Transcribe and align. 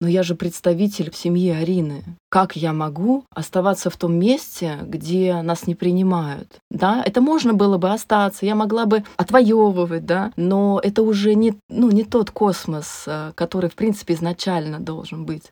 но 0.00 0.08
я 0.08 0.22
же 0.22 0.34
представитель 0.34 1.12
семьи 1.14 1.50
Арины. 1.50 2.04
Как 2.28 2.56
я 2.56 2.72
могу 2.72 3.24
оставаться 3.30 3.90
в 3.90 3.96
том 3.96 4.14
месте, 4.14 4.78
где 4.82 5.40
нас 5.42 5.66
не 5.66 5.74
принимают? 5.74 6.58
Да, 6.70 7.02
это 7.04 7.20
можно 7.20 7.54
было 7.54 7.78
бы 7.78 7.90
остаться, 7.90 8.44
я 8.44 8.54
могла 8.54 8.86
бы 8.86 9.04
отвоевывать, 9.16 10.04
да, 10.04 10.32
но 10.36 10.80
это 10.82 11.02
уже 11.02 11.34
не, 11.34 11.54
ну, 11.68 11.90
не 11.90 12.04
тот 12.04 12.30
космос, 12.30 13.04
э, 13.06 13.32
который, 13.34 13.70
в 13.70 13.74
принципе, 13.74 14.14
изначально 14.14 14.80
должен 14.80 15.24
быть. 15.24 15.50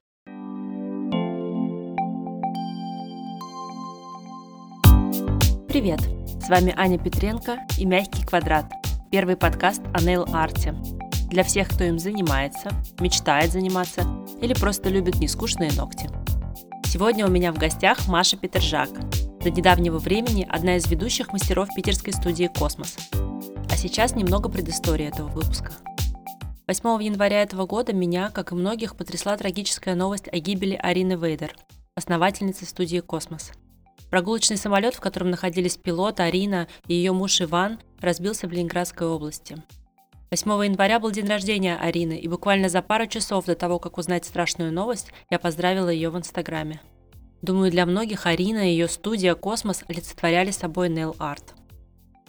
Привет! 5.68 6.00
С 6.40 6.48
вами 6.48 6.74
Аня 6.76 6.98
Петренко 6.98 7.58
и 7.78 7.86
«Мягкий 7.86 8.24
квадрат»– 8.24 8.70
первый 9.10 9.36
подкаст 9.36 9.82
о 9.94 10.02
нейл-арте– 10.02 10.74
для 11.34 11.42
всех, 11.42 11.68
кто 11.68 11.82
им 11.82 11.98
занимается, 11.98 12.70
мечтает 13.00 13.50
заниматься 13.50 14.06
или 14.40 14.54
просто 14.54 14.88
любит 14.88 15.16
нескучные 15.16 15.72
ногти. 15.72 16.08
Сегодня 16.86 17.26
у 17.26 17.28
меня 17.28 17.52
в 17.52 17.58
гостях 17.58 18.06
Маша 18.06 18.36
Петржак, 18.36 18.88
до 19.40 19.50
недавнего 19.50 19.98
времени 19.98 20.46
одна 20.48 20.76
из 20.76 20.86
ведущих 20.86 21.32
мастеров 21.32 21.68
питерской 21.74 22.12
студии 22.12 22.48
«Космос». 22.56 22.96
А 23.68 23.76
сейчас 23.76 24.14
немного 24.14 24.48
предыстории 24.48 25.06
этого 25.06 25.26
выпуска. 25.26 25.72
8 26.68 27.02
января 27.02 27.42
этого 27.42 27.66
года 27.66 27.92
меня, 27.92 28.30
как 28.30 28.52
и 28.52 28.54
многих, 28.54 28.96
потрясла 28.96 29.36
трагическая 29.36 29.96
новость 29.96 30.28
о 30.30 30.38
гибели 30.38 30.78
Арины 30.80 31.14
Вейдер, 31.14 31.56
основательницы 31.96 32.64
студии 32.64 33.00
«Космос». 33.00 33.50
Прогулочный 34.08 34.56
самолет, 34.56 34.94
в 34.94 35.00
котором 35.00 35.30
находились 35.30 35.78
пилот 35.78 36.20
Арина 36.20 36.68
и 36.86 36.94
ее 36.94 37.10
муж 37.10 37.40
Иван, 37.40 37.80
разбился 37.98 38.46
в 38.46 38.52
Ленинградской 38.52 39.08
области– 39.08 39.60
8 40.34 40.64
января 40.64 40.98
был 40.98 41.12
день 41.12 41.28
рождения 41.28 41.76
Арины, 41.76 42.18
и 42.18 42.26
буквально 42.26 42.68
за 42.68 42.82
пару 42.82 43.06
часов 43.06 43.44
до 43.44 43.54
того, 43.54 43.78
как 43.78 43.98
узнать 43.98 44.24
страшную 44.24 44.72
новость, 44.72 45.12
я 45.30 45.38
поздравила 45.38 45.88
ее 45.88 46.10
в 46.10 46.18
Инстаграме. 46.18 46.80
Думаю, 47.40 47.70
для 47.70 47.86
многих 47.86 48.26
Арина 48.26 48.68
и 48.68 48.72
ее 48.72 48.88
студия 48.88 49.36
«Космос» 49.36 49.84
олицетворяли 49.86 50.50
собой 50.50 50.88
нейл-арт. 50.88 51.54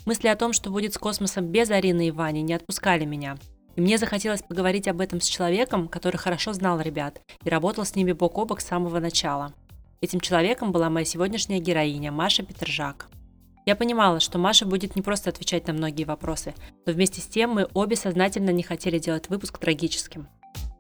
Мысли 0.06 0.28
о 0.28 0.36
том, 0.36 0.54
что 0.54 0.70
будет 0.70 0.94
с 0.94 1.00
космосом 1.00 1.48
без 1.48 1.72
Арины 1.72 2.10
и 2.10 2.12
Вани, 2.12 2.44
не 2.44 2.54
отпускали 2.54 3.06
меня. 3.06 3.38
И 3.76 3.82
мне 3.82 3.98
захотелось 3.98 4.44
поговорить 4.44 4.88
об 4.88 5.02
этом 5.02 5.20
с 5.20 5.26
человеком, 5.26 5.88
который 5.88 6.18
хорошо 6.18 6.54
знал 6.54 6.80
ребят 6.80 7.22
и 7.44 7.50
работал 7.50 7.86
с 7.86 7.96
ними 7.96 8.12
бок 8.12 8.38
о 8.38 8.46
бок 8.46 8.62
с 8.62 8.68
самого 8.68 9.00
начала. 9.00 9.52
Этим 10.02 10.20
человеком 10.20 10.72
была 10.72 10.92
моя 10.92 11.06
сегодняшняя 11.06 11.58
героиня 11.58 12.12
Маша 12.12 12.44
Петржак. 12.44 13.08
Я 13.66 13.76
понимала, 13.76 14.20
что 14.20 14.38
Маша 14.38 14.66
будет 14.66 14.96
не 14.96 15.02
просто 15.02 15.32
отвечать 15.32 15.66
на 15.66 15.74
многие 15.74 16.04
вопросы, 16.04 16.54
но 16.86 16.94
вместе 16.94 17.20
с 17.20 17.26
тем 17.26 17.50
мы 17.50 17.68
обе 17.74 17.96
сознательно 17.96 18.52
не 18.52 18.62
хотели 18.62 19.00
делать 19.00 19.28
выпуск 19.30 19.58
трагическим. 19.58 20.28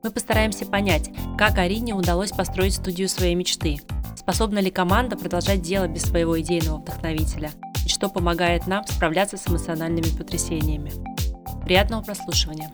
Мы 0.04 0.12
постараемся 0.12 0.68
понять, 0.68 1.10
как 1.36 1.58
Арине 1.58 1.96
удалось 1.96 2.32
построить 2.32 2.76
студию 2.76 3.10
своей 3.10 3.34
мечты, 3.34 3.80
способна 4.16 4.60
ли 4.60 4.70
команда 4.70 5.18
продолжать 5.18 5.64
дело 5.64 5.88
без 5.88 6.04
своего 6.04 6.40
идейного 6.40 6.78
вдохновителя, 6.78 7.50
и 7.84 7.90
что 7.90 8.08
помогает 8.08 8.68
нам 8.68 8.86
справляться 8.86 9.38
с 9.38 9.48
эмоциональными 9.48 10.16
потрясениями. 10.16 10.92
Приятного 11.64 12.04
прослушивания! 12.04 12.72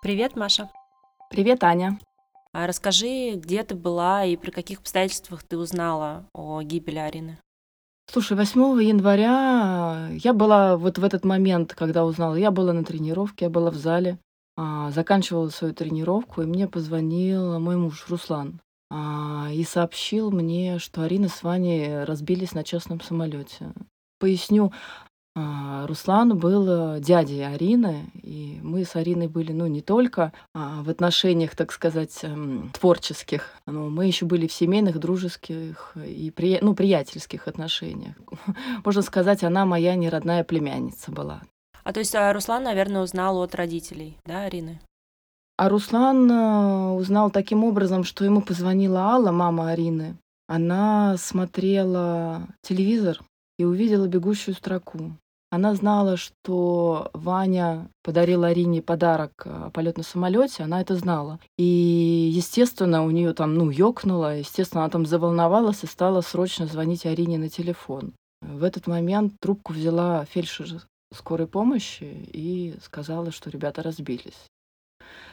Привет, 0.00 0.34
Маша. 0.34 0.70
Привет, 1.28 1.62
Аня. 1.62 1.98
А 2.54 2.66
расскажи, 2.66 3.34
где 3.36 3.62
ты 3.62 3.74
была 3.74 4.24
и 4.24 4.36
при 4.36 4.50
каких 4.50 4.80
обстоятельствах 4.80 5.42
ты 5.42 5.56
узнала 5.56 6.26
о 6.34 6.62
гибели 6.62 6.98
Арины? 6.98 7.38
Слушай, 8.10 8.36
8 8.36 8.82
января 8.82 10.08
я 10.10 10.32
была 10.34 10.76
вот 10.76 10.98
в 10.98 11.04
этот 11.04 11.24
момент, 11.24 11.74
когда 11.74 12.04
узнала, 12.04 12.34
я 12.34 12.50
была 12.50 12.74
на 12.74 12.84
тренировке, 12.84 13.46
я 13.46 13.50
была 13.50 13.70
в 13.70 13.76
зале, 13.76 14.18
а, 14.56 14.90
заканчивала 14.90 15.48
свою 15.48 15.72
тренировку, 15.72 16.42
и 16.42 16.46
мне 16.46 16.68
позвонил 16.68 17.58
мой 17.58 17.76
муж 17.76 18.04
Руслан 18.10 18.60
а, 18.90 19.48
и 19.50 19.64
сообщил 19.64 20.30
мне, 20.30 20.78
что 20.78 21.02
Арина 21.02 21.28
с 21.28 21.42
Ваней 21.42 22.04
разбились 22.04 22.52
на 22.52 22.64
частном 22.64 23.00
самолете. 23.00 23.72
Поясню, 24.18 24.72
а, 25.34 25.86
Руслан 25.86 26.38
был 26.38 26.96
э, 26.96 27.00
дядей 27.00 27.46
Арины, 27.46 28.10
и 28.22 28.60
мы 28.62 28.84
с 28.84 28.96
Ариной 28.96 29.28
были, 29.28 29.52
ну, 29.52 29.66
не 29.66 29.80
только 29.80 30.32
а, 30.54 30.82
в 30.82 30.90
отношениях, 30.90 31.56
так 31.56 31.72
сказать, 31.72 32.18
эм, 32.22 32.70
творческих, 32.74 33.48
но 33.66 33.88
мы 33.88 34.06
еще 34.06 34.26
были 34.26 34.46
в 34.46 34.52
семейных, 34.52 34.98
дружеских 34.98 35.96
и 35.96 36.30
при, 36.30 36.58
ну, 36.60 36.74
приятельских 36.74 37.48
отношениях. 37.48 38.14
Можно 38.84 39.00
сказать, 39.00 39.42
она 39.42 39.64
моя 39.64 39.94
неродная 39.94 40.44
племянница 40.44 41.10
была. 41.10 41.42
А 41.82 41.92
то 41.94 42.00
есть 42.00 42.14
а 42.14 42.30
Руслан, 42.32 42.64
наверное, 42.64 43.02
узнал 43.02 43.42
от 43.42 43.54
родителей, 43.54 44.18
да, 44.26 44.42
Арины? 44.42 44.80
А 45.56 45.68
Руслан 45.70 46.30
э, 46.30 46.90
узнал 46.92 47.30
таким 47.30 47.64
образом, 47.64 48.04
что 48.04 48.24
ему 48.24 48.42
позвонила 48.42 49.00
Алла, 49.00 49.32
мама 49.32 49.70
Арины. 49.70 50.16
Она 50.46 51.16
смотрела 51.16 52.48
телевизор 52.60 53.20
и 53.58 53.64
увидела 53.64 54.06
бегущую 54.06 54.54
строку. 54.54 55.12
Она 55.52 55.74
знала, 55.74 56.16
что 56.16 57.10
Ваня 57.12 57.90
подарил 58.02 58.44
Арине 58.44 58.80
подарок 58.80 59.32
э, 59.44 59.70
полет 59.74 59.98
на 59.98 60.02
самолете, 60.02 60.62
она 60.62 60.80
это 60.80 60.96
знала. 60.96 61.40
И, 61.58 62.30
естественно, 62.32 63.04
у 63.04 63.10
нее 63.10 63.34
там, 63.34 63.52
ну, 63.52 63.68
ёкнуло, 63.68 64.38
естественно, 64.38 64.84
она 64.84 64.90
там 64.90 65.04
заволновалась 65.04 65.84
и 65.84 65.86
стала 65.86 66.22
срочно 66.22 66.64
звонить 66.66 67.04
Арине 67.04 67.36
на 67.36 67.50
телефон. 67.50 68.14
В 68.40 68.64
этот 68.64 68.86
момент 68.86 69.34
трубку 69.40 69.74
взяла 69.74 70.24
фельдшер 70.24 70.86
скорой 71.14 71.46
помощи 71.46 72.04
и 72.32 72.74
сказала, 72.82 73.30
что 73.30 73.50
ребята 73.50 73.82
разбились. 73.82 74.46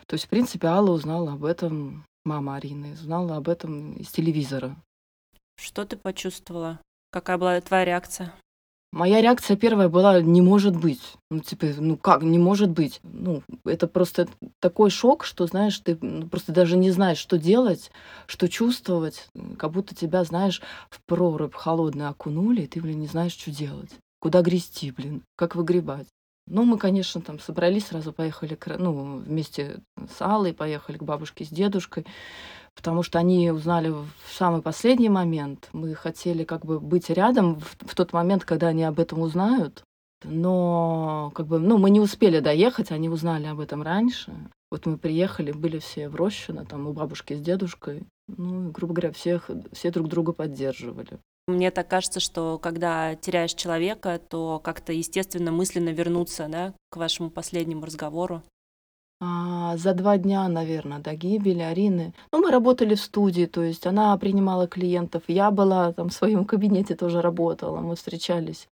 То 0.05 0.15
есть, 0.15 0.25
в 0.25 0.29
принципе, 0.29 0.67
Алла 0.67 0.91
узнала 0.91 1.31
об 1.31 1.45
этом, 1.45 2.03
мама 2.25 2.57
Арины, 2.57 2.91
узнала 2.91 3.37
об 3.37 3.47
этом 3.47 3.93
из 3.93 4.11
телевизора. 4.11 4.75
Что 5.55 5.85
ты 5.85 5.95
почувствовала? 5.95 6.77
Какая 7.09 7.37
была 7.37 7.61
твоя 7.61 7.85
реакция? 7.85 8.33
Моя 8.91 9.21
реакция 9.21 9.55
первая 9.55 9.87
была 9.87 10.19
«не 10.19 10.41
может 10.41 10.75
быть». 10.75 11.01
Ну, 11.29 11.41
типа, 11.41 11.67
ну 11.77 11.95
как, 11.95 12.23
не 12.23 12.39
может 12.39 12.71
быть? 12.71 12.99
Ну, 13.03 13.43
это 13.63 13.87
просто 13.87 14.27
такой 14.59 14.89
шок, 14.89 15.25
что, 15.25 15.45
знаешь, 15.45 15.77
ты 15.79 15.95
ну, 16.01 16.27
просто 16.27 16.51
даже 16.51 16.75
не 16.75 16.89
знаешь, 16.89 17.19
что 17.19 17.37
делать, 17.37 17.91
что 18.25 18.49
чувствовать. 18.49 19.27
Как 19.59 19.71
будто 19.71 19.93
тебя, 19.93 20.23
знаешь, 20.23 20.61
в 20.89 21.01
прорубь 21.03 21.53
холодную 21.53 22.09
окунули, 22.09 22.63
и 22.63 22.67
ты, 22.67 22.81
блин, 22.81 22.99
не 22.99 23.07
знаешь, 23.07 23.33
что 23.33 23.51
делать. 23.51 23.91
Куда 24.19 24.41
грести, 24.41 24.89
блин, 24.89 25.21
как 25.35 25.55
выгребать. 25.55 26.07
Ну, 26.47 26.63
мы, 26.63 26.79
конечно, 26.79 27.21
там 27.21 27.39
собрались, 27.39 27.85
сразу 27.85 28.11
поехали, 28.11 28.55
к, 28.55 28.75
ну, 28.79 29.19
вместе 29.19 29.81
с 30.17 30.19
Аллой 30.19 30.51
поехали 30.51 30.97
к 30.97 31.03
бабушке 31.03 31.45
с 31.45 31.49
дедушкой 31.49 32.07
потому 32.79 33.03
что 33.03 33.19
они 33.19 33.51
узнали 33.51 33.89
в 33.89 34.07
самый 34.31 34.61
последний 34.61 35.09
момент. 35.09 35.67
Мы 35.73 35.93
хотели 35.95 36.45
как 36.45 36.65
бы 36.65 36.79
быть 36.79 37.09
рядом 37.09 37.59
в, 37.59 37.75
в 37.81 37.93
тот 37.93 38.13
момент, 38.13 38.45
когда 38.45 38.67
они 38.67 38.85
об 38.85 39.01
этом 39.01 39.19
узнают. 39.19 39.83
Но 40.23 41.33
как 41.35 41.47
бы, 41.47 41.59
ну, 41.59 41.77
мы 41.77 41.89
не 41.89 41.99
успели 41.99 42.39
доехать, 42.39 42.91
они 42.91 43.09
узнали 43.09 43.47
об 43.47 43.59
этом 43.59 43.83
раньше. 43.83 44.33
Вот 44.71 44.85
мы 44.85 44.97
приехали, 44.97 45.51
были 45.51 45.79
все 45.79 46.07
в 46.07 46.15
Рощино, 46.15 46.65
там 46.65 46.87
у 46.87 46.93
бабушки 46.93 47.33
с 47.33 47.41
дедушкой. 47.41 48.03
Ну, 48.27 48.71
грубо 48.71 48.93
говоря, 48.93 49.11
всех, 49.11 49.49
все 49.73 49.91
друг 49.91 50.07
друга 50.07 50.31
поддерживали. 50.31 51.19
Мне 51.49 51.71
так 51.71 51.89
кажется, 51.89 52.21
что 52.21 52.59
когда 52.59 53.15
теряешь 53.15 53.55
человека, 53.55 54.21
то 54.29 54.59
как-то 54.59 54.93
естественно 54.93 55.51
мысленно 55.51 55.89
вернуться 55.89 56.47
да, 56.47 56.73
к 56.91 56.95
вашему 56.95 57.29
последнему 57.29 57.85
разговору. 57.85 58.41
А, 59.21 59.75
за 59.75 59.93
два 59.93 60.17
дня, 60.17 60.47
наверное, 60.47 60.99
до 60.99 61.13
гибели 61.13 61.61
Арины. 61.61 62.13
Ну, 62.31 62.39
мы 62.39 62.51
работали 62.51 62.95
в 62.95 63.01
студии, 63.01 63.45
то 63.45 63.61
есть 63.61 63.85
она 63.85 64.17
принимала 64.17 64.67
клиентов. 64.67 65.23
Я 65.27 65.51
была 65.51 65.91
там 65.91 66.09
в 66.09 66.13
своем 66.13 66.45
кабинете 66.45 66.95
тоже 66.95 67.21
работала. 67.21 67.81
Мы 67.81 67.95
встречались 67.95 68.67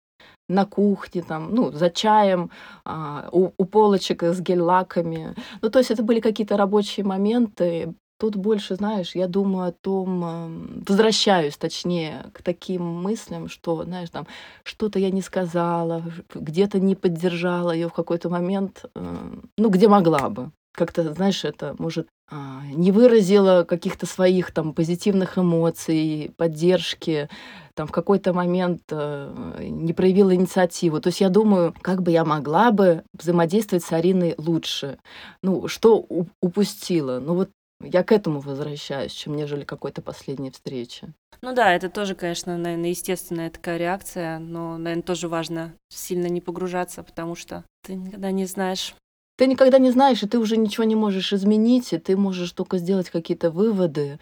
на 0.50 0.66
кухне, 0.66 1.22
там, 1.22 1.56
ну, 1.56 1.72
за 1.72 1.90
чаем, 1.90 2.52
а, 2.84 3.30
у, 3.32 3.52
у 3.58 3.66
полочек 3.66 4.24
с 4.24 4.42
гель-лаками. 4.42 5.36
Ну, 5.62 5.70
то 5.70 5.80
есть 5.80 5.92
это 5.92 6.04
были 6.04 6.20
какие-то 6.20 6.58
рабочие 6.58 7.06
моменты. 7.06 7.94
Тут 8.24 8.38
больше, 8.38 8.76
знаешь, 8.76 9.16
я 9.16 9.28
думаю 9.28 9.68
о 9.68 9.72
том, 9.74 10.24
эм, 10.24 10.84
возвращаюсь, 10.88 11.58
точнее, 11.58 12.28
к 12.32 12.42
таким 12.42 12.82
мыслям, 12.86 13.50
что, 13.50 13.84
знаешь, 13.84 14.10
там, 14.12 14.28
что-то 14.64 14.98
я 14.98 15.12
не 15.12 15.22
сказала, 15.22 16.02
где-то 16.34 16.80
не 16.80 16.96
поддержала 16.96 17.72
ее 17.72 17.90
в 17.90 17.94
какой-то 17.94 18.30
момент, 18.30 18.86
эм, 18.96 19.50
ну, 19.58 19.68
где 19.68 19.90
могла 19.90 20.30
бы. 20.30 20.52
Как-то, 20.74 21.14
знаешь, 21.14 21.44
это, 21.44 21.76
может, 21.78 22.08
а, 22.32 22.62
не 22.74 22.94
выразила 22.94 23.66
каких-то 23.66 24.06
своих 24.06 24.54
там 24.54 24.74
позитивных 24.74 25.38
эмоций, 25.38 26.32
поддержки, 26.38 27.28
там 27.76 27.88
в 27.88 27.92
какой-то 27.92 28.34
момент 28.34 28.84
э, 28.90 29.66
не 29.68 29.94
проявила 29.94 30.34
инициативу. 30.34 31.02
То 31.02 31.08
есть 31.08 31.22
я 31.22 31.30
думаю, 31.30 31.76
как 31.82 32.02
бы 32.02 32.12
я 32.12 32.24
могла 32.24 32.72
бы 32.72 33.04
взаимодействовать 33.14 33.84
с 33.84 33.92
Ариной 33.92 34.36
лучше. 34.38 34.98
Ну, 35.42 35.68
что 35.68 36.06
упустила? 36.40 37.20
Ну 37.20 37.34
вот 37.36 37.50
Я 37.84 38.04
к 38.04 38.12
этому 38.12 38.40
возвращаюсь, 38.40 39.12
чем 39.12 39.36
нежели 39.36 39.64
какой-то 39.64 40.02
последней 40.02 40.52
встречи. 40.52 41.14
Ну 41.42 41.54
да, 41.54 41.74
это 41.74 41.90
тоже, 41.90 42.16
конечно, 42.16 42.58
наверное, 42.58 42.90
естественная 42.90 43.50
такая 43.50 43.78
реакция, 43.78 44.40
но, 44.40 44.78
наверное, 44.78 45.04
тоже 45.04 45.28
важно 45.28 45.74
сильно 45.90 46.28
не 46.28 46.42
погружаться, 46.42 47.04
потому 47.04 47.36
что 47.36 47.66
ты 47.84 47.96
никогда 47.96 48.32
не 48.32 48.46
знаешь, 48.46 48.96
ты 49.36 49.48
никогда 49.48 49.80
не 49.80 49.90
знаешь, 49.90 50.22
и 50.22 50.28
ты 50.28 50.38
уже 50.38 50.58
ничего 50.58 50.84
не 50.84 50.96
можешь 50.96 51.34
изменить, 51.34 51.92
и 51.92 51.98
ты 51.98 52.16
можешь 52.16 52.52
только 52.52 52.78
сделать 52.78 53.10
какие-то 53.10 53.50
выводы 53.50 54.20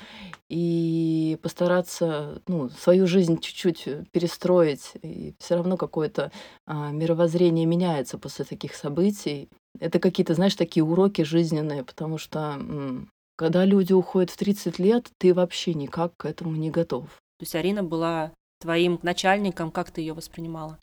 и 0.50 1.38
постараться 1.42 2.42
ну, 2.48 2.70
свою 2.70 3.08
жизнь 3.08 3.38
чуть-чуть 3.40 4.10
перестроить. 4.12 4.94
И 5.02 5.36
все 5.38 5.56
равно 5.56 5.76
какое-то 5.76 6.32
а, 6.66 6.92
мировоззрение 6.92 7.66
меняется 7.66 8.18
после 8.18 8.46
таких 8.46 8.74
событий. 8.74 9.50
Это 9.80 10.00
какие-то, 10.00 10.34
знаешь, 10.34 10.56
такие 10.56 10.84
уроки 10.84 11.24
жизненные, 11.24 11.84
потому 11.84 12.18
что 12.18 12.58
когда 13.42 13.66
люди 13.66 13.92
уходят 13.92 14.30
в 14.30 14.38
30 14.38 14.78
лет, 14.78 15.10
ты 15.18 15.34
вообще 15.34 15.74
никак 15.74 16.16
к 16.16 16.26
этому 16.26 16.56
не 16.56 16.70
готов. 16.70 17.06
То 17.40 17.44
есть 17.44 17.56
Арина 17.56 17.82
была 17.82 18.34
твоим 18.60 19.00
начальником, 19.02 19.72
как 19.72 19.90
ты 19.90 20.02
ее 20.02 20.14
воспринимала? 20.14 20.78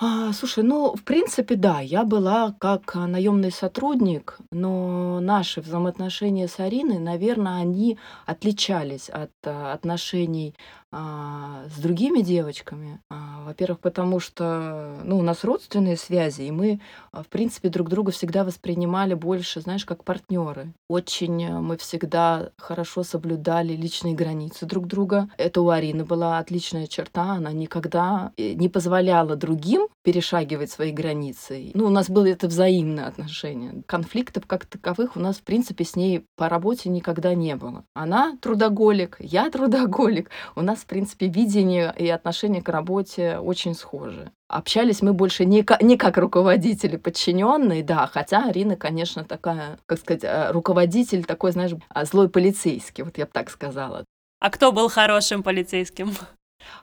А, 0.00 0.32
слушай, 0.32 0.64
ну, 0.64 0.96
в 0.96 1.04
принципе, 1.04 1.54
да, 1.54 1.78
я 1.78 2.02
была 2.02 2.52
как 2.58 2.96
а, 2.96 3.06
наемный 3.06 3.52
сотрудник, 3.52 4.38
но 4.50 5.20
наши 5.20 5.60
взаимоотношения 5.60 6.48
с 6.48 6.58
Ариной, 6.58 6.98
наверное, 6.98 7.60
они 7.60 7.96
отличались 8.26 9.08
от 9.08 9.30
а, 9.44 9.72
отношений 9.72 10.56
а, 10.90 11.64
с 11.68 11.78
другими 11.80 12.22
девочками. 12.22 13.00
А, 13.10 13.42
во-первых, 13.44 13.80
потому 13.80 14.20
что 14.20 15.00
ну, 15.04 15.18
у 15.18 15.22
нас 15.22 15.44
родственные 15.44 15.96
связи, 15.96 16.42
и 16.42 16.50
мы, 16.50 16.80
а, 17.12 17.22
в 17.22 17.26
принципе, 17.26 17.68
друг 17.68 17.88
друга 17.88 18.10
всегда 18.10 18.42
воспринимали 18.44 19.14
больше, 19.14 19.60
знаешь, 19.60 19.84
как 19.84 20.04
партнеры. 20.04 20.72
Очень 20.88 21.44
э, 21.44 21.60
мы 21.60 21.76
всегда 21.76 22.50
хорошо 22.56 23.02
соблюдали 23.02 23.74
личные 23.74 24.14
границы 24.14 24.64
друг 24.64 24.86
друга. 24.86 25.28
Это 25.36 25.60
у 25.60 25.68
Арины 25.68 26.04
была 26.04 26.38
отличная 26.38 26.86
черта. 26.86 27.32
Она 27.32 27.52
никогда 27.52 28.32
э, 28.38 28.54
не 28.54 28.68
позволяла 28.70 29.36
другим 29.36 29.88
перешагивать 30.08 30.70
свои 30.70 30.90
границы. 30.90 31.70
Ну, 31.74 31.84
у 31.84 31.90
нас 31.90 32.08
было 32.08 32.26
это 32.26 32.48
взаимное 32.48 33.06
отношение. 33.06 33.82
Конфликтов 33.84 34.46
как 34.46 34.64
таковых 34.64 35.16
у 35.16 35.20
нас, 35.20 35.36
в 35.36 35.42
принципе, 35.42 35.84
с 35.84 35.96
ней 35.96 36.24
по 36.34 36.48
работе 36.48 36.88
никогда 36.88 37.34
не 37.34 37.56
было. 37.56 37.84
Она 37.92 38.34
трудоголик, 38.40 39.18
я 39.20 39.50
трудоголик. 39.50 40.30
У 40.56 40.62
нас, 40.62 40.78
в 40.78 40.86
принципе, 40.86 41.26
видение 41.26 41.94
и 41.94 42.08
отношение 42.08 42.62
к 42.62 42.70
работе 42.70 43.36
очень 43.38 43.74
схожи. 43.74 44.32
Общались 44.48 45.02
мы 45.02 45.12
больше 45.12 45.44
не 45.44 45.62
как, 45.62 45.82
не 45.82 45.98
как 45.98 46.16
руководители, 46.16 46.96
подчиненные, 46.96 47.84
да, 47.84 48.06
хотя 48.10 48.46
Арина, 48.46 48.76
конечно, 48.76 49.24
такая, 49.24 49.78
как 49.84 49.98
сказать, 49.98 50.24
э, 50.24 50.52
руководитель 50.52 51.26
такой, 51.26 51.52
знаешь, 51.52 51.72
а, 51.90 52.06
злой 52.06 52.30
полицейский, 52.30 53.04
вот 53.04 53.18
я 53.18 53.26
бы 53.26 53.30
так 53.30 53.50
сказала. 53.50 54.06
А 54.40 54.48
кто 54.48 54.72
был 54.72 54.88
хорошим 54.88 55.42
полицейским? 55.42 56.14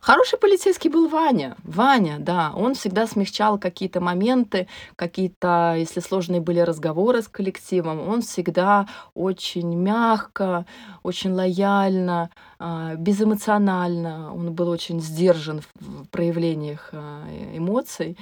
Хороший 0.01 0.39
полицейский 0.39 0.89
был 0.89 1.07
Ваня. 1.07 1.55
Ваня, 1.63 2.17
да, 2.19 2.51
он 2.55 2.75
всегда 2.75 3.07
смягчал 3.07 3.57
какие-то 3.57 4.01
моменты, 4.01 4.67
какие-то, 4.95 5.75
если 5.77 5.99
сложные 5.99 6.41
были 6.41 6.59
разговоры 6.59 7.21
с 7.21 7.27
коллективом, 7.27 8.07
он 8.07 8.21
всегда 8.21 8.87
очень 9.13 9.75
мягко, 9.75 10.65
очень 11.03 11.33
лояльно, 11.33 12.29
а, 12.57 12.95
безэмоционально, 12.95 14.33
он 14.33 14.53
был 14.53 14.69
очень 14.69 15.01
сдержан 15.01 15.61
в 15.79 16.07
проявлениях 16.07 16.89
а, 16.93 17.23
эмоций. 17.53 18.17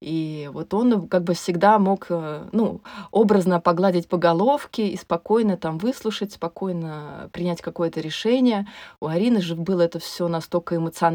И 0.00 0.48
вот 0.52 0.74
он 0.74 1.08
как 1.08 1.24
бы 1.24 1.34
всегда 1.34 1.78
мог, 1.78 2.06
э, 2.10 2.44
ну, 2.52 2.80
образно 3.10 3.60
погладить 3.60 4.06
по 4.08 4.16
головке 4.16 4.88
и 4.88 4.96
спокойно 4.96 5.56
там 5.56 5.78
выслушать, 5.78 6.32
спокойно 6.32 7.28
принять 7.32 7.60
какое-то 7.60 8.00
решение. 8.00 8.66
У 9.00 9.06
Арины 9.06 9.40
же 9.40 9.56
было 9.56 9.82
это 9.82 9.98
все 9.98 10.28
настолько 10.28 10.76
эмоционально, 10.76 11.07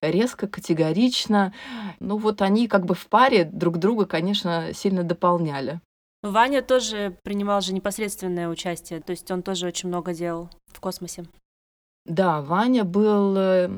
резко, 0.00 0.46
категорично. 0.46 1.52
Ну 2.00 2.16
вот 2.18 2.42
они 2.42 2.68
как 2.68 2.86
бы 2.86 2.94
в 2.94 3.06
паре 3.08 3.44
друг 3.44 3.78
друга, 3.78 4.06
конечно, 4.06 4.72
сильно 4.74 5.02
дополняли. 5.02 5.80
Ваня 6.22 6.62
тоже 6.62 7.16
принимал 7.22 7.60
же 7.60 7.72
непосредственное 7.72 8.48
участие, 8.48 9.00
то 9.00 9.12
есть 9.12 9.30
он 9.30 9.42
тоже 9.42 9.66
очень 9.66 9.88
много 9.88 10.12
делал 10.12 10.50
в 10.66 10.80
космосе. 10.80 11.24
Да, 12.04 12.40
Ваня 12.40 12.84
был 12.84 13.34
э, 13.36 13.68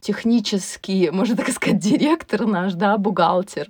технический, 0.00 1.10
можно 1.12 1.36
так 1.36 1.48
сказать, 1.50 1.78
директор 1.78 2.46
наш, 2.46 2.74
да, 2.74 2.98
бухгалтер. 2.98 3.68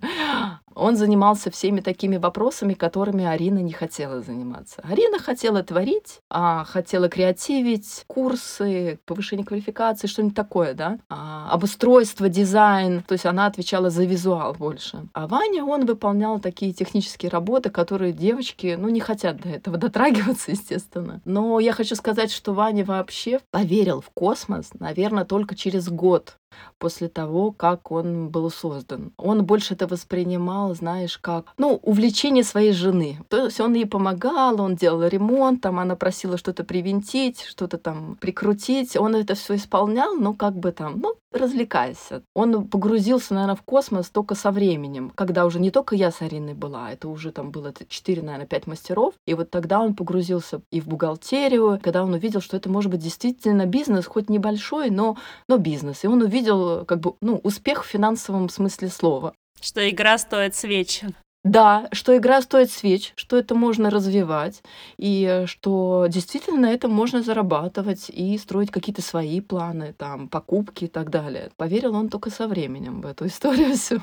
Он 0.74 0.96
занимался 0.96 1.50
всеми 1.50 1.80
такими 1.80 2.16
вопросами, 2.16 2.74
которыми 2.74 3.24
Арина 3.24 3.58
не 3.58 3.72
хотела 3.72 4.20
заниматься. 4.20 4.82
Арина 4.82 5.18
хотела 5.18 5.62
творить, 5.62 6.20
а 6.30 6.64
хотела 6.64 7.08
креативить, 7.08 8.04
курсы, 8.06 8.98
повышение 9.04 9.46
квалификации, 9.46 10.06
что-нибудь 10.06 10.36
такое, 10.36 10.74
да, 10.74 10.98
а, 11.08 11.48
обустройство, 11.50 12.28
дизайн. 12.28 13.02
То 13.02 13.12
есть 13.12 13.26
она 13.26 13.46
отвечала 13.46 13.90
за 13.90 14.04
визуал 14.04 14.54
больше. 14.54 15.08
А 15.12 15.26
Ваня, 15.26 15.64
он 15.64 15.86
выполнял 15.86 16.40
такие 16.40 16.72
технические 16.72 17.30
работы, 17.30 17.70
которые 17.70 18.12
девочки, 18.12 18.76
ну, 18.78 18.88
не 18.88 19.00
хотят 19.00 19.40
до 19.40 19.48
этого 19.48 19.76
дотрагиваться, 19.78 20.50
естественно. 20.50 21.20
Но 21.24 21.60
я 21.60 21.72
хочу 21.72 21.94
сказать, 21.94 22.32
что 22.32 22.52
Ваня 22.52 22.84
вообще 22.84 23.40
поверил 23.50 24.00
в 24.00 24.10
космос, 24.10 24.70
наверное, 24.78 25.24
только 25.24 25.54
через 25.54 25.88
год 25.88 26.36
после 26.78 27.08
того, 27.08 27.52
как 27.52 27.90
он 27.90 28.28
был 28.28 28.50
создан. 28.50 29.12
Он 29.16 29.44
больше 29.44 29.74
это 29.74 29.86
воспринимал, 29.86 30.74
знаешь, 30.74 31.18
как, 31.18 31.46
ну, 31.58 31.78
увлечение 31.82 32.44
своей 32.44 32.72
жены. 32.72 33.18
То 33.28 33.44
есть 33.46 33.60
он 33.60 33.74
ей 33.74 33.86
помогал, 33.86 34.60
он 34.60 34.76
делал 34.76 35.06
ремонт, 35.06 35.60
там 35.60 35.78
она 35.78 35.96
просила 35.96 36.36
что-то 36.36 36.64
привинтить, 36.64 37.42
что-то 37.42 37.78
там 37.78 38.16
прикрутить. 38.20 38.96
Он 38.96 39.14
это 39.16 39.34
все 39.34 39.56
исполнял, 39.56 40.14
но 40.14 40.34
как 40.34 40.54
бы 40.54 40.72
там, 40.72 41.00
ну, 41.00 41.14
развлекайся. 41.32 42.22
Он 42.34 42.66
погрузился, 42.68 43.34
наверное, 43.34 43.56
в 43.56 43.62
космос 43.62 44.10
только 44.10 44.34
со 44.34 44.50
временем, 44.50 45.10
когда 45.14 45.46
уже 45.46 45.60
не 45.60 45.70
только 45.70 45.94
я 45.94 46.10
с 46.10 46.22
Ариной 46.22 46.54
была, 46.54 46.92
это 46.92 47.08
уже 47.08 47.32
там 47.32 47.50
было 47.50 47.72
4, 47.88 48.22
наверное, 48.22 48.46
5 48.46 48.66
мастеров, 48.66 49.14
и 49.26 49.34
вот 49.34 49.50
тогда 49.50 49.80
он 49.80 49.94
погрузился 49.94 50.60
и 50.70 50.80
в 50.80 50.88
бухгалтерию, 50.88 51.80
когда 51.82 52.02
он 52.02 52.12
увидел, 52.12 52.40
что 52.40 52.56
это 52.56 52.68
может 52.68 52.90
быть 52.90 53.00
действительно 53.00 53.66
бизнес, 53.66 54.06
хоть 54.06 54.28
небольшой, 54.28 54.90
но, 54.90 55.16
но 55.48 55.58
бизнес. 55.58 56.04
И 56.04 56.06
он 56.06 56.22
увидел 56.22 56.84
как 56.84 57.00
бы, 57.00 57.14
ну, 57.20 57.40
успех 57.42 57.84
в 57.84 57.88
финансовом 57.88 58.48
смысле 58.48 58.88
слова. 58.88 59.34
Что 59.60 59.88
игра 59.88 60.18
стоит 60.18 60.54
свеч. 60.54 61.02
Да, 61.44 61.88
что 61.90 62.16
игра 62.16 62.40
стоит 62.40 62.70
свеч, 62.70 63.12
что 63.16 63.36
это 63.36 63.56
можно 63.56 63.90
развивать, 63.90 64.62
и 64.96 65.42
что 65.46 66.06
действительно 66.08 66.60
на 66.60 66.70
этом 66.72 66.92
можно 66.92 67.20
зарабатывать 67.22 68.08
и 68.10 68.38
строить 68.38 68.70
какие-то 68.70 69.02
свои 69.02 69.40
планы, 69.40 69.92
там, 69.92 70.28
покупки 70.28 70.84
и 70.84 70.88
так 70.88 71.10
далее. 71.10 71.50
Поверил 71.56 71.94
он 71.96 72.10
только 72.10 72.30
со 72.30 72.46
временем 72.46 73.00
в 73.00 73.06
эту 73.06 73.26
историю 73.26 73.74
всю. 73.74 74.00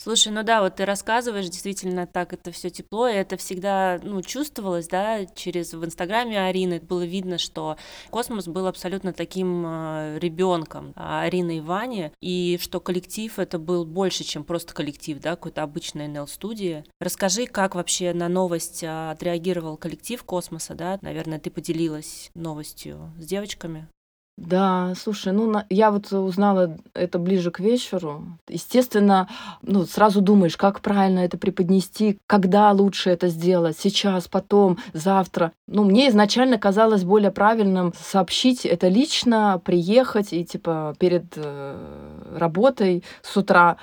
Слушай, 0.00 0.32
ну 0.32 0.44
да, 0.44 0.62
вот 0.62 0.76
ты 0.76 0.84
рассказываешь, 0.84 1.48
действительно 1.48 2.06
так 2.06 2.32
это 2.32 2.52
все 2.52 2.70
тепло, 2.70 3.08
и 3.08 3.14
это 3.14 3.36
всегда, 3.36 3.98
ну, 4.04 4.22
чувствовалось, 4.22 4.86
да, 4.86 5.26
через 5.26 5.74
в 5.74 5.84
Инстаграме 5.84 6.40
Арины 6.40 6.78
было 6.78 7.04
видно, 7.04 7.36
что 7.36 7.76
Космос 8.10 8.46
был 8.46 8.68
абсолютно 8.68 9.12
таким 9.12 9.64
э, 9.66 10.18
ребенком 10.20 10.92
а, 10.94 11.22
Арины 11.22 11.58
и 11.58 11.60
Вани, 11.60 12.12
и 12.20 12.60
что 12.62 12.78
коллектив 12.78 13.36
это 13.40 13.58
был 13.58 13.84
больше, 13.84 14.22
чем 14.22 14.44
просто 14.44 14.72
коллектив, 14.72 15.18
да, 15.18 15.30
какой-то 15.30 15.64
обычный 15.64 16.06
нейл-студии. 16.06 16.84
Расскажи, 17.00 17.46
как 17.46 17.74
вообще 17.74 18.14
на 18.14 18.28
новость 18.28 18.84
а, 18.84 19.10
отреагировал 19.10 19.76
коллектив 19.76 20.22
Космоса, 20.22 20.74
да, 20.76 21.00
наверное, 21.02 21.40
ты 21.40 21.50
поделилась 21.50 22.30
новостью 22.34 23.12
с 23.18 23.26
девочками. 23.26 23.88
Да, 24.38 24.92
слушай, 24.96 25.32
ну 25.32 25.50
на- 25.50 25.66
я 25.68 25.90
вот 25.90 26.12
узнала 26.12 26.76
это 26.94 27.18
ближе 27.18 27.50
к 27.50 27.58
вечеру. 27.58 28.24
Естественно, 28.48 29.28
ну 29.62 29.84
сразу 29.84 30.20
думаешь, 30.20 30.56
как 30.56 30.80
правильно 30.80 31.18
это 31.20 31.36
преподнести, 31.38 32.20
когда 32.28 32.70
лучше 32.70 33.10
это 33.10 33.26
сделать, 33.28 33.76
сейчас, 33.76 34.28
потом, 34.28 34.78
завтра. 34.92 35.50
Ну 35.66 35.82
мне 35.82 36.08
изначально 36.08 36.56
казалось 36.56 37.02
более 37.02 37.32
правильным 37.32 37.92
сообщить 38.00 38.64
это 38.64 38.86
лично, 38.86 39.60
приехать 39.64 40.32
и 40.32 40.44
типа 40.44 40.94
перед 41.00 41.24
э, 41.34 41.74
работой 42.36 43.02
с 43.22 43.36
утра. 43.36 43.76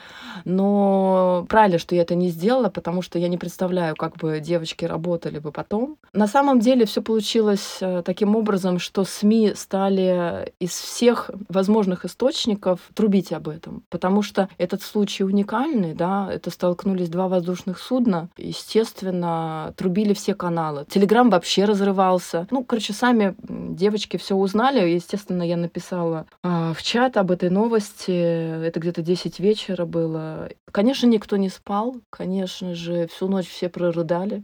Но 0.45 1.45
правильно, 1.49 1.79
что 1.79 1.95
я 1.95 2.03
это 2.03 2.15
не 2.15 2.29
сделала, 2.29 2.69
потому 2.69 3.01
что 3.01 3.19
я 3.19 3.27
не 3.27 3.37
представляю, 3.37 3.95
как 3.97 4.15
бы 4.15 4.39
девочки 4.39 4.85
работали 4.85 5.39
бы 5.39 5.51
потом. 5.51 5.97
На 6.13 6.27
самом 6.27 6.61
деле 6.61 6.85
все 6.85 7.01
получилось 7.01 7.79
э, 7.81 8.03
таким 8.05 8.37
образом, 8.37 8.79
что 8.79 9.03
СМИ 9.03 9.53
стали 9.55 10.44
из 10.59 10.71
всех 10.71 11.29
возможных 11.49 12.05
источников 12.05 12.79
трубить 12.93 13.31
об 13.31 13.47
этом, 13.47 13.83
потому 13.89 14.21
что 14.21 14.49
этот 14.57 14.81
случай 14.81 15.23
уникальный, 15.23 15.93
да, 15.93 16.29
это 16.31 16.49
столкнулись 16.49 17.09
два 17.09 17.27
воздушных 17.27 17.79
судна, 17.79 18.29
естественно, 18.37 19.73
трубили 19.77 20.13
все 20.13 20.35
каналы. 20.35 20.85
Телеграм 20.89 21.29
вообще 21.29 21.65
разрывался. 21.65 22.47
Ну, 22.51 22.63
короче, 22.63 22.93
сами 22.93 23.35
девочки 23.39 24.17
все 24.17 24.35
узнали, 24.35 24.87
естественно, 24.89 25.43
я 25.43 25.57
написала 25.57 26.25
э, 26.43 26.73
в 26.75 26.81
чат 26.83 27.17
об 27.17 27.31
этой 27.31 27.49
новости, 27.49 28.11
это 28.11 28.79
где-то 28.79 29.01
10 29.01 29.39
вечера 29.39 29.85
было. 29.85 30.49
Конечно, 30.71 31.07
никто 31.07 31.37
не 31.37 31.49
спал, 31.49 31.95
конечно 32.09 32.75
же, 32.75 33.07
всю 33.07 33.27
ночь 33.27 33.47
все 33.47 33.69
прорыдали. 33.69 34.43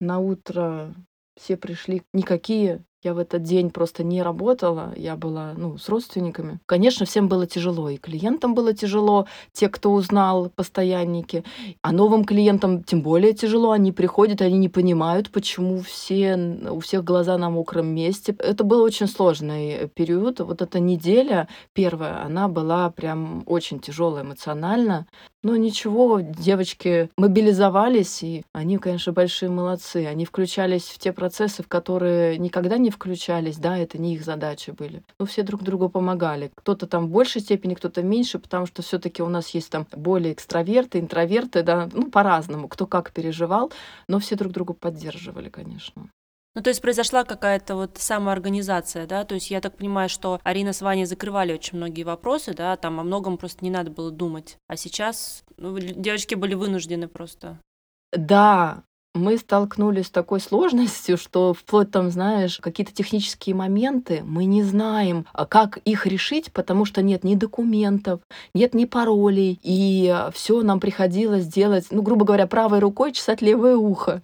На 0.00 0.18
утро 0.18 0.94
все 1.36 1.56
пришли, 1.56 2.02
никакие 2.12 2.82
Я 3.02 3.14
в 3.14 3.18
этот 3.18 3.42
день 3.42 3.70
просто 3.70 4.04
не 4.04 4.22
работала, 4.22 4.92
я 4.96 5.16
была 5.16 5.54
ну, 5.56 5.76
с 5.76 5.88
родственниками. 5.88 6.60
Конечно, 6.66 7.04
всем 7.04 7.28
было 7.28 7.48
тяжело, 7.48 7.90
и 7.90 7.96
клиентам 7.96 8.54
было 8.54 8.74
тяжело, 8.74 9.26
те, 9.52 9.68
кто 9.68 9.92
узнал, 9.92 10.50
постоянники, 10.54 11.42
а 11.82 11.90
новым 11.90 12.24
клиентам 12.24 12.84
тем 12.84 13.02
более 13.02 13.32
тяжело, 13.32 13.72
они 13.72 13.90
приходят, 13.90 14.40
они 14.40 14.56
не 14.56 14.68
понимают, 14.68 15.30
почему 15.30 15.80
все, 15.80 16.36
у 16.70 16.78
всех 16.78 17.02
глаза 17.02 17.36
на 17.38 17.50
мокром 17.50 17.88
месте. 17.88 18.36
Это 18.38 18.62
был 18.62 18.82
очень 18.82 19.08
сложный 19.08 19.88
период. 19.88 20.38
Вот 20.38 20.62
эта 20.62 20.78
неделя 20.78 21.48
первая, 21.72 22.24
она 22.24 22.46
была 22.46 22.88
прям 22.90 23.42
очень 23.46 23.80
тяжелая 23.80 24.22
эмоционально. 24.22 25.08
Но 25.42 25.56
ничего, 25.56 26.20
девочки 26.20 27.10
мобилизовались, 27.16 28.22
и 28.22 28.44
они, 28.52 28.78
конечно, 28.78 29.12
большие 29.12 29.48
молодцы. 29.50 30.06
Они 30.06 30.24
включались 30.24 30.84
в 30.84 30.98
те 30.98 31.12
процессы, 31.12 31.64
в 31.64 31.68
которые 31.68 32.38
никогда 32.38 32.78
не 32.78 32.90
включались, 32.90 33.56
да, 33.56 33.76
это 33.76 33.98
не 33.98 34.14
их 34.14 34.24
задачи 34.24 34.70
были. 34.70 35.02
Но 35.18 35.26
все 35.26 35.42
друг 35.42 35.62
другу 35.62 35.88
помогали. 35.88 36.52
Кто-то 36.54 36.86
там 36.86 37.06
в 37.06 37.10
большей 37.10 37.40
степени, 37.40 37.74
кто-то 37.74 38.04
меньше, 38.04 38.38
потому 38.38 38.66
что 38.66 38.82
все 38.82 39.00
таки 39.00 39.20
у 39.20 39.28
нас 39.28 39.48
есть 39.48 39.70
там 39.70 39.84
более 39.96 40.32
экстраверты, 40.32 41.00
интроверты, 41.00 41.64
да, 41.64 41.88
ну, 41.92 42.08
по-разному, 42.08 42.68
кто 42.68 42.86
как 42.86 43.10
переживал, 43.12 43.72
но 44.06 44.20
все 44.20 44.36
друг 44.36 44.52
другу 44.52 44.74
поддерживали, 44.74 45.48
конечно. 45.48 46.08
Ну, 46.54 46.62
то 46.62 46.68
есть 46.68 46.82
произошла 46.82 47.24
какая-то 47.24 47.76
вот 47.76 47.96
самоорганизация, 47.96 49.06
да, 49.06 49.24
то 49.24 49.34
есть 49.34 49.50
я 49.50 49.60
так 49.60 49.76
понимаю, 49.76 50.10
что 50.10 50.38
Арина 50.44 50.74
с 50.74 50.82
Ваней 50.82 51.06
закрывали 51.06 51.54
очень 51.54 51.78
многие 51.78 52.02
вопросы, 52.02 52.52
да, 52.52 52.76
там 52.76 53.00
о 53.00 53.04
многом 53.04 53.38
просто 53.38 53.64
не 53.64 53.70
надо 53.70 53.90
было 53.90 54.10
думать, 54.10 54.58
а 54.68 54.76
сейчас 54.76 55.44
ну, 55.56 55.78
девочки 55.78 56.34
были 56.34 56.54
вынуждены 56.54 57.08
просто. 57.08 57.58
Да, 58.12 58.84
мы 59.14 59.36
столкнулись 59.36 60.06
с 60.06 60.10
такой 60.10 60.40
сложностью, 60.40 61.18
что 61.18 61.52
вплоть 61.52 61.90
там, 61.90 62.10
знаешь, 62.10 62.58
какие-то 62.58 62.92
технические 62.92 63.54
моменты 63.54 64.22
мы 64.24 64.46
не 64.46 64.62
знаем, 64.62 65.26
а 65.32 65.44
как 65.44 65.78
их 65.78 66.06
решить, 66.06 66.50
потому 66.52 66.84
что 66.84 67.02
нет 67.02 67.22
ни 67.22 67.34
документов, 67.34 68.20
нет 68.54 68.74
ни 68.74 68.86
паролей, 68.86 69.58
и 69.62 70.14
все 70.32 70.62
нам 70.62 70.80
приходилось 70.80 71.46
делать, 71.46 71.86
ну, 71.90 72.02
грубо 72.02 72.24
говоря, 72.24 72.46
правой 72.46 72.78
рукой 72.78 73.12
чесать 73.12 73.42
левое 73.42 73.76
ухо. 73.76 74.22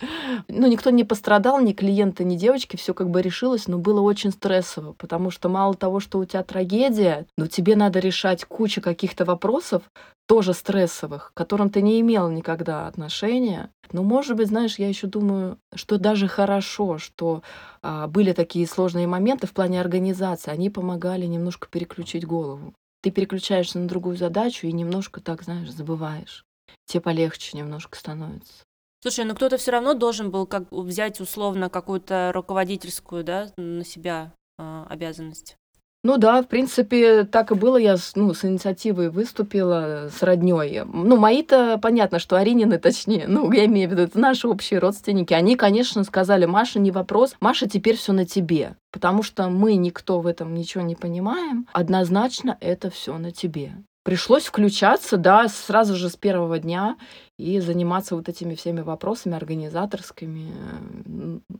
Ну, 0.48 0.66
никто 0.66 0.90
не 0.90 1.04
пострадал, 1.04 1.60
ни 1.60 1.72
клиенты, 1.72 2.24
ни 2.24 2.36
девочки, 2.36 2.76
все 2.76 2.94
как 2.94 3.10
бы 3.10 3.20
решилось, 3.20 3.68
но 3.68 3.78
было 3.78 4.00
очень 4.00 4.30
стрессово, 4.30 4.92
потому 4.92 5.30
что 5.30 5.48
мало 5.48 5.74
того, 5.74 6.00
что 6.00 6.18
у 6.18 6.24
тебя 6.24 6.42
трагедия, 6.42 7.26
но 7.36 7.46
тебе 7.46 7.76
надо 7.76 7.98
решать 7.98 8.44
кучу 8.44 8.80
каких-то 8.80 9.24
вопросов, 9.24 9.82
тоже 10.28 10.52
стрессовых, 10.52 11.32
к 11.32 11.36
которым 11.36 11.70
ты 11.70 11.80
не 11.80 12.00
имел 12.00 12.28
никогда 12.28 12.86
отношения. 12.86 13.70
Но, 13.92 14.02
может 14.02 14.36
быть, 14.36 14.48
знаешь, 14.48 14.78
я 14.78 14.88
еще 14.88 15.06
думаю, 15.06 15.58
что 15.74 15.98
даже 15.98 16.28
хорошо, 16.28 16.98
что 16.98 17.42
а, 17.82 18.06
были 18.06 18.32
такие 18.32 18.66
сложные 18.66 19.06
моменты 19.06 19.46
в 19.46 19.52
плане 19.52 19.80
организации. 19.80 20.50
Они 20.50 20.70
помогали 20.70 21.26
немножко 21.26 21.68
переключить 21.68 22.26
голову. 22.26 22.74
Ты 23.02 23.10
переключаешься 23.10 23.78
на 23.78 23.88
другую 23.88 24.16
задачу 24.16 24.66
и 24.66 24.72
немножко 24.72 25.20
так, 25.20 25.42
знаешь, 25.42 25.70
забываешь. 25.70 26.44
Тебе 26.86 27.00
полегче 27.00 27.56
немножко 27.56 27.96
становится. 27.96 28.64
Слушай, 29.00 29.24
ну 29.24 29.34
кто-то 29.34 29.58
все 29.58 29.70
равно 29.70 29.94
должен 29.94 30.30
был 30.30 30.46
как 30.46 30.70
взять 30.72 31.20
условно 31.20 31.70
какую-то 31.70 32.32
руководительскую, 32.34 33.22
да, 33.22 33.52
на 33.56 33.84
себя 33.84 34.32
э, 34.58 34.84
обязанность. 34.88 35.56
Ну 36.04 36.16
да, 36.16 36.42
в 36.42 36.46
принципе, 36.46 37.24
так 37.24 37.50
и 37.50 37.54
было. 37.54 37.76
Я 37.76 37.96
с, 37.96 38.14
ну, 38.14 38.32
с 38.32 38.44
инициативой 38.44 39.10
выступила 39.10 40.08
с 40.16 40.22
роднёй. 40.22 40.82
Ну, 40.86 41.16
мои-то, 41.16 41.78
понятно, 41.82 42.20
что 42.20 42.36
Аринины, 42.36 42.78
точнее, 42.78 43.26
ну, 43.26 43.50
я 43.50 43.64
имею 43.64 43.88
в 43.88 43.92
виду, 43.92 44.02
это 44.02 44.18
наши 44.18 44.46
общие 44.46 44.78
родственники. 44.78 45.34
Они, 45.34 45.56
конечно, 45.56 46.04
сказали, 46.04 46.46
Маша, 46.46 46.78
не 46.78 46.92
вопрос, 46.92 47.34
Маша, 47.40 47.68
теперь 47.68 47.96
все 47.96 48.12
на 48.12 48.24
тебе. 48.24 48.76
Потому 48.92 49.22
что 49.22 49.48
мы 49.48 49.74
никто 49.74 50.20
в 50.20 50.26
этом 50.26 50.54
ничего 50.54 50.84
не 50.84 50.94
понимаем. 50.94 51.66
Однозначно 51.72 52.56
это 52.60 52.90
все 52.90 53.18
на 53.18 53.32
тебе 53.32 53.72
пришлось 54.02 54.46
включаться, 54.46 55.16
да, 55.16 55.48
сразу 55.48 55.96
же 55.96 56.08
с 56.08 56.16
первого 56.16 56.58
дня 56.58 56.96
и 57.38 57.60
заниматься 57.60 58.16
вот 58.16 58.28
этими 58.28 58.54
всеми 58.54 58.80
вопросами 58.80 59.36
организаторскими, 59.36 60.52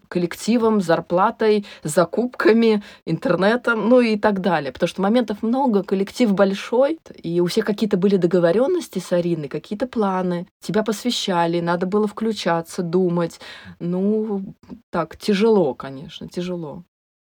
коллективом, 0.08 0.80
зарплатой, 0.80 1.66
закупками, 1.84 2.82
интернетом, 3.06 3.88
ну 3.88 4.00
и 4.00 4.18
так 4.18 4.40
далее. 4.40 4.72
Потому 4.72 4.88
что 4.88 5.02
моментов 5.02 5.42
много, 5.42 5.82
коллектив 5.82 6.32
большой, 6.32 6.98
и 7.22 7.40
у 7.40 7.46
всех 7.46 7.64
какие-то 7.64 7.96
были 7.96 8.16
договоренности 8.16 8.98
с 8.98 9.12
Ариной, 9.12 9.48
какие-то 9.48 9.86
планы. 9.86 10.48
Тебя 10.60 10.82
посвящали, 10.82 11.60
надо 11.60 11.86
было 11.86 12.08
включаться, 12.08 12.82
думать. 12.82 13.40
Ну, 13.78 14.54
так, 14.90 15.16
тяжело, 15.16 15.74
конечно, 15.74 16.28
тяжело. 16.28 16.82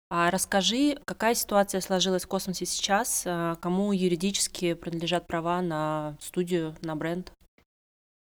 А 0.10 0.30
расскажи, 0.30 0.98
какая 1.06 1.34
ситуация 1.34 1.82
сложилась 1.82 2.24
в 2.26 2.28
космосе 2.28 2.66
сейчас, 2.66 3.24
а, 3.26 3.56
кому 3.56 3.92
юридически 3.92 4.74
принадлежат 4.76 5.28
права 5.28 5.62
на 5.62 6.16
студию, 6.22 6.76
на 6.82 6.96
бренд? 6.96 7.32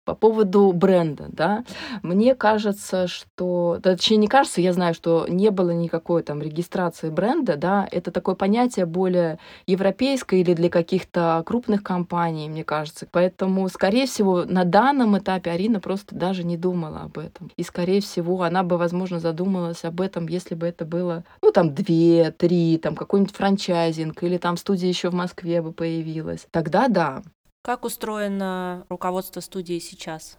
По 0.06 0.14
поводу 0.14 0.72
бренда, 0.72 1.26
да, 1.30 1.64
мне 2.04 2.36
кажется, 2.36 3.08
что, 3.08 3.80
точнее 3.82 4.18
не 4.18 4.28
кажется, 4.28 4.62
я 4.62 4.72
знаю, 4.72 4.94
что 4.94 5.26
не 5.28 5.50
было 5.50 5.72
никакой 5.72 6.22
там 6.22 6.44
регистрации 6.44 7.10
бренда, 7.10 7.58
да, 7.58 7.88
это 7.92 8.12
такое 8.12 8.36
понятие 8.36 8.86
более 8.86 9.40
европейское 9.66 10.42
или 10.42 10.54
для 10.54 10.70
каких-то 10.70 11.42
крупных 11.44 11.82
компаний, 11.82 12.48
мне 12.50 12.64
кажется. 12.64 13.08
Поэтому, 13.12 13.68
скорее 13.68 14.06
всего, 14.06 14.46
на 14.46 14.64
данном 14.64 15.18
этапе 15.18 15.50
Арина 15.50 15.80
просто 15.80 16.16
даже 16.16 16.44
не 16.44 16.56
думала 16.56 17.02
об 17.02 17.18
этом. 17.18 17.52
И, 17.58 17.64
скорее 17.64 18.00
всего, 18.00 18.44
она 18.44 18.62
бы, 18.62 18.78
возможно, 18.78 19.20
задумалась 19.20 19.84
об 19.86 20.02
этом, 20.02 20.28
если 20.28 20.54
бы 20.54 20.68
это 20.68 20.86
было, 20.86 21.24
ну, 21.42 21.52
там, 21.52 21.74
две, 21.74 22.30
три, 22.30 22.78
там, 22.78 22.96
какой-нибудь 22.96 23.36
франчайзинг, 23.36 24.22
или 24.22 24.38
там 24.38 24.58
студия 24.58 24.88
еще 24.88 25.10
в 25.10 25.16
Москве 25.16 25.64
бы 25.64 25.72
появилась. 25.72 26.46
Тогда 26.52 26.88
да, 26.90 27.24
как 27.66 27.84
устроено 27.84 28.86
руководство 28.90 29.40
студии 29.40 29.80
сейчас? 29.80 30.38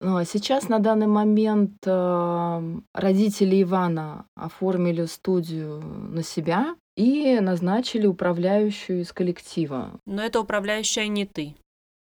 Ну, 0.00 0.16
а 0.16 0.24
сейчас 0.24 0.68
на 0.68 0.80
данный 0.80 1.06
момент 1.06 1.76
э, 1.86 2.78
родители 2.92 3.62
Ивана 3.62 4.26
оформили 4.34 5.04
студию 5.04 5.80
на 5.80 6.24
себя 6.24 6.74
и 6.96 7.38
назначили 7.38 8.08
управляющую 8.08 9.02
из 9.02 9.12
коллектива. 9.12 9.92
Но 10.04 10.20
это 10.20 10.40
управляющая 10.40 11.06
не 11.06 11.26
ты. 11.26 11.54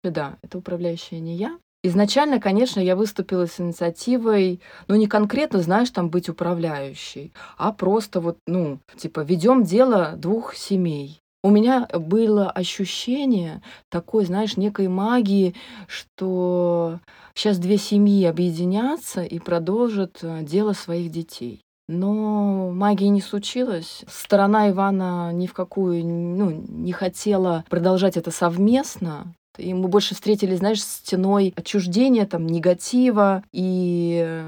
Да, 0.03 0.37
это 0.41 0.57
управляющая 0.57 1.19
не 1.19 1.37
я. 1.37 1.57
Изначально, 1.81 2.41
конечно, 2.41 2.81
я 2.81 2.97
выступила 2.97 3.45
с 3.45 3.61
инициативой, 3.61 4.59
ну, 4.89 4.95
не 4.95 5.07
конкретно, 5.07 5.61
знаешь, 5.61 5.91
там 5.91 6.09
быть 6.09 6.27
управляющей, 6.27 7.31
а 7.57 7.71
просто 7.71 8.19
вот, 8.19 8.37
ну, 8.45 8.79
типа, 8.97 9.21
ведем 9.21 9.63
дело 9.63 10.15
двух 10.17 10.55
семей. 10.55 11.21
У 11.43 11.49
меня 11.49 11.87
было 11.93 12.49
ощущение 12.49 13.61
такой, 13.89 14.25
знаешь, 14.25 14.57
некой 14.57 14.87
магии, 14.87 15.55
что 15.87 16.99
сейчас 17.35 17.59
две 17.59 17.77
семьи 17.77 18.25
объединятся 18.25 19.23
и 19.23 19.39
продолжат 19.39 20.19
э, 20.23 20.41
дело 20.41 20.73
своих 20.73 21.11
детей. 21.11 21.61
Но 21.87 22.71
магии 22.71 23.05
не 23.05 23.21
случилось. 23.21 24.03
Сторона 24.09 24.69
Ивана 24.69 25.31
ни 25.31 25.47
в 25.47 25.53
какую 25.53 26.05
ну, 26.05 26.63
не 26.67 26.91
хотела 26.91 27.63
продолжать 27.69 28.17
это 28.17 28.31
совместно. 28.31 29.33
И 29.57 29.73
мы 29.73 29.87
больше 29.87 30.15
встретились, 30.15 30.59
знаешь, 30.59 30.83
стеной 30.83 31.53
отчуждения, 31.55 32.25
там, 32.25 32.45
негатива 32.45 33.43
и 33.51 34.43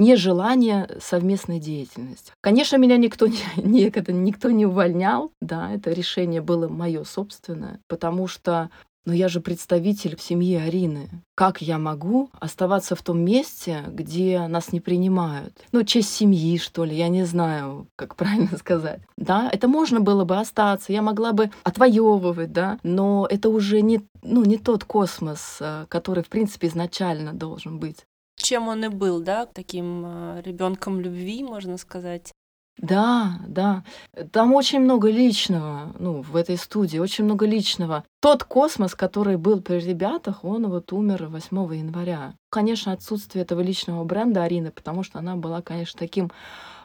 нежелание 0.00 0.88
совместной 1.00 1.60
деятельности. 1.60 2.32
Конечно, 2.40 2.76
меня 2.76 2.96
никто 2.96 3.26
не, 3.26 3.38
не, 3.56 3.84
никто 3.84 4.50
не 4.50 4.66
увольнял, 4.66 5.32
да, 5.40 5.72
это 5.72 5.92
решение 5.92 6.40
было 6.40 6.68
мое 6.68 7.04
собственное, 7.04 7.80
потому 7.86 8.26
что 8.26 8.70
но 9.06 9.14
я 9.14 9.28
же 9.28 9.40
представитель 9.40 10.14
в 10.14 10.22
семье 10.22 10.62
Арины. 10.62 11.08
Как 11.34 11.62
я 11.62 11.78
могу 11.78 12.30
оставаться 12.38 12.94
в 12.94 13.02
том 13.02 13.18
месте, 13.18 13.82
где 13.88 14.46
нас 14.46 14.72
не 14.72 14.80
принимают? 14.80 15.54
Ну, 15.72 15.82
честь 15.84 16.14
семьи, 16.14 16.58
что 16.58 16.84
ли, 16.84 16.94
я 16.94 17.08
не 17.08 17.24
знаю, 17.24 17.86
как 17.96 18.14
правильно 18.16 18.56
сказать. 18.58 19.00
Да, 19.16 19.48
это 19.50 19.68
можно 19.68 20.00
было 20.00 20.24
бы 20.24 20.38
остаться, 20.38 20.92
я 20.92 21.02
могла 21.02 21.32
бы 21.32 21.50
отвоевывать, 21.64 22.52
да, 22.52 22.78
но 22.82 23.26
это 23.28 23.48
уже 23.48 23.80
не, 23.80 24.02
ну, 24.22 24.44
не 24.44 24.58
тот 24.58 24.84
космос, 24.84 25.56
э, 25.60 25.86
который, 25.88 26.22
в 26.22 26.28
принципе, 26.28 26.68
изначально 26.68 27.32
должен 27.32 27.78
быть 27.78 28.04
чем 28.42 28.68
он 28.68 28.84
и 28.84 28.88
был, 28.88 29.20
да, 29.20 29.46
таким 29.46 30.04
э, 30.06 30.42
ребенком 30.44 31.00
любви, 31.00 31.42
можно 31.42 31.76
сказать. 31.76 32.32
Да, 32.80 33.40
да. 33.46 33.84
Там 34.32 34.54
очень 34.54 34.80
много 34.80 35.10
личного, 35.10 35.94
ну, 35.98 36.22
в 36.22 36.34
этой 36.34 36.56
студии, 36.56 36.98
очень 36.98 37.24
много 37.24 37.44
личного. 37.44 38.04
Тот 38.20 38.44
космос, 38.44 38.94
который 38.94 39.36
был 39.36 39.60
при 39.60 39.80
ребятах, 39.80 40.44
он 40.44 40.66
вот 40.68 40.92
умер 40.92 41.26
8 41.26 41.74
января. 41.74 42.34
Конечно, 42.48 42.92
отсутствие 42.92 43.42
этого 43.42 43.60
личного 43.60 44.02
бренда 44.04 44.44
Арины, 44.44 44.70
потому 44.70 45.02
что 45.02 45.18
она 45.18 45.36
была, 45.36 45.60
конечно, 45.60 45.98
таким 45.98 46.30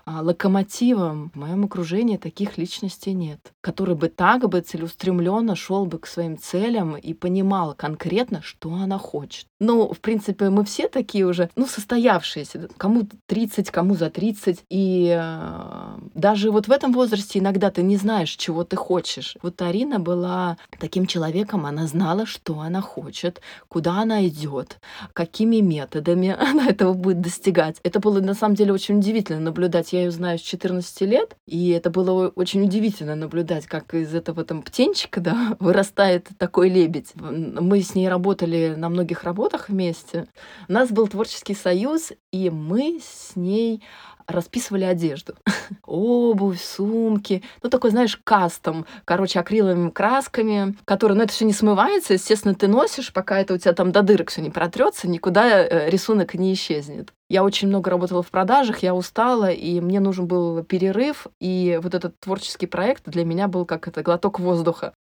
а, 0.06 0.22
локомотивом. 0.22 1.32
В 1.34 1.38
моем 1.38 1.66
окружении 1.66 2.18
таких 2.18 2.58
личностей 2.58 3.14
нет, 3.14 3.54
который 3.62 3.96
бы 3.96 4.10
так 4.10 4.48
бы 4.48 4.62
целеустремленно 4.62 5.56
шел 5.56 5.86
бы 5.86 5.98
к 5.98 6.08
своим 6.08 6.38
целям 6.38 6.96
и 6.96 7.14
понимал 7.14 7.74
конкретно, 7.74 8.42
что 8.44 8.74
она 8.74 9.00
хочет. 9.00 9.48
Ну, 9.60 9.94
в 9.94 10.00
принципе, 10.02 10.50
мы 10.50 10.66
все 10.66 10.90
такие 10.90 11.26
уже, 11.26 11.50
ну, 11.56 11.66
состоявшиеся. 11.66 12.68
Кому 12.78 13.08
30, 13.28 13.72
кому 13.72 13.96
за 13.96 14.10
30. 14.10 14.66
И 14.70 15.16
э, 15.18 15.98
даже 16.14 16.52
вот 16.52 16.68
в 16.68 16.72
этом 16.72 16.92
возрасте 16.92 17.40
иногда 17.40 17.72
ты 17.72 17.82
не 17.82 17.96
знаешь, 17.96 18.32
чего 18.32 18.66
ты 18.66 18.76
хочешь. 18.76 19.38
Вот 19.42 19.62
Арина 19.62 20.00
была 20.00 20.58
таким 20.78 21.06
человеком, 21.06 21.66
она 21.66 21.88
знала, 21.88 22.26
что 22.26 22.60
она 22.60 22.82
хочет, 22.82 23.40
куда 23.70 24.02
она 24.02 24.28
идет, 24.28 24.80
какими 25.14 25.58
методами 25.62 26.36
она 26.38 26.68
этого 26.68 26.94
будет 26.94 27.22
достигать. 27.22 27.78
Это 27.84 28.02
было, 28.02 28.20
на 28.20 28.34
самом 28.34 28.56
деле, 28.56 28.74
очень 28.74 28.98
удивительно 28.98 29.40
наблюдать. 29.40 29.94
Я 29.94 30.04
ее 30.04 30.12
знаю 30.12 30.38
с 30.38 30.42
14 30.42 31.02
лет, 31.02 31.38
и 31.48 31.70
это 31.70 31.90
было 31.90 32.28
очень 32.28 32.62
удивительно 32.66 33.16
наблюдать, 33.16 33.68
как 33.68 33.94
из 33.94 34.14
этого 34.14 34.44
там 34.44 34.62
птенчика, 34.62 35.22
да, 35.22 35.56
вырастает 35.60 36.28
такой 36.38 36.68
лебедь. 36.68 37.14
Мы 37.16 37.82
с 37.82 37.96
ней 37.96 38.10
работали 38.10 38.76
на 38.76 38.90
многих 38.90 39.24
работах 39.24 39.45
вместе. 39.68 40.28
У 40.68 40.74
нас 40.74 40.92
был 40.92 41.08
творческий 41.08 41.56
союз, 41.56 42.12
и 42.32 42.50
мы 42.50 43.00
с 43.02 43.36
ней 43.36 43.84
расписывали 44.28 44.84
одежду. 44.84 45.36
Обувь, 45.86 46.62
сумки. 46.62 47.44
Ну, 47.62 47.70
такой, 47.70 47.92
знаешь, 47.92 48.20
кастом. 48.24 48.86
Короче, 49.06 49.40
акриловыми 49.40 49.90
красками, 49.90 50.76
которые, 50.86 51.18
ну, 51.18 51.24
это 51.24 51.34
все 51.34 51.46
не 51.46 51.54
смывается. 51.54 52.14
Естественно, 52.14 52.56
ты 52.56 52.68
носишь, 52.68 53.14
пока 53.14 53.40
это 53.40 53.54
у 53.54 53.58
тебя 53.58 53.74
там 53.74 53.92
до 53.92 54.02
дырок 54.02 54.30
все 54.30 54.42
не 54.42 54.50
протрется, 54.50 55.08
никуда 55.08 55.64
э, 55.64 55.90
рисунок 55.90 56.34
не 56.34 56.54
исчезнет. 56.54 57.14
Я 57.30 57.44
очень 57.44 57.68
много 57.68 57.90
работала 57.90 58.22
в 58.24 58.30
продажах, 58.30 58.80
я 58.80 58.94
устала, 58.94 59.52
и 59.52 59.80
мне 59.80 60.00
нужен 60.00 60.28
был 60.28 60.64
перерыв, 60.64 61.28
и 61.40 61.80
вот 61.82 61.94
этот 61.94 62.20
творческий 62.20 62.68
проект 62.68 63.08
для 63.08 63.26
меня 63.26 63.48
был 63.48 63.66
как 63.66 63.88
это 63.88 64.04
глоток 64.04 64.40
воздуха. 64.40 64.94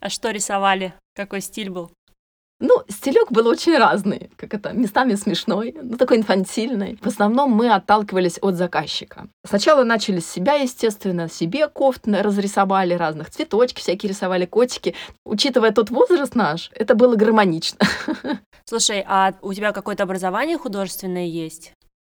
А 0.00 0.08
что 0.08 0.30
рисовали? 0.30 0.94
Какой 1.14 1.40
стиль 1.40 1.70
был? 1.70 1.92
Ну, 2.60 2.84
стилек 2.88 3.32
был 3.32 3.48
очень 3.48 3.76
разный, 3.76 4.30
как 4.36 4.52
это, 4.52 4.72
местами 4.72 5.14
смешной, 5.14 5.74
ну, 5.82 5.96
такой 5.96 6.18
инфантильный. 6.18 6.98
В 7.00 7.06
основном 7.06 7.50
мы 7.50 7.72
отталкивались 7.72 8.38
от 8.42 8.56
заказчика. 8.56 9.28
Сначала 9.46 9.82
начали 9.82 10.20
с 10.20 10.30
себя, 10.30 10.54
естественно, 10.54 11.28
себе 11.30 11.68
кофты 11.68 12.22
разрисовали, 12.22 12.92
разных 12.94 13.30
цветочки 13.30 13.80
всякие 13.80 14.10
рисовали, 14.10 14.44
котики. 14.44 14.94
Учитывая 15.24 15.72
тот 15.72 15.90
возраст 15.90 16.34
наш, 16.34 16.70
это 16.74 16.94
было 16.94 17.16
гармонично. 17.16 17.78
Слушай, 18.66 19.04
а 19.08 19.32
у 19.40 19.54
тебя 19.54 19.72
какое-то 19.72 20.02
образование 20.02 20.58
художественное 20.58 21.26
есть? 21.26 21.72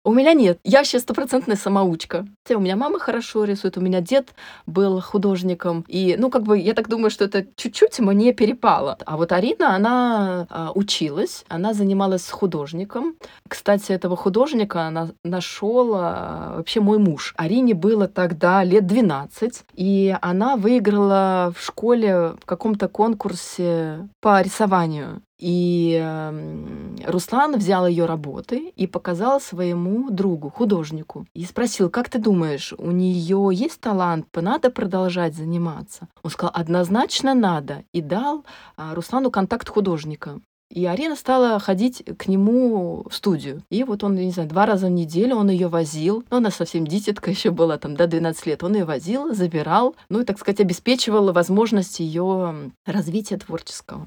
У 0.02 0.14
меня 0.14 0.33
нет. 0.33 0.59
Я 0.64 0.78
вообще 0.78 0.99
стопроцентная 0.99 1.57
самоучка. 1.57 2.26
У 2.49 2.59
меня 2.59 2.75
мама 2.75 2.99
хорошо 2.99 3.45
рисует, 3.45 3.76
у 3.76 3.83
меня 3.83 4.00
дед 4.00 4.30
был 4.64 4.99
художником. 5.02 5.85
И, 5.88 6.16
ну, 6.19 6.30
как 6.30 6.45
бы, 6.45 6.59
я 6.59 6.73
так 6.73 6.88
думаю, 6.88 7.11
что 7.11 7.26
это 7.26 7.47
чуть-чуть 7.54 7.99
мне 8.00 8.33
перепало. 8.33 8.97
А 9.04 9.19
вот 9.19 9.30
Арина, 9.33 9.75
она 9.75 10.47
а, 10.49 10.73
училась, 10.75 11.45
она 11.49 11.75
занималась 11.75 12.25
с 12.25 12.30
художником. 12.30 13.16
Кстати, 13.47 13.92
этого 13.92 14.16
художника 14.16 14.83
она 14.83 15.11
нашел 15.23 15.95
а, 15.95 16.54
вообще 16.57 16.80
мой 16.80 16.97
муж. 16.99 17.35
Арине 17.37 17.75
было 17.75 18.09
тогда 18.09 18.64
лет 18.64 18.87
12, 18.87 19.64
и 19.75 20.16
она 20.23 20.57
выиграла 20.57 21.52
в 21.54 21.62
школе 21.62 22.37
в 22.40 22.47
каком-то 22.47 22.88
конкурсе 22.88 24.09
по 24.23 24.40
рисованию. 24.40 25.21
И 25.40 25.99
эм, 25.99 26.97
Руслан 27.06 27.56
взял 27.56 27.87
ее 27.87 28.04
работы 28.04 28.73
и 28.76 28.87
показал 28.87 29.40
своему 29.40 30.11
другу, 30.11 30.50
художнику, 30.50 31.26
и 31.35 31.47
спросил, 31.47 31.88
как 31.88 32.11
ты 32.11 32.18
думаешь, 32.18 32.75
у 32.76 32.90
нее 32.90 33.49
есть 33.50 33.80
талант, 33.80 34.26
надо 34.35 34.70
продолжать 34.70 35.35
заниматься? 35.35 36.09
Он 36.23 36.30
сказал, 36.30 36.52
однозначно 36.54 37.32
надо, 37.35 37.85
и 37.92 38.02
дал 38.02 38.44
а, 38.76 38.94
Руслану 38.94 39.30
контакт 39.30 39.68
художника. 39.68 40.40
И 40.70 40.87
Арина 40.87 41.16
стала 41.16 41.59
ходить 41.59 42.04
к 42.16 42.28
нему 42.28 43.04
в 43.09 43.14
студию. 43.14 43.64
И 43.70 43.82
вот 43.82 44.04
он, 44.04 44.14
не 44.14 44.30
знаю, 44.30 44.49
два 44.49 44.66
раза 44.66 44.87
в 44.87 44.90
неделю 44.90 45.35
он 45.37 45.50
ее 45.50 45.66
возил. 45.66 46.23
Ну, 46.30 46.37
она 46.37 46.50
совсем 46.52 46.87
дитятка 46.87 47.30
еще 47.30 47.50
была, 47.50 47.76
там, 47.76 47.97
до 47.97 48.06
12 48.06 48.47
лет. 48.47 48.62
Он 48.62 48.75
ее 48.75 48.85
возил, 48.85 49.35
забирал, 49.35 49.97
ну, 50.09 50.20
и, 50.20 50.25
так 50.25 50.38
сказать, 50.38 50.61
обеспечивал 50.61 51.32
возможность 51.32 51.99
ее 51.99 52.70
развития 52.87 53.38
творческого. 53.38 54.06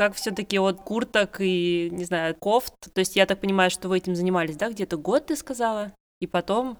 Как 0.00 0.14
все-таки 0.14 0.58
от 0.58 0.80
курток 0.80 1.42
и, 1.42 1.90
не 1.92 2.04
знаю, 2.04 2.34
кофт. 2.34 2.72
То 2.94 3.00
есть 3.00 3.16
я 3.16 3.26
так 3.26 3.38
понимаю, 3.38 3.70
что 3.70 3.90
вы 3.90 3.98
этим 3.98 4.16
занимались, 4.16 4.56
да, 4.56 4.70
где-то 4.70 4.96
год, 4.96 5.26
ты 5.26 5.36
сказала? 5.36 5.92
И 6.20 6.26
потом 6.26 6.78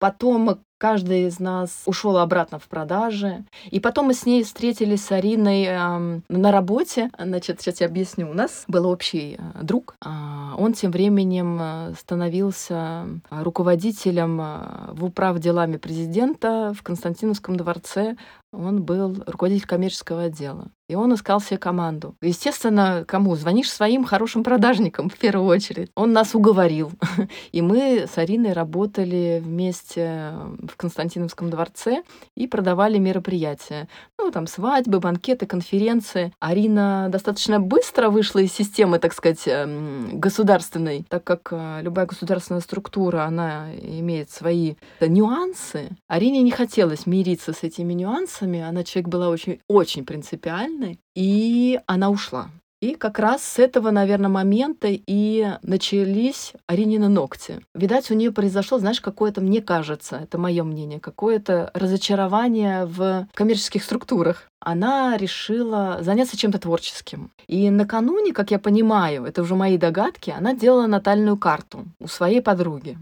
Потом 0.00 0.64
каждый 0.78 1.26
из 1.26 1.40
нас 1.40 1.82
ушел 1.86 2.16
обратно 2.16 2.58
в 2.58 2.68
продажи. 2.68 3.44
И 3.70 3.80
потом 3.80 4.06
мы 4.06 4.14
с 4.14 4.24
ней 4.24 4.42
встретились 4.44 5.04
с 5.04 5.12
Ариной 5.12 5.64
э, 5.64 6.20
на 6.28 6.52
работе. 6.52 7.10
Значит, 7.18 7.60
сейчас 7.60 7.80
я 7.80 7.86
объясню. 7.86 8.30
У 8.30 8.34
нас 8.34 8.64
был 8.68 8.86
общий 8.86 9.36
э, 9.38 9.62
друг. 9.62 9.96
Э, 10.04 10.08
он 10.56 10.72
тем 10.72 10.90
временем 10.90 11.58
э, 11.60 11.94
становился 11.98 13.06
руководителем 13.30 14.40
э, 14.40 14.92
в 14.92 15.04
управ 15.04 15.38
делами 15.40 15.76
президента 15.76 16.72
в 16.74 16.82
Константиновском 16.82 17.56
дворце 17.56 18.16
он 18.52 18.82
был 18.82 19.22
руководитель 19.26 19.66
коммерческого 19.66 20.22
отдела. 20.22 20.68
И 20.88 20.94
он 20.94 21.12
искал 21.14 21.38
себе 21.40 21.58
команду. 21.58 22.14
Естественно, 22.22 23.04
кому? 23.06 23.36
Звонишь 23.36 23.70
своим 23.70 24.04
хорошим 24.04 24.42
продажникам 24.42 25.10
в 25.10 25.18
первую 25.18 25.46
очередь. 25.48 25.90
Он 25.94 26.12
нас 26.12 26.34
уговорил. 26.34 26.90
И 27.52 27.60
мы 27.60 28.06
с 28.10 28.16
Ариной 28.16 28.54
работали 28.54 29.42
вместе 29.44 30.32
в 30.68 30.76
Константиновском 30.76 31.50
дворце 31.50 32.02
и 32.34 32.46
продавали 32.46 32.98
мероприятия. 32.98 33.88
Ну, 34.18 34.30
там 34.30 34.46
свадьбы, 34.46 35.00
банкеты, 35.00 35.46
конференции. 35.46 36.32
Арина 36.40 37.08
достаточно 37.10 37.60
быстро 37.60 38.10
вышла 38.10 38.40
из 38.40 38.52
системы, 38.52 38.98
так 38.98 39.12
сказать, 39.12 39.42
эм, 39.46 40.20
государственной, 40.20 41.04
так 41.08 41.24
как 41.24 41.48
э, 41.52 41.80
любая 41.82 42.06
государственная 42.06 42.60
структура, 42.60 43.24
она 43.24 43.72
имеет 43.74 44.30
свои 44.30 44.74
нюансы. 45.00 45.90
Арине 46.06 46.42
не 46.42 46.50
хотелось 46.50 47.06
мириться 47.06 47.52
с 47.52 47.62
этими 47.62 47.92
нюансами. 47.92 48.60
Она 48.60 48.84
человек 48.84 49.08
была 49.08 49.28
очень, 49.28 49.60
очень 49.68 50.04
принципиальной, 50.04 51.00
и 51.14 51.80
она 51.86 52.10
ушла. 52.10 52.50
И 52.80 52.94
как 52.94 53.18
раз 53.18 53.42
с 53.42 53.58
этого, 53.58 53.90
наверное, 53.90 54.28
момента 54.28 54.86
и 54.88 55.48
начались 55.62 56.52
Аринины 56.68 57.08
ногти. 57.08 57.60
Видать, 57.74 58.10
у 58.10 58.14
нее 58.14 58.30
произошло, 58.30 58.78
знаешь, 58.78 59.00
какое-то, 59.00 59.40
мне 59.40 59.60
кажется, 59.60 60.20
это 60.22 60.38
мое 60.38 60.62
мнение, 60.62 61.00
какое-то 61.00 61.72
разочарование 61.74 62.86
в 62.86 63.26
коммерческих 63.34 63.82
структурах. 63.82 64.44
Она 64.60 65.16
решила 65.16 65.98
заняться 66.02 66.36
чем-то 66.36 66.60
творческим. 66.60 67.32
И 67.48 67.68
накануне, 67.70 68.32
как 68.32 68.52
я 68.52 68.60
понимаю, 68.60 69.24
это 69.24 69.42
уже 69.42 69.56
мои 69.56 69.76
догадки, 69.76 70.30
она 70.30 70.54
делала 70.54 70.86
натальную 70.86 71.36
карту 71.36 71.84
у 71.98 72.06
своей 72.06 72.40
подруги. 72.40 72.96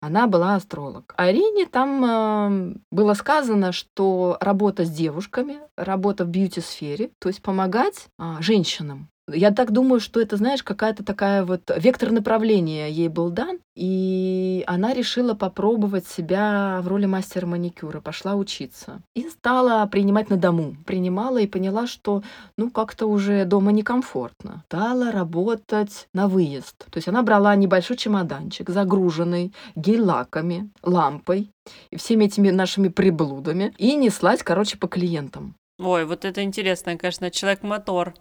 Она 0.00 0.26
была 0.26 0.56
астролог. 0.56 1.14
Арине 1.16 1.66
там 1.66 2.04
э, 2.04 2.74
было 2.90 3.14
сказано, 3.14 3.70
что 3.70 4.36
работа 4.40 4.84
с 4.84 4.90
девушками, 4.90 5.60
работа 5.76 6.24
в 6.24 6.28
бьюти-сфере, 6.28 7.10
то 7.20 7.28
есть 7.28 7.40
помогать 7.40 8.08
э, 8.18 8.36
женщинам. 8.40 9.08
Я 9.30 9.52
так 9.52 9.70
думаю, 9.70 10.00
что 10.00 10.20
это, 10.20 10.36
знаешь, 10.36 10.62
какая-то 10.62 11.04
такая 11.04 11.44
вот 11.44 11.70
вектор 11.76 12.10
направления 12.10 12.90
ей 12.90 13.08
был 13.08 13.30
дан, 13.30 13.58
и 13.76 14.64
она 14.66 14.92
решила 14.92 15.34
попробовать 15.34 16.08
себя 16.08 16.80
в 16.82 16.88
роли 16.88 17.06
мастера 17.06 17.46
маникюра, 17.46 18.00
пошла 18.00 18.34
учиться. 18.34 19.00
И 19.14 19.28
стала 19.28 19.86
принимать 19.86 20.28
на 20.28 20.36
дому. 20.36 20.76
Принимала 20.86 21.38
и 21.38 21.46
поняла, 21.46 21.86
что 21.86 22.22
ну 22.58 22.70
как-то 22.70 23.06
уже 23.06 23.44
дома 23.44 23.70
некомфортно. 23.70 24.64
Стала 24.66 25.12
работать 25.12 26.08
на 26.12 26.26
выезд. 26.26 26.76
То 26.90 26.96
есть 26.96 27.06
она 27.06 27.22
брала 27.22 27.54
небольшой 27.54 27.96
чемоданчик, 27.96 28.70
загруженный 28.70 29.52
гель-лаками, 29.76 30.70
лампой, 30.82 31.50
и 31.90 31.96
всеми 31.96 32.24
этими 32.24 32.50
нашими 32.50 32.88
приблудами, 32.88 33.72
и 33.78 33.94
неслась, 33.94 34.42
короче, 34.42 34.76
по 34.76 34.88
клиентам. 34.88 35.54
Ой, 35.78 36.04
вот 36.04 36.24
это 36.24 36.42
интересно, 36.42 36.96
конечно, 36.96 37.30
человек-мотор. 37.30 38.14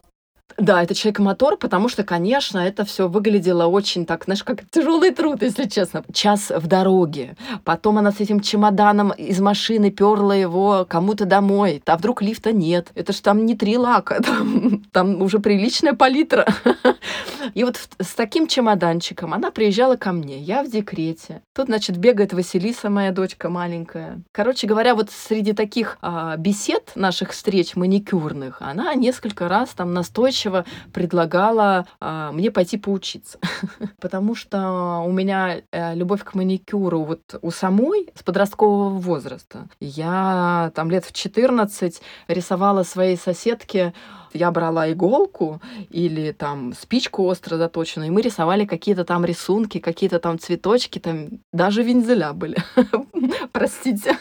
Да, 0.58 0.84
это 0.84 0.94
человек-мотор, 0.94 1.58
потому 1.58 1.90
что, 1.90 2.04
конечно, 2.04 2.60
это 2.60 2.86
все 2.86 3.08
выглядело 3.08 3.66
очень 3.66 4.06
так, 4.06 4.26
знаешь, 4.26 4.44
как 4.44 4.70
тяжелый 4.70 5.12
труд, 5.12 5.42
если 5.42 5.68
честно. 5.68 6.04
Час 6.14 6.52
в 6.56 6.68
дороге. 6.68 7.36
Потом 7.64 7.98
она 7.98 8.12
с 8.12 8.20
этим 8.20 8.40
чемоданом 8.40 9.12
из 9.12 9.40
машины 9.40 9.92
перла 9.92 10.34
его 10.34 10.86
кому-то 10.88 11.26
домой. 11.26 11.82
А 11.86 11.98
вдруг 11.98 12.22
лифта 12.22 12.52
нет? 12.52 12.90
Это 12.96 13.14
ж 13.14 13.20
там 13.20 13.46
не 13.46 13.56
три 13.56 13.78
лака, 13.78 14.22
там, 14.24 14.84
там 14.92 15.22
уже 15.22 15.40
приличная 15.40 15.94
палитра. 15.94 16.46
И 17.54 17.64
вот 17.64 17.78
с 18.00 18.14
таким 18.14 18.48
чемоданчиком 18.48 19.34
она 19.34 19.52
приезжала 19.52 19.96
ко 19.96 20.12
мне. 20.12 20.38
Я 20.38 20.64
в 20.64 20.70
декрете. 20.70 21.42
Тут, 21.54 21.68
значит, 21.68 21.98
бегает 21.98 22.34
Василиса, 22.34 22.90
моя 22.90 23.12
дочка 23.12 23.50
маленькая. 23.50 24.22
Короче 24.32 24.68
говоря, 24.68 24.96
вот 24.96 25.10
среди 25.12 25.54
таких 25.54 25.98
а, 26.02 26.38
бесед 26.38 26.92
наших 26.96 27.32
встреч 27.32 27.76
маникюрных, 27.76 28.58
она 28.62 28.94
несколько 28.94 29.48
раз 29.48 29.70
там 29.70 29.94
настойчиво 29.94 30.41
прочего, 30.42 30.66
предлагала 30.94 31.86
а, 32.00 32.32
мне 32.32 32.52
пойти 32.52 32.78
поучиться. 32.78 33.40
Потому 34.00 34.36
что 34.36 35.04
у 35.06 35.12
меня 35.12 35.62
э, 35.72 35.96
любовь 35.96 36.24
к 36.24 36.34
маникюру 36.34 37.04
вот 37.04 37.36
у 37.42 37.52
самой 37.52 38.10
с 38.16 38.24
подросткового 38.24 38.98
возраста. 38.98 39.68
Я 39.80 40.72
там 40.76 40.90
лет 40.90 41.06
в 41.06 41.14
14 41.14 42.02
рисовала 42.28 42.84
своей 42.84 43.18
соседке 43.18 43.94
я 44.34 44.52
брала 44.52 44.92
иголку 44.92 45.62
или 45.90 46.32
там 46.32 46.74
спичку 46.74 47.24
остро 47.24 47.58
заточенную, 47.58 48.08
и 48.08 48.12
мы 48.12 48.22
рисовали 48.22 48.66
какие-то 48.66 49.06
там 49.06 49.26
рисунки, 49.26 49.80
какие-то 49.80 50.20
там 50.20 50.40
цветочки, 50.40 51.00
там 51.00 51.30
даже 51.52 51.84
вензеля 51.84 52.34
были. 52.34 52.58
Простите. 53.52 54.18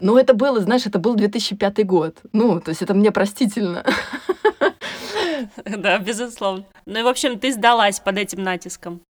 Но 0.00 0.18
это 0.18 0.34
было, 0.34 0.60
знаешь, 0.60 0.86
это 0.86 0.98
был 0.98 1.14
2005 1.14 1.86
год. 1.86 2.18
Ну, 2.32 2.60
то 2.60 2.70
есть 2.70 2.82
это 2.82 2.94
мне 2.94 3.10
простительно. 3.10 3.84
Да, 5.64 5.98
безусловно. 5.98 6.64
Ну 6.86 6.98
и, 6.98 7.02
в 7.02 7.08
общем, 7.08 7.38
ты 7.38 7.52
сдалась 7.52 8.00
под 8.00 8.18
этим 8.18 8.42
натиском. 8.42 9.00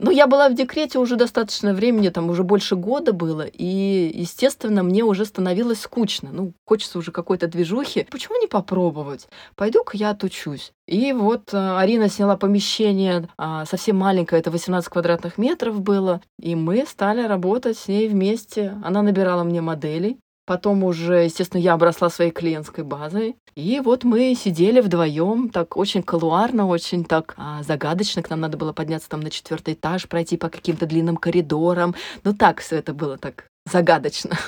Ну, 0.00 0.12
я 0.12 0.28
была 0.28 0.48
в 0.48 0.54
декрете 0.54 1.00
уже 1.00 1.16
достаточно 1.16 1.74
времени, 1.74 2.08
там 2.10 2.30
уже 2.30 2.44
больше 2.44 2.76
года 2.76 3.12
было, 3.12 3.44
и, 3.44 4.12
естественно, 4.14 4.84
мне 4.84 5.02
уже 5.02 5.24
становилось 5.24 5.80
скучно. 5.80 6.30
Ну, 6.32 6.52
хочется 6.64 6.98
уже 6.98 7.10
какой-то 7.10 7.48
движухи. 7.48 8.06
Почему 8.08 8.40
не 8.40 8.46
попробовать? 8.46 9.26
Пойду-ка 9.56 9.96
я 9.96 10.10
отучусь. 10.10 10.72
И 10.86 11.12
вот 11.12 11.50
а, 11.52 11.80
Арина 11.80 12.08
сняла 12.08 12.36
помещение 12.36 13.28
а, 13.36 13.66
совсем 13.66 13.96
маленькое, 13.96 14.40
это 14.40 14.52
18 14.52 14.88
квадратных 14.88 15.36
метров 15.36 15.80
было, 15.80 16.20
и 16.40 16.54
мы 16.54 16.86
стали 16.86 17.22
работать 17.26 17.76
с 17.76 17.88
ней 17.88 18.08
вместе. 18.08 18.76
Она 18.84 19.02
набирала 19.02 19.42
мне 19.42 19.60
моделей, 19.60 20.18
Потом 20.48 20.82
уже, 20.82 21.24
естественно, 21.24 21.60
я 21.60 21.74
обросла 21.74 22.08
своей 22.08 22.30
клиентской 22.30 22.82
базой. 22.82 23.36
И 23.54 23.80
вот 23.80 24.04
мы 24.04 24.34
сидели 24.34 24.80
вдвоем, 24.80 25.50
так 25.50 25.76
очень 25.76 26.02
колуарно, 26.02 26.66
очень 26.66 27.04
так 27.04 27.34
а, 27.36 27.62
загадочно. 27.62 28.22
К 28.22 28.30
нам 28.30 28.40
надо 28.40 28.56
было 28.56 28.72
подняться 28.72 29.10
там 29.10 29.20
на 29.20 29.28
четвертый 29.28 29.74
этаж, 29.74 30.08
пройти 30.08 30.38
по 30.38 30.48
каким-то 30.48 30.86
длинным 30.86 31.18
коридорам. 31.18 31.94
Ну 32.24 32.32
так 32.32 32.60
все 32.62 32.76
это 32.76 32.94
было 32.94 33.18
так 33.18 33.46
загадочно. 33.66 34.38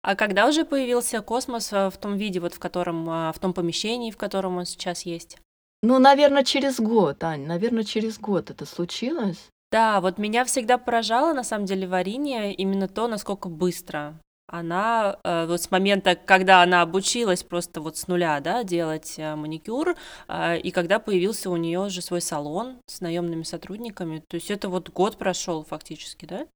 А 0.00 0.14
когда 0.14 0.48
уже 0.48 0.64
появился 0.64 1.20
космос 1.20 1.72
э, 1.74 1.90
в 1.90 1.96
том 1.98 2.16
виде, 2.16 2.40
вот 2.40 2.54
в 2.54 2.58
котором, 2.58 3.08
а, 3.10 3.32
в 3.32 3.38
том 3.38 3.52
помещении, 3.52 4.10
в 4.10 4.16
котором 4.16 4.56
он 4.56 4.64
сейчас 4.64 5.02
есть? 5.02 5.36
Ну, 5.82 5.98
наверное, 5.98 6.44
через 6.44 6.80
год, 6.80 7.22
Ань, 7.22 7.46
наверное, 7.46 7.84
через 7.84 8.18
год 8.18 8.50
это 8.50 8.64
случилось. 8.64 9.48
Да, 9.70 10.00
вот 10.00 10.16
меня 10.16 10.46
всегда 10.46 10.78
поражало, 10.78 11.34
на 11.34 11.44
самом 11.44 11.66
деле, 11.66 11.86
в 11.86 11.92
Арине 11.92 12.54
именно 12.54 12.88
то, 12.88 13.08
насколько 13.08 13.50
быстро 13.50 14.14
она 14.46 15.18
э, 15.24 15.46
вот 15.46 15.62
с 15.62 15.70
момента, 15.70 16.14
когда 16.14 16.62
она 16.62 16.82
обучилась 16.82 17.42
просто 17.42 17.80
вот 17.80 17.96
с 17.96 18.08
нуля, 18.08 18.40
да, 18.40 18.62
делать 18.62 19.14
э, 19.16 19.34
маникюр, 19.34 19.96
э, 20.28 20.58
и 20.58 20.70
когда 20.70 20.98
появился 20.98 21.50
у 21.50 21.56
нее 21.56 21.88
же 21.88 22.02
свой 22.02 22.20
салон 22.20 22.78
с 22.86 23.00
наемными 23.00 23.42
сотрудниками, 23.42 24.22
то 24.28 24.34
есть 24.36 24.50
это 24.50 24.68
вот 24.68 24.90
год 24.90 25.16
прошел 25.16 25.64
фактически, 25.64 26.26
да? 26.26 26.46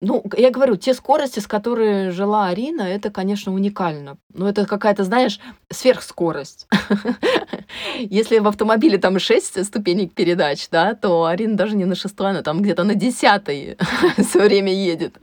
Ну, 0.00 0.24
я 0.36 0.50
говорю, 0.50 0.76
те 0.76 0.94
скорости, 0.94 1.40
с 1.40 1.48
которой 1.48 2.10
жила 2.10 2.46
Арина, 2.46 2.82
это, 2.82 3.10
конечно, 3.10 3.52
уникально. 3.52 4.16
Но 4.32 4.48
это 4.48 4.64
какая-то, 4.64 5.02
знаешь, 5.02 5.40
сверхскорость. 5.70 6.68
Если 7.98 8.38
в 8.38 8.46
автомобиле 8.46 8.98
там 8.98 9.18
6 9.18 9.64
ступенек 9.64 10.14
передач, 10.14 10.68
да, 10.70 10.94
то 10.94 11.24
Арина 11.24 11.56
даже 11.56 11.74
не 11.74 11.84
на 11.84 11.96
шестой, 11.96 12.30
она 12.30 12.42
там 12.42 12.62
где-то 12.62 12.84
на 12.84 12.94
десятой 12.94 13.76
все 14.18 14.40
время 14.40 14.72
едет. 14.72 15.18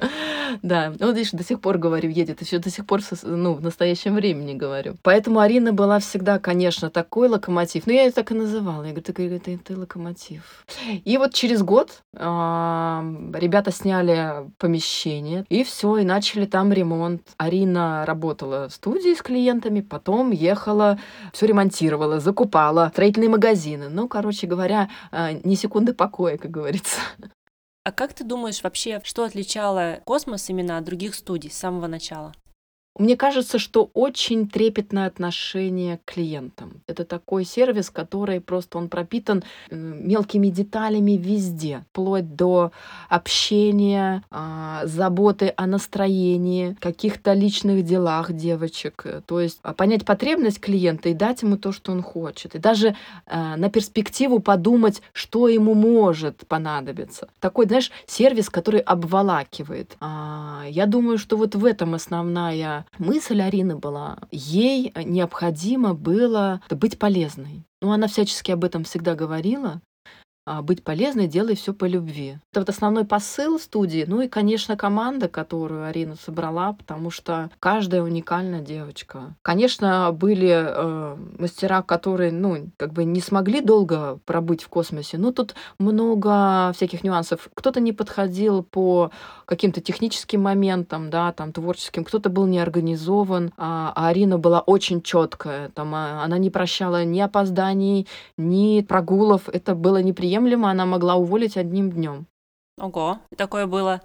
Да, 0.62 0.94
ну, 1.00 1.12
видишь, 1.14 1.32
до 1.32 1.44
сих 1.44 1.62
пор 1.62 1.78
говорю, 1.78 2.10
едет, 2.10 2.42
еще 2.42 2.60
до 2.60 2.70
сих 2.70 2.86
пор, 2.86 3.02
ну, 3.24 3.54
в 3.54 3.62
настоящем 3.62 4.16
времени 4.16 4.54
говорю. 4.54 4.98
Поэтому 5.04 5.40
Арина 5.40 5.72
была 5.72 6.00
всегда, 6.00 6.38
конечно, 6.40 6.90
такой 6.90 7.30
локомотив. 7.30 7.88
Ну, 7.88 7.94
я 7.94 8.04
ее 8.04 8.12
так 8.12 8.32
и 8.32 8.34
называла. 8.34 8.84
Я 8.84 8.92
говорю, 8.92 9.04
ты, 9.04 9.40
ты, 9.40 9.58
ты, 9.58 9.78
локомотив. 9.78 10.66
И 11.06 11.18
вот 11.18 11.34
через 11.34 11.62
год 11.64 12.04
э, 12.14 12.20
ребята 12.20 13.72
сняли 13.72 14.50
помещение, 14.65 15.45
и 15.49 15.63
все, 15.63 15.97
и 15.97 16.04
начали 16.04 16.47
там 16.47 16.73
ремонт. 16.73 17.21
Арина 17.38 18.04
работала 18.08 18.67
в 18.67 18.73
студии 18.73 19.13
с 19.13 19.21
клиентами, 19.21 19.82
потом 19.82 20.32
ехала, 20.32 20.97
все 21.34 21.45
ремонтировала, 21.45 22.19
закупала, 22.19 22.89
строительные 22.91 23.30
магазины. 23.30 23.89
Ну, 23.89 24.08
короче 24.08 24.47
говоря, 24.47 24.89
э, 25.12 25.39
ни 25.43 25.54
секунды 25.54 25.93
покоя, 25.93 26.38
как 26.38 26.49
говорится. 26.49 26.99
А 27.84 27.91
как 27.91 28.13
ты 28.13 28.23
думаешь 28.23 28.63
вообще, 28.63 28.99
что 29.04 29.23
отличало 29.23 29.99
космос 30.04 30.49
именно 30.49 30.80
от 30.80 30.84
других 30.86 31.13
студий 31.13 31.51
с 31.51 31.58
самого 31.58 31.86
начала? 31.86 32.34
Мне 32.98 33.18
кажется, 33.18 33.60
что 33.60 33.90
очень 33.94 34.48
трепетное 34.48 35.08
отношение 35.08 35.98
к 35.98 36.14
клиентам. 36.14 36.82
Это 36.88 37.04
такой 37.04 37.44
сервис, 37.44 37.90
который 37.90 38.40
просто 38.40 38.78
он 38.78 38.88
пропитан 38.88 39.44
мелкими 39.70 40.48
деталями 40.48 41.12
везде, 41.14 41.84
вплоть 41.92 42.36
до 42.36 42.72
общения, 43.10 44.24
а, 44.32 44.82
заботы 44.86 45.54
о 45.58 45.68
настроении, 45.68 46.78
каких-то 46.80 47.34
личных 47.34 47.84
делах 47.84 48.32
девочек. 48.32 49.06
То 49.26 49.42
есть 49.42 49.60
а, 49.62 49.74
понять 49.74 50.06
потребность 50.06 50.62
клиента 50.62 51.10
и 51.10 51.14
дать 51.14 51.42
ему 51.42 51.58
то, 51.58 51.74
что 51.74 51.92
он 51.92 52.02
хочет. 52.02 52.56
И 52.56 52.60
даже 52.60 52.96
э, 53.26 53.56
на 53.58 53.70
перспективу 53.70 54.40
подумать, 54.40 55.02
что 55.12 55.50
ему 55.50 55.74
может 55.74 56.48
понадобиться. 56.48 57.28
Такой, 57.42 57.66
знаешь, 57.66 57.92
сервис, 58.08 58.50
который 58.50 58.80
обволакивает. 58.80 59.98
А, 60.00 60.64
я 60.70 60.86
думаю, 60.86 61.18
что 61.18 61.36
вот 61.36 61.56
в 61.56 61.66
этом 61.66 61.94
основная 61.94 62.85
мысль 62.98 63.41
Арины 63.41 63.76
была, 63.76 64.19
ей 64.32 64.93
необходимо 64.95 65.93
было 65.93 66.62
быть 66.69 67.00
полезной. 67.00 67.65
Ну, 67.82 67.91
она 67.91 68.08
всячески 68.08 68.52
об 68.52 68.63
этом 68.63 68.84
всегда 68.84 69.15
говорила, 69.15 69.82
быть 70.62 70.84
полезной, 70.84 71.28
делай 71.28 71.56
все 71.56 71.74
по 71.74 71.86
любви. 71.86 72.38
Это 72.52 72.62
вот 72.62 72.70
основной 72.70 73.04
посыл 73.04 73.60
студии. 73.60 74.06
Ну 74.08 74.22
и, 74.22 74.28
конечно, 74.28 74.78
команда, 74.78 75.28
которую 75.28 75.86
Арина 75.86 76.16
собрала, 76.16 76.74
потому 76.74 77.10
что 77.10 77.50
каждая 77.60 78.04
уникальная 78.04 78.62
девочка. 78.62 79.34
Конечно, 79.42 80.12
были 80.12 80.52
э, 80.52 81.16
мастера, 81.40 81.82
которые, 81.82 82.32
ну, 82.32 82.70
как 82.78 82.94
бы 82.94 83.06
не 83.06 83.22
смогли 83.22 83.62
долго 83.62 84.20
пробыть 84.26 84.64
в 84.64 84.70
космосе. 84.70 85.18
Ну, 85.18 85.32
тут 85.32 85.56
много 85.80 86.72
всяких 86.76 87.04
нюансов. 87.04 87.50
Кто-то 87.56 87.80
не 87.80 87.92
подходил 87.92 88.62
по 88.62 89.10
каким-то 89.46 89.82
техническим 89.82 90.44
моментам, 90.44 91.10
да, 91.10 91.32
там, 91.32 91.54
творческим, 91.54 92.04
кто-то 92.04 92.30
был 92.30 92.46
неорганизован, 92.46 93.52
а, 93.58 93.94
а 93.96 94.10
Арина 94.10 94.38
была 94.38 94.60
очень 94.60 95.02
четкая. 95.02 95.70
Там, 95.70 95.96
а, 95.96 96.24
она 96.24 96.38
не 96.38 96.52
прощала 96.52 97.04
ни 97.04 97.20
опозданий, 97.20 98.08
ни 98.38 98.82
прогулов. 98.82 99.50
Это 99.50 99.74
было 99.74 100.02
неприятно 100.04 100.35
неприемлемо 100.36 100.69
она 100.69 100.86
могла 100.86 101.15
уволить 101.15 101.58
одним 101.58 101.91
днем. 101.91 102.26
Ого, 102.80 103.19
такое 103.38 103.67
было. 103.67 104.02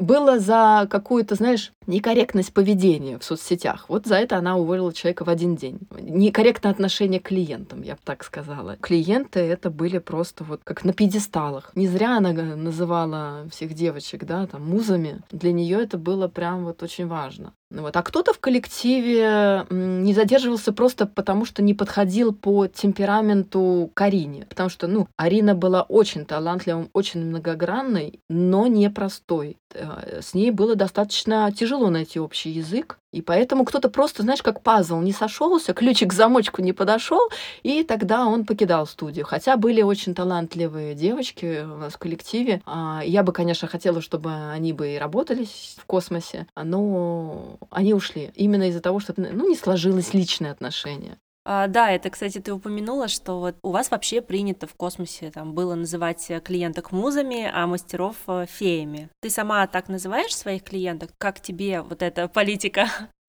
Было 0.00 0.40
за 0.40 0.88
какую-то, 0.90 1.36
знаешь, 1.36 1.70
некорректность 1.86 2.52
поведения 2.52 3.16
в 3.16 3.24
соцсетях. 3.24 3.86
Вот 3.88 4.06
за 4.06 4.16
это 4.16 4.36
она 4.36 4.56
уволила 4.56 4.92
человека 4.92 5.24
в 5.24 5.28
один 5.28 5.54
день. 5.54 5.78
Некорректное 6.00 6.72
отношение 6.72 7.20
к 7.20 7.28
клиентам, 7.28 7.82
я 7.82 7.94
бы 7.94 8.00
так 8.04 8.24
сказала. 8.24 8.76
Клиенты 8.76 9.38
это 9.38 9.70
были 9.70 9.98
просто 9.98 10.42
вот 10.42 10.62
как 10.64 10.84
на 10.84 10.92
пьедесталах. 10.92 11.70
Не 11.76 11.86
зря 11.86 12.16
она 12.16 12.32
называла 12.32 13.46
всех 13.52 13.74
девочек, 13.74 14.24
да, 14.24 14.48
там, 14.48 14.68
музами. 14.68 15.20
Для 15.30 15.52
нее 15.52 15.80
это 15.80 15.96
было 15.96 16.26
прям 16.26 16.64
вот 16.64 16.82
очень 16.82 17.06
важно. 17.06 17.52
Вот. 17.70 17.96
А 17.96 18.02
кто-то 18.02 18.32
в 18.32 18.38
коллективе 18.38 19.66
не 19.70 20.14
задерживался 20.14 20.72
просто 20.72 21.06
потому, 21.06 21.44
что 21.44 21.62
не 21.62 21.74
подходил 21.74 22.32
по 22.32 22.66
темпераменту 22.66 23.90
к 23.94 24.00
Арине. 24.00 24.46
Потому 24.48 24.68
что, 24.68 24.86
ну, 24.86 25.08
Арина 25.16 25.54
была 25.54 25.82
очень 25.82 26.24
талантливой, 26.24 26.88
очень 26.92 27.24
многогранной, 27.24 28.20
но 28.28 28.66
непростой. 28.66 29.56
Э, 29.74 30.20
с 30.22 30.34
ней 30.34 30.50
было 30.50 30.76
достаточно 30.76 31.50
тяжело 31.52 31.90
найти 31.90 32.20
общий 32.20 32.50
язык. 32.50 32.98
И 33.14 33.22
поэтому 33.22 33.64
кто-то 33.64 33.88
просто, 33.88 34.22
знаешь, 34.22 34.42
как 34.42 34.60
пазл 34.60 34.98
не 34.98 35.12
сошелся, 35.12 35.72
ключик 35.72 36.10
к 36.10 36.12
замочку 36.12 36.62
не 36.62 36.72
подошел, 36.72 37.20
и 37.62 37.84
тогда 37.84 38.26
он 38.26 38.44
покидал 38.44 38.88
студию. 38.88 39.24
Хотя 39.24 39.56
были 39.56 39.82
очень 39.82 40.16
талантливые 40.16 40.96
девочки 40.96 41.62
у 41.62 41.76
нас 41.76 41.94
в 41.94 41.98
коллективе. 41.98 42.60
А, 42.66 43.02
я 43.04 43.22
бы, 43.22 43.32
конечно, 43.32 43.68
хотела, 43.68 44.00
чтобы 44.00 44.32
они 44.50 44.72
бы 44.72 44.94
и 44.94 44.98
работали 44.98 45.46
в 45.76 45.84
космосе, 45.86 46.48
но 46.60 47.56
они 47.70 47.94
ушли 47.94 48.32
именно 48.34 48.68
из-за 48.68 48.80
того, 48.80 48.98
что 48.98 49.14
ну, 49.16 49.48
не 49.48 49.54
сложилось 49.54 50.12
личное 50.12 50.50
отношение. 50.50 51.16
А, 51.46 51.66
да, 51.66 51.90
это, 51.90 52.08
кстати, 52.08 52.40
ты 52.40 52.52
упомянула, 52.52 53.08
что 53.08 53.38
вот 53.38 53.56
у 53.62 53.70
вас 53.70 53.90
вообще 53.90 54.22
принято 54.22 54.66
в 54.66 54.74
космосе 54.74 55.30
там 55.30 55.52
было 55.52 55.74
называть 55.74 56.30
клиенток 56.42 56.90
музами, 56.90 57.50
а 57.52 57.66
мастеров 57.66 58.16
э, 58.26 58.46
феями. 58.48 59.10
Ты 59.20 59.28
сама 59.28 59.66
так 59.66 59.88
называешь 59.88 60.34
своих 60.34 60.62
клиенток? 60.62 61.10
Как 61.18 61.40
тебе 61.40 61.82
вот 61.82 62.02
эта 62.02 62.28
политика? 62.28 62.88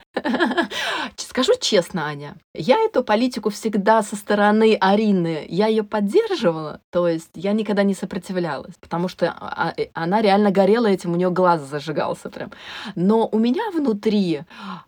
Скажу 1.36 1.52
честно, 1.60 2.06
Аня, 2.06 2.38
я 2.54 2.78
эту 2.78 3.04
политику 3.04 3.50
всегда 3.50 4.02
со 4.04 4.16
стороны 4.16 4.78
Арины, 4.80 5.46
я 5.50 5.68
ее 5.68 5.84
поддерживала, 5.84 6.80
то 6.92 7.10
есть 7.10 7.32
я 7.34 7.52
никогда 7.52 7.84
не 7.84 7.94
сопротивлялась, 7.94 8.74
потому 8.80 9.10
что 9.10 9.36
а, 9.38 9.74
э, 9.76 9.88
она 9.94 10.22
реально 10.22 10.52
горела 10.52 10.88
этим, 10.88 11.12
у 11.12 11.18
нее 11.18 11.30
глаз 11.30 11.62
зажигался 11.62 12.30
прям. 12.30 12.52
Но 12.96 13.28
у 13.30 13.38
меня 13.38 13.70
внутри 13.72 14.44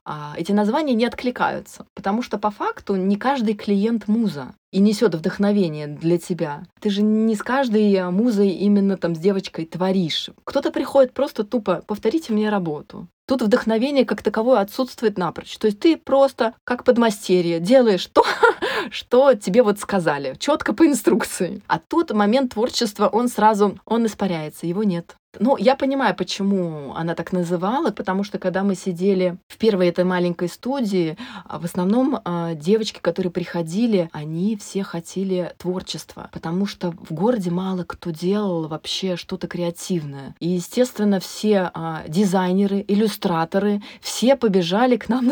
а, 0.05 0.35
эти 0.37 0.53
названия 0.53 0.93
не 0.93 1.05
откликаются, 1.05 1.85
потому 1.93 2.21
что 2.21 2.37
по 2.37 2.49
факту 2.49 2.95
не 2.95 3.17
каждый 3.17 3.53
клиент 3.53 4.07
муза 4.07 4.53
и 4.71 4.79
несет 4.79 5.15
вдохновение 5.15 5.87
для 5.87 6.17
тебя. 6.17 6.63
Ты 6.79 6.89
же 6.89 7.01
не 7.01 7.35
с 7.35 7.43
каждой 7.43 8.09
музой 8.11 8.49
именно 8.49 8.95
там 8.95 9.15
с 9.15 9.19
девочкой 9.19 9.65
творишь. 9.65 10.29
Кто-то 10.45 10.71
приходит 10.71 11.13
просто 11.13 11.43
тупо 11.43 11.83
повторите 11.85 12.31
мне 12.31 12.49
работу. 12.49 13.07
Тут 13.27 13.41
вдохновение 13.41 14.05
как 14.05 14.21
таковое 14.21 14.61
отсутствует 14.61 15.17
напрочь. 15.17 15.57
То 15.57 15.67
есть 15.67 15.79
ты 15.81 15.97
просто 15.97 16.53
как 16.63 16.85
подмастерье 16.85 17.59
делаешь 17.59 18.05
то, 18.07 18.23
что 18.89 19.33
тебе 19.33 19.63
вот 19.63 19.79
сказали, 19.79 20.35
четко 20.39 20.73
по 20.73 20.87
инструкции. 20.87 21.61
А 21.67 21.77
тут 21.79 22.11
момент 22.11 22.53
творчества, 22.53 23.07
он 23.07 23.27
сразу, 23.27 23.77
он 23.85 24.05
испаряется, 24.05 24.65
его 24.65 24.83
нет. 24.83 25.17
Ну, 25.39 25.57
я 25.57 25.75
понимаю, 25.75 26.15
почему 26.15 26.93
она 26.95 27.13
так 27.13 27.31
называла, 27.31 27.91
потому 27.91 28.23
что 28.23 28.39
когда 28.39 28.63
мы 28.63 28.75
сидели 28.75 29.37
в 29.47 29.57
первой 29.57 29.87
этой 29.87 30.03
маленькой 30.03 30.47
студии, 30.47 31.17
а, 31.45 31.59
в 31.59 31.65
основном 31.65 32.19
а, 32.23 32.53
девочки, 32.55 32.99
которые 33.01 33.31
приходили, 33.31 34.09
они 34.13 34.57
все 34.57 34.83
хотели 34.83 35.53
творчества, 35.57 36.29
потому 36.31 36.65
что 36.65 36.91
в 36.91 37.13
городе 37.13 37.51
мало 37.51 37.83
кто 37.83 38.09
делал 38.11 38.67
вообще 38.67 39.15
что-то 39.15 39.47
креативное. 39.47 40.35
И, 40.39 40.49
естественно, 40.49 41.19
все 41.19 41.71
а, 41.73 42.03
дизайнеры, 42.07 42.83
иллюстраторы, 42.87 43.81
все 44.01 44.35
побежали 44.35 44.97
к 44.97 45.09
нам 45.09 45.27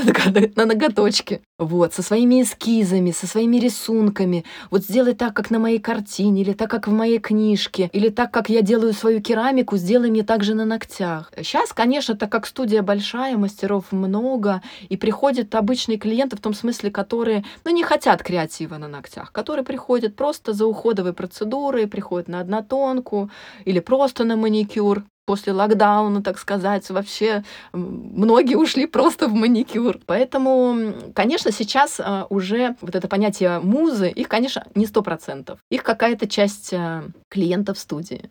на 0.55 0.65
ноготочки. 0.65 1.41
Вот, 1.57 1.93
со 1.93 2.03
своими 2.03 2.41
эскизами, 2.41 3.11
со 3.11 3.27
своими 3.27 3.55
рисунками. 3.57 4.43
Вот 4.71 4.83
сделай 4.83 5.13
так, 5.13 5.33
как 5.33 5.51
на 5.51 5.57
моей 5.57 5.79
картине, 5.79 6.41
или 6.41 6.51
так, 6.51 6.69
как 6.69 6.89
в 6.89 6.91
моей 6.91 7.19
книжке, 7.19 7.89
или 7.93 8.09
так, 8.09 8.31
как 8.31 8.49
я 8.49 8.61
делаю 8.61 8.91
свою 8.93 9.21
керамику, 9.21 9.77
сделай 9.85 10.09
мне 10.09 10.23
также 10.23 10.55
на 10.55 10.65
ногтях. 10.65 11.31
Сейчас, 11.37 11.71
конечно, 11.71 12.15
так 12.15 12.31
как 12.31 12.47
студия 12.47 12.81
большая, 12.81 13.37
мастеров 13.37 13.91
много, 13.91 14.63
и 14.89 14.97
приходят 14.97 15.53
обычные 15.53 15.99
клиенты 15.99 16.35
в 16.35 16.41
том 16.41 16.55
смысле, 16.55 16.89
которые, 16.89 17.45
ну, 17.63 17.71
не 17.71 17.83
хотят 17.83 18.23
креатива 18.23 18.77
на 18.77 18.87
ногтях, 18.87 19.31
которые 19.31 19.63
приходят 19.63 20.15
просто 20.15 20.53
за 20.53 20.65
уходовой 20.65 21.13
процедурой, 21.13 21.87
приходят 21.87 22.27
на 22.27 22.39
однотонку 22.39 23.29
или 23.63 23.79
просто 23.79 24.23
на 24.23 24.35
маникюр 24.35 25.03
после 25.25 25.53
локдауна, 25.53 26.23
так 26.23 26.39
сказать, 26.39 26.89
вообще 26.89 27.43
многие 27.73 28.55
ушли 28.55 28.87
просто 28.87 29.27
в 29.27 29.33
маникюр. 29.33 29.99
Поэтому, 30.05 30.93
конечно, 31.13 31.51
сейчас 31.51 31.99
а, 31.99 32.27
уже 32.29 32.75
вот 32.81 32.95
это 32.95 33.07
понятие 33.07 33.59
музы, 33.59 34.09
их, 34.09 34.27
конечно, 34.27 34.65
не 34.75 34.85
сто 34.85 35.01
процентов. 35.01 35.59
Их 35.69 35.83
какая-то 35.83 36.27
часть 36.27 36.73
а, 36.73 37.05
клиентов 37.29 37.79
студии. 37.79 38.29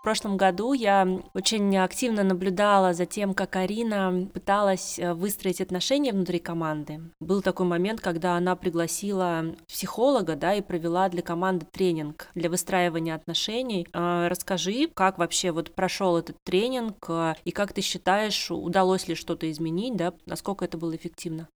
В 0.00 0.02
прошлом 0.02 0.38
году 0.38 0.72
я 0.72 1.06
очень 1.34 1.76
активно 1.76 2.22
наблюдала 2.22 2.94
за 2.94 3.04
тем, 3.04 3.34
как 3.34 3.56
Арина 3.56 4.30
пыталась 4.32 4.98
э, 4.98 5.12
выстроить 5.12 5.60
отношения 5.60 6.12
внутри 6.12 6.38
команды. 6.38 7.02
Был 7.20 7.42
такой 7.42 7.66
момент, 7.66 8.00
когда 8.00 8.34
она 8.36 8.56
пригласила 8.56 9.54
психолога, 9.68 10.36
да, 10.36 10.54
и 10.54 10.62
провела 10.62 11.10
для 11.10 11.20
команды 11.20 11.66
тренинг 11.70 12.28
для 12.34 12.48
выстраивания 12.48 13.14
отношений. 13.14 13.86
А, 13.92 14.30
расскажи, 14.30 14.88
как 14.94 15.18
вообще 15.18 15.50
вот 15.50 15.74
прошел 15.74 16.16
этот 16.16 16.36
тренинг 16.44 17.04
э, 17.10 17.34
и 17.44 17.50
как 17.50 17.74
ты 17.74 17.82
считаешь, 17.82 18.50
удалось 18.50 19.06
ли 19.06 19.14
что-то 19.14 19.50
изменить, 19.50 19.96
да, 19.96 20.14
насколько 20.24 20.64
это 20.64 20.78
было 20.78 20.96
эффективно? 20.96 21.46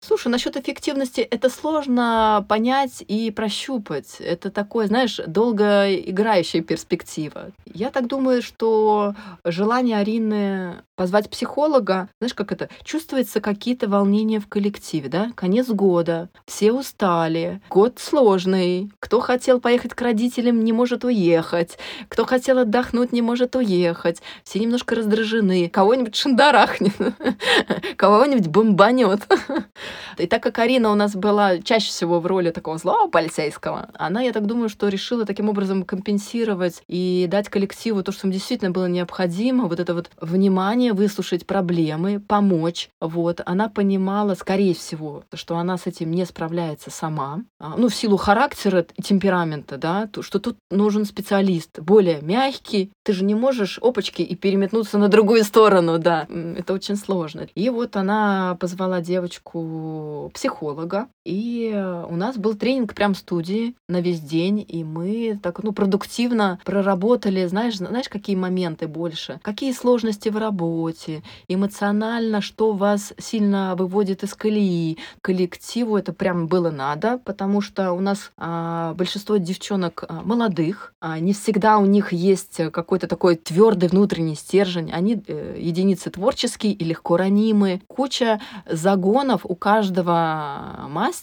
Слушай, 0.00 0.28
насчет 0.28 0.56
эффективности 0.56 1.20
это 1.20 1.50
сложно 1.50 2.44
понять 2.48 3.02
и 3.06 3.30
прощупать. 3.30 4.20
Это 4.20 4.50
такое, 4.50 4.86
знаешь, 4.86 5.20
долгоиграющая 5.26 6.62
перспектива. 6.62 7.50
Я 7.66 7.90
так 7.90 8.06
думаю, 8.06 8.42
что 8.42 9.14
желание 9.44 9.98
Арины 9.98 10.82
позвать 10.98 11.30
психолога, 11.30 12.08
знаешь, 12.20 12.34
как 12.34 12.50
это, 12.50 12.68
чувствуется 12.82 13.40
какие-то 13.40 13.88
волнения 13.88 14.40
в 14.40 14.48
коллективе, 14.48 15.08
да? 15.08 15.30
Конец 15.36 15.68
года, 15.68 16.28
все 16.44 16.72
устали, 16.72 17.62
год 17.70 18.00
сложный, 18.00 18.90
кто 18.98 19.20
хотел 19.20 19.60
поехать 19.60 19.94
к 19.94 20.02
родителям, 20.02 20.64
не 20.64 20.72
может 20.72 21.04
уехать, 21.04 21.78
кто 22.08 22.24
хотел 22.24 22.58
отдохнуть, 22.58 23.12
не 23.12 23.22
может 23.22 23.54
уехать, 23.54 24.20
все 24.42 24.58
немножко 24.58 24.96
раздражены, 24.96 25.68
кого-нибудь 25.68 26.16
шандарахнет, 26.16 26.94
кого-нибудь 27.96 28.48
бомбанет. 28.48 29.20
И 30.18 30.26
так 30.26 30.42
как 30.42 30.58
Арина 30.58 30.90
у 30.90 30.96
нас 30.96 31.14
была 31.14 31.58
чаще 31.58 31.90
всего 31.90 32.18
в 32.18 32.26
роли 32.26 32.50
такого 32.50 32.76
злого 32.76 33.08
полицейского, 33.08 33.88
она, 33.94 34.20
я 34.22 34.32
так 34.32 34.46
думаю, 34.46 34.68
что 34.68 34.88
решила 34.88 35.24
таким 35.24 35.48
образом 35.48 35.84
компенсировать 35.84 36.82
и 36.88 37.28
дать 37.30 37.48
коллективу 37.48 38.02
то, 38.02 38.10
что 38.10 38.26
им 38.26 38.32
действительно 38.32 38.72
было 38.72 38.86
необходимо, 38.86 39.68
вот 39.68 39.78
это 39.78 39.94
вот 39.94 40.10
внимание, 40.20 40.87
выслушать 40.92 41.46
проблемы, 41.46 42.20
помочь. 42.20 42.90
Вот. 43.00 43.40
Она 43.46 43.68
понимала, 43.68 44.34
скорее 44.34 44.74
всего, 44.74 45.24
что 45.32 45.56
она 45.56 45.76
с 45.78 45.86
этим 45.86 46.10
не 46.10 46.24
справляется 46.24 46.90
сама. 46.90 47.42
А, 47.58 47.74
ну, 47.76 47.88
в 47.88 47.94
силу 47.94 48.16
характера 48.16 48.86
и 48.96 49.02
темперамента, 49.02 49.76
да, 49.76 50.06
то, 50.06 50.22
что 50.22 50.38
тут 50.38 50.56
нужен 50.70 51.04
специалист, 51.04 51.78
более 51.78 52.20
мягкий. 52.20 52.92
Ты 53.04 53.12
же 53.12 53.24
не 53.24 53.34
можешь 53.34 53.78
опачки 53.82 54.22
и 54.22 54.34
переметнуться 54.34 54.98
на 54.98 55.08
другую 55.08 55.44
сторону, 55.44 55.98
да. 55.98 56.26
Это 56.56 56.72
очень 56.72 56.96
сложно. 56.96 57.48
И 57.54 57.70
вот 57.70 57.96
она 57.96 58.56
позвала 58.60 59.00
девочку 59.00 60.30
психолога, 60.34 61.08
и 61.28 61.74
у 62.08 62.16
нас 62.16 62.38
был 62.38 62.54
тренинг 62.54 62.94
прям 62.94 63.12
в 63.12 63.18
студии 63.18 63.74
на 63.86 64.00
весь 64.00 64.20
день, 64.20 64.64
и 64.66 64.82
мы 64.82 65.38
так, 65.42 65.62
ну, 65.62 65.72
продуктивно 65.72 66.58
проработали, 66.64 67.44
знаешь, 67.46 67.76
знаешь, 67.76 68.08
какие 68.08 68.34
моменты 68.34 68.88
больше, 68.88 69.38
какие 69.42 69.72
сложности 69.72 70.30
в 70.30 70.38
работе, 70.38 71.22
эмоционально, 71.46 72.40
что 72.40 72.72
вас 72.72 73.12
сильно 73.18 73.74
выводит 73.76 74.22
из 74.22 74.32
колеи. 74.32 74.96
Коллективу 75.20 75.98
это 75.98 76.14
прям 76.14 76.46
было 76.46 76.70
надо, 76.70 77.20
потому 77.24 77.60
что 77.60 77.92
у 77.92 78.00
нас 78.00 78.32
а, 78.38 78.94
большинство 78.94 79.36
девчонок 79.36 80.04
а, 80.08 80.22
молодых, 80.22 80.94
а, 81.00 81.18
не 81.18 81.34
всегда 81.34 81.76
у 81.76 81.84
них 81.84 82.14
есть 82.14 82.60
какой-то 82.72 83.06
такой 83.06 83.36
твердый 83.36 83.90
внутренний 83.90 84.34
стержень, 84.34 84.90
они 84.92 85.22
э, 85.26 85.56
единицы 85.58 86.08
творческие 86.08 86.72
и 86.72 86.84
легко 86.84 87.18
ранимые, 87.18 87.82
куча 87.86 88.40
загонов 88.66 89.42
у 89.44 89.54
каждого 89.54 90.86
мастера, 90.88 91.17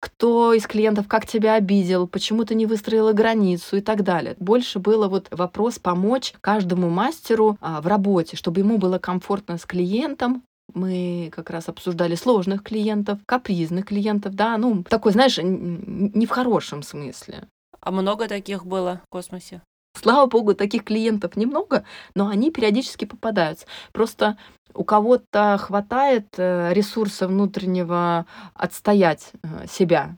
кто 0.00 0.52
из 0.52 0.66
клиентов 0.66 1.08
как 1.08 1.26
тебя 1.26 1.54
обидел, 1.54 2.06
почему 2.06 2.44
ты 2.44 2.54
не 2.54 2.66
выстроила 2.66 3.12
границу 3.12 3.76
и 3.76 3.80
так 3.80 4.02
далее. 4.02 4.36
Больше 4.38 4.78
было 4.78 5.08
вот 5.08 5.28
вопрос 5.30 5.78
помочь 5.78 6.34
каждому 6.40 6.90
мастеру 6.90 7.56
а, 7.60 7.80
в 7.80 7.86
работе, 7.86 8.36
чтобы 8.36 8.60
ему 8.60 8.78
было 8.78 8.98
комфортно 8.98 9.58
с 9.58 9.64
клиентом, 9.64 10.42
мы 10.74 11.30
как 11.34 11.50
раз 11.50 11.68
обсуждали 11.68 12.14
сложных 12.14 12.62
клиентов, 12.62 13.18
капризных 13.26 13.86
клиентов, 13.86 14.34
да, 14.34 14.56
ну, 14.56 14.84
такой, 14.84 15.12
знаешь, 15.12 15.38
не 15.42 16.26
в 16.26 16.30
хорошем 16.30 16.82
смысле. 16.82 17.48
А 17.80 17.90
много 17.90 18.28
таких 18.28 18.64
было 18.64 19.00
в 19.04 19.08
космосе? 19.10 19.60
Слава 20.02 20.26
богу, 20.26 20.54
таких 20.54 20.84
клиентов 20.84 21.36
немного, 21.36 21.84
но 22.14 22.28
они 22.28 22.50
периодически 22.50 23.04
попадаются. 23.04 23.66
Просто 23.92 24.36
у 24.74 24.84
кого-то 24.84 25.58
хватает 25.60 26.26
э, 26.38 26.72
ресурса 26.72 27.28
внутреннего 27.28 28.26
отстоять 28.54 29.30
э, 29.42 29.66
себя, 29.68 30.16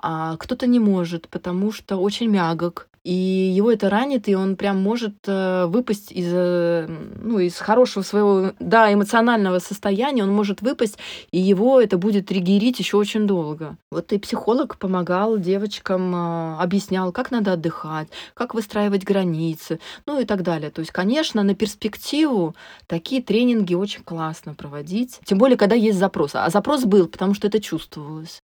а 0.00 0.36
кто-то 0.36 0.66
не 0.66 0.78
может, 0.78 1.28
потому 1.28 1.72
что 1.72 1.96
очень 1.96 2.28
мягок, 2.28 2.88
и 3.04 3.12
его 3.12 3.72
это 3.72 3.88
ранит, 3.90 4.28
и 4.28 4.34
он 4.34 4.56
прям 4.56 4.82
может 4.82 5.16
э, 5.26 5.66
выпасть 5.66 6.12
из, 6.12 6.30
э, 6.30 6.86
ну, 7.20 7.38
из 7.38 7.56
хорошего 7.56 8.02
своего, 8.02 8.52
да, 8.58 8.92
эмоционального 8.92 9.58
состояния, 9.58 10.22
он 10.22 10.32
может 10.32 10.62
выпасть, 10.62 10.98
и 11.30 11.38
его 11.38 11.80
это 11.80 11.98
будет 11.98 12.26
триггерить 12.26 12.78
еще 12.78 12.96
очень 12.96 13.26
долго. 13.26 13.76
Вот 13.90 14.12
и 14.12 14.18
психолог 14.18 14.78
помогал 14.78 15.38
девочкам, 15.38 16.14
э, 16.14 16.56
объяснял, 16.60 17.12
как 17.12 17.30
надо 17.30 17.52
отдыхать, 17.52 18.08
как 18.34 18.54
выстраивать 18.54 19.04
границы, 19.04 19.80
ну 20.06 20.20
и 20.20 20.24
так 20.24 20.42
далее. 20.42 20.70
То 20.70 20.80
есть, 20.80 20.92
конечно, 20.92 21.42
на 21.42 21.54
перспективу 21.54 22.54
такие 22.86 23.22
тренинги 23.22 23.74
очень 23.74 24.02
классно 24.02 24.54
проводить, 24.54 25.20
тем 25.24 25.38
более, 25.38 25.56
когда 25.56 25.76
есть 25.76 25.98
запрос. 25.98 26.32
А 26.34 26.50
запрос 26.50 26.84
был, 26.84 27.08
потому 27.08 27.34
что 27.34 27.46
это 27.46 27.60
чувствовалось 27.60 28.42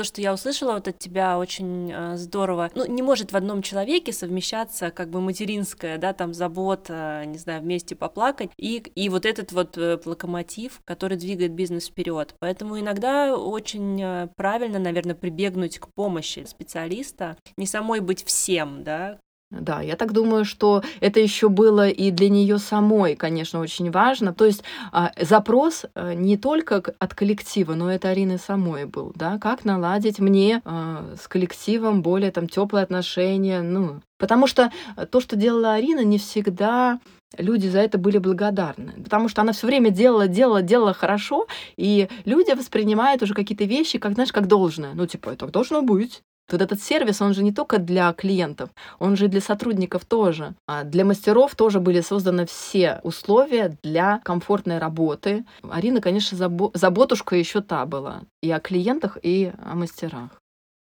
то, 0.00 0.04
что 0.04 0.22
я 0.22 0.32
услышала 0.32 0.72
вот 0.72 0.88
от 0.88 0.98
тебя, 0.98 1.38
очень 1.38 1.92
э, 1.92 2.16
здорово. 2.16 2.70
Ну, 2.74 2.86
не 2.86 3.02
может 3.02 3.32
в 3.32 3.36
одном 3.36 3.60
человеке 3.60 4.14
совмещаться 4.14 4.90
как 4.90 5.10
бы 5.10 5.20
материнская, 5.20 5.98
да, 5.98 6.14
там 6.14 6.32
забота, 6.32 7.24
не 7.26 7.36
знаю, 7.36 7.60
вместе 7.60 7.94
поплакать, 7.94 8.50
и, 8.56 8.78
и 8.94 9.10
вот 9.10 9.26
этот 9.26 9.52
вот 9.52 9.76
э, 9.76 9.98
локомотив, 10.02 10.80
который 10.86 11.18
двигает 11.18 11.52
бизнес 11.52 11.88
вперед. 11.88 12.34
Поэтому 12.38 12.80
иногда 12.80 13.36
очень 13.36 14.00
э, 14.02 14.28
правильно, 14.36 14.78
наверное, 14.78 15.14
прибегнуть 15.14 15.78
к 15.78 15.88
помощи 15.88 16.46
специалиста, 16.46 17.36
не 17.58 17.66
самой 17.66 18.00
быть 18.00 18.24
всем, 18.24 18.82
да, 18.82 19.20
Да, 19.50 19.80
я 19.80 19.96
так 19.96 20.12
думаю, 20.12 20.44
что 20.44 20.84
это 21.00 21.18
еще 21.18 21.48
было 21.48 21.88
и 21.88 22.12
для 22.12 22.28
нее 22.28 22.58
самой, 22.58 23.16
конечно, 23.16 23.58
очень 23.58 23.90
важно. 23.90 24.32
То 24.32 24.44
есть 24.44 24.62
а, 24.92 25.10
запрос 25.20 25.86
а, 25.94 26.14
не 26.14 26.36
только 26.36 26.82
от 26.98 27.14
коллектива, 27.14 27.74
но 27.74 27.92
это 27.92 28.10
Арины 28.10 28.38
самой 28.38 28.84
был, 28.84 29.12
да, 29.16 29.38
как 29.38 29.64
наладить 29.64 30.20
мне 30.20 30.62
а, 30.64 31.14
с 31.20 31.26
коллективом 31.26 32.00
более 32.00 32.30
там 32.30 32.48
теплые 32.48 32.84
отношения, 32.84 33.60
ну, 33.60 34.02
потому 34.18 34.46
что 34.46 34.70
то, 35.10 35.20
что 35.20 35.34
делала 35.34 35.74
Арина, 35.74 36.04
не 36.04 36.18
всегда 36.18 37.00
люди 37.36 37.66
за 37.66 37.80
это 37.80 37.98
были 37.98 38.18
благодарны, 38.18 39.02
потому 39.02 39.28
что 39.28 39.42
она 39.42 39.52
все 39.52 39.66
время 39.66 39.90
делала, 39.90 40.28
делала, 40.28 40.62
делала 40.62 40.94
хорошо, 40.94 41.48
и 41.76 42.08
люди 42.24 42.52
воспринимают 42.52 43.22
уже 43.22 43.34
какие-то 43.34 43.64
вещи, 43.64 43.98
как, 43.98 44.14
знаешь, 44.14 44.32
как 44.32 44.46
должное. 44.46 44.94
Ну, 44.94 45.06
типа, 45.06 45.30
это 45.30 45.46
должно 45.48 45.82
быть. 45.82 46.22
Вот 46.52 46.62
этот 46.62 46.82
сервис, 46.82 47.20
он 47.20 47.34
же 47.34 47.42
не 47.42 47.52
только 47.52 47.78
для 47.78 48.12
клиентов, 48.12 48.70
он 48.98 49.16
же 49.16 49.28
для 49.28 49.40
сотрудников 49.40 50.04
тоже. 50.04 50.54
А 50.66 50.84
для 50.84 51.04
мастеров 51.04 51.54
тоже 51.54 51.80
были 51.80 52.00
созданы 52.00 52.46
все 52.46 53.00
условия 53.02 53.76
для 53.82 54.20
комфортной 54.24 54.78
работы. 54.78 55.44
Арина, 55.68 56.00
конечно, 56.00 56.36
забо- 56.36 56.70
заботушка 56.74 57.36
еще 57.36 57.60
та 57.60 57.86
была. 57.86 58.22
И 58.42 58.50
о 58.50 58.60
клиентах, 58.60 59.18
и 59.22 59.52
о 59.58 59.74
мастерах. 59.74 60.40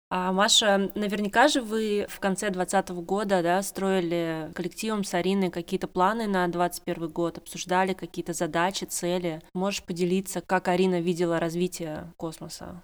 А 0.09 0.33
Маша, 0.33 0.93
наверняка 0.95 1.49
же 1.49 1.61
вы 1.61 2.07
в 2.09 2.21
конце 2.21 2.51
2020 2.51 2.91
года 3.05 3.43
да, 3.43 3.61
строили 3.63 4.53
коллективом 4.55 5.03
с 5.03 5.15
Ариной 5.15 5.51
какие-то 5.51 5.89
планы 5.89 6.29
на 6.29 6.47
2021 6.47 7.09
год, 7.09 7.39
обсуждали 7.39 7.93
какие-то 7.93 8.33
задачи, 8.33 8.85
цели. 8.85 9.43
Можешь 9.53 9.83
поделиться, 9.83 10.41
как 10.41 10.69
Арина 10.69 11.01
видела 11.01 11.41
развитие 11.41 12.13
космоса? 12.17 12.83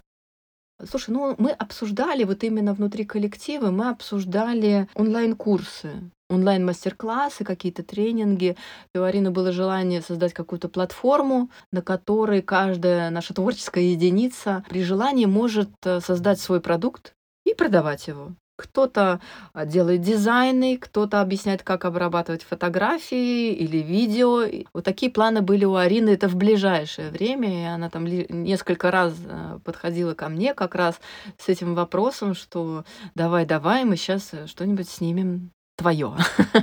Слушай, 0.89 1.11
ну 1.11 1.35
мы 1.37 1.51
обсуждали 1.51 2.23
вот 2.23 2.43
именно 2.43 2.73
внутри 2.73 3.05
коллектива, 3.05 3.71
мы 3.71 3.89
обсуждали 3.89 4.87
онлайн-курсы, 4.95 6.11
онлайн-мастер-классы, 6.29 7.43
какие-то 7.43 7.83
тренинги. 7.83 8.57
И 8.93 8.97
у 8.97 9.03
Арины 9.03 9.31
было 9.31 9.51
желание 9.51 10.01
создать 10.01 10.33
какую-то 10.33 10.69
платформу, 10.69 11.49
на 11.71 11.81
которой 11.81 12.41
каждая 12.41 13.09
наша 13.09 13.33
творческая 13.33 13.85
единица 13.85 14.65
при 14.69 14.83
желании 14.83 15.25
может 15.25 15.69
э, 15.85 15.99
создать 16.01 16.39
свой 16.39 16.59
продукт 16.59 17.13
и 17.45 17.53
продавать 17.53 18.07
его. 18.07 18.31
Кто-то 18.63 19.19
а, 19.51 19.65
делает 19.65 20.01
дизайны, 20.01 20.77
кто-то 20.77 21.19
объясняет, 21.19 21.63
как 21.63 21.83
обрабатывать 21.83 22.43
фотографии 22.43 23.51
или 23.51 23.77
видео. 23.77 24.43
Вот 24.73 24.85
такие 24.85 25.11
планы 25.11 25.41
были 25.41 25.65
у 25.65 25.75
Арины. 25.75 26.11
Это 26.11 26.29
в 26.29 26.35
ближайшее 26.35 27.09
время. 27.09 27.61
И 27.61 27.65
она 27.65 27.89
там 27.89 28.05
несколько 28.05 28.89
раз 28.89 29.13
а, 29.29 29.59
подходила 29.65 30.13
ко 30.13 30.29
мне 30.29 30.53
как 30.53 30.75
раз 30.75 31.01
с 31.37 31.49
этим 31.49 31.75
вопросом, 31.75 32.35
что 32.35 32.85
давай, 33.15 33.45
давай, 33.45 33.83
мы 33.83 33.97
сейчас 33.97 34.29
э, 34.31 34.47
что-нибудь 34.47 34.89
снимем 34.89 35.51
твое. 35.75 36.13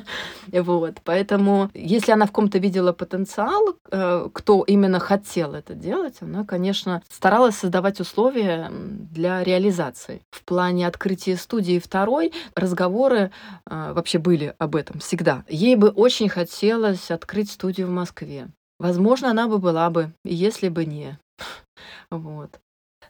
вот. 0.52 0.94
Поэтому, 1.04 1.70
если 1.74 2.12
она 2.12 2.26
в 2.26 2.32
ком-то 2.32 2.58
видела 2.58 2.92
потенциал, 2.92 3.76
э, 3.90 4.28
кто 4.32 4.62
именно 4.64 5.00
хотел 5.00 5.54
это 5.54 5.74
делать, 5.74 6.16
она, 6.20 6.44
конечно, 6.44 7.02
старалась 7.08 7.56
создавать 7.56 8.00
условия 8.00 8.70
для 8.70 9.42
реализации. 9.42 10.22
В 10.30 10.44
плане 10.44 10.86
открытия 10.86 11.36
студии 11.36 11.78
второй 11.78 12.32
разговоры 12.54 13.30
э, 13.68 13.92
вообще 13.92 14.18
были 14.18 14.54
об 14.58 14.76
этом 14.76 15.00
всегда. 15.00 15.44
Ей 15.48 15.76
бы 15.76 15.88
очень 15.88 16.28
хотелось 16.28 17.10
открыть 17.10 17.50
студию 17.50 17.88
в 17.88 17.90
Москве. 17.90 18.48
Возможно, 18.78 19.30
она 19.30 19.46
бы 19.46 19.58
была 19.58 19.90
бы, 19.90 20.12
если 20.24 20.68
бы 20.68 20.84
не. 20.86 21.18
вот. 22.10 22.60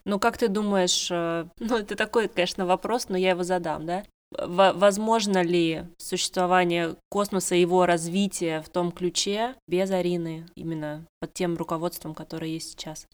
Ну, 0.03 0.19
как 0.19 0.37
ты 0.37 0.47
думаешь, 0.47 1.09
э, 1.11 1.45
ну, 1.59 1.77
это 1.77 1.95
такой, 1.95 2.27
конечно, 2.27 2.65
вопрос, 2.65 3.09
но 3.09 3.17
я 3.17 3.31
его 3.31 3.43
задам, 3.43 3.85
да? 3.85 4.03
Возможно 4.37 5.41
ли 5.41 5.85
существование 5.97 6.95
космоса 7.09 7.55
и 7.55 7.61
его 7.61 7.85
развитие 7.85 8.61
в 8.61 8.69
том 8.69 8.91
ключе 8.91 9.55
без 9.67 9.91
Арины, 9.91 10.45
именно 10.55 11.05
под 11.19 11.33
тем 11.33 11.57
руководством, 11.57 12.13
которое 12.13 12.51
есть 12.51 12.71
сейчас? 12.71 13.07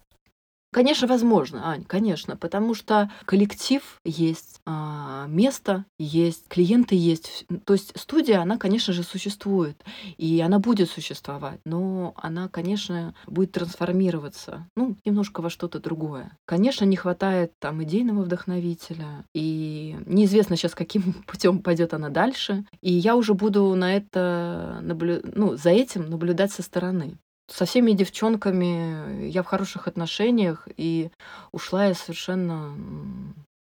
Конечно, 0.78 1.08
возможно, 1.08 1.72
Ань, 1.72 1.84
конечно, 1.86 2.38
потому 2.38 2.76
что 2.76 3.10
коллектив 3.26 3.82
есть, 4.06 4.62
а, 4.64 5.26
место 5.28 5.86
есть, 5.98 6.48
клиенты 6.50 6.94
есть. 6.94 7.48
То 7.66 7.74
есть 7.74 8.00
студия, 8.00 8.42
она, 8.42 8.60
конечно 8.60 8.94
же, 8.94 9.02
существует, 9.02 9.84
и 10.18 10.40
она 10.40 10.60
будет 10.60 10.92
существовать, 10.92 11.60
но 11.66 12.14
она, 12.16 12.48
конечно, 12.48 13.16
будет 13.26 13.54
трансформироваться, 13.54 14.70
ну, 14.76 14.96
немножко 15.04 15.42
во 15.42 15.50
что-то 15.50 15.80
другое. 15.80 16.38
Конечно, 16.46 16.86
не 16.86 16.96
хватает 16.96 17.54
там 17.58 17.82
идейного 17.82 18.22
вдохновителя, 18.22 19.26
и 19.34 19.98
неизвестно 20.06 20.58
сейчас, 20.58 20.76
каким 20.76 21.02
путем 21.26 21.64
пойдет 21.64 21.96
она 21.96 22.10
дальше, 22.10 22.66
и 22.82 22.94
я 22.94 23.16
уже 23.16 23.34
буду 23.34 23.74
на 23.74 23.96
это 23.96 24.78
наблю... 24.84 25.22
ну, 25.24 25.58
за 25.58 25.72
этим 25.72 26.08
наблюдать 26.08 26.52
со 26.52 26.62
стороны. 26.62 27.18
Со 27.50 27.66
всеми 27.66 27.94
девчонками 27.94 29.28
я 29.28 29.42
в 29.42 29.46
хороших 29.46 29.88
отношениях, 29.88 30.68
и 30.76 31.10
ушла 31.52 31.86
я 31.86 31.94
совершенно... 31.94 32.76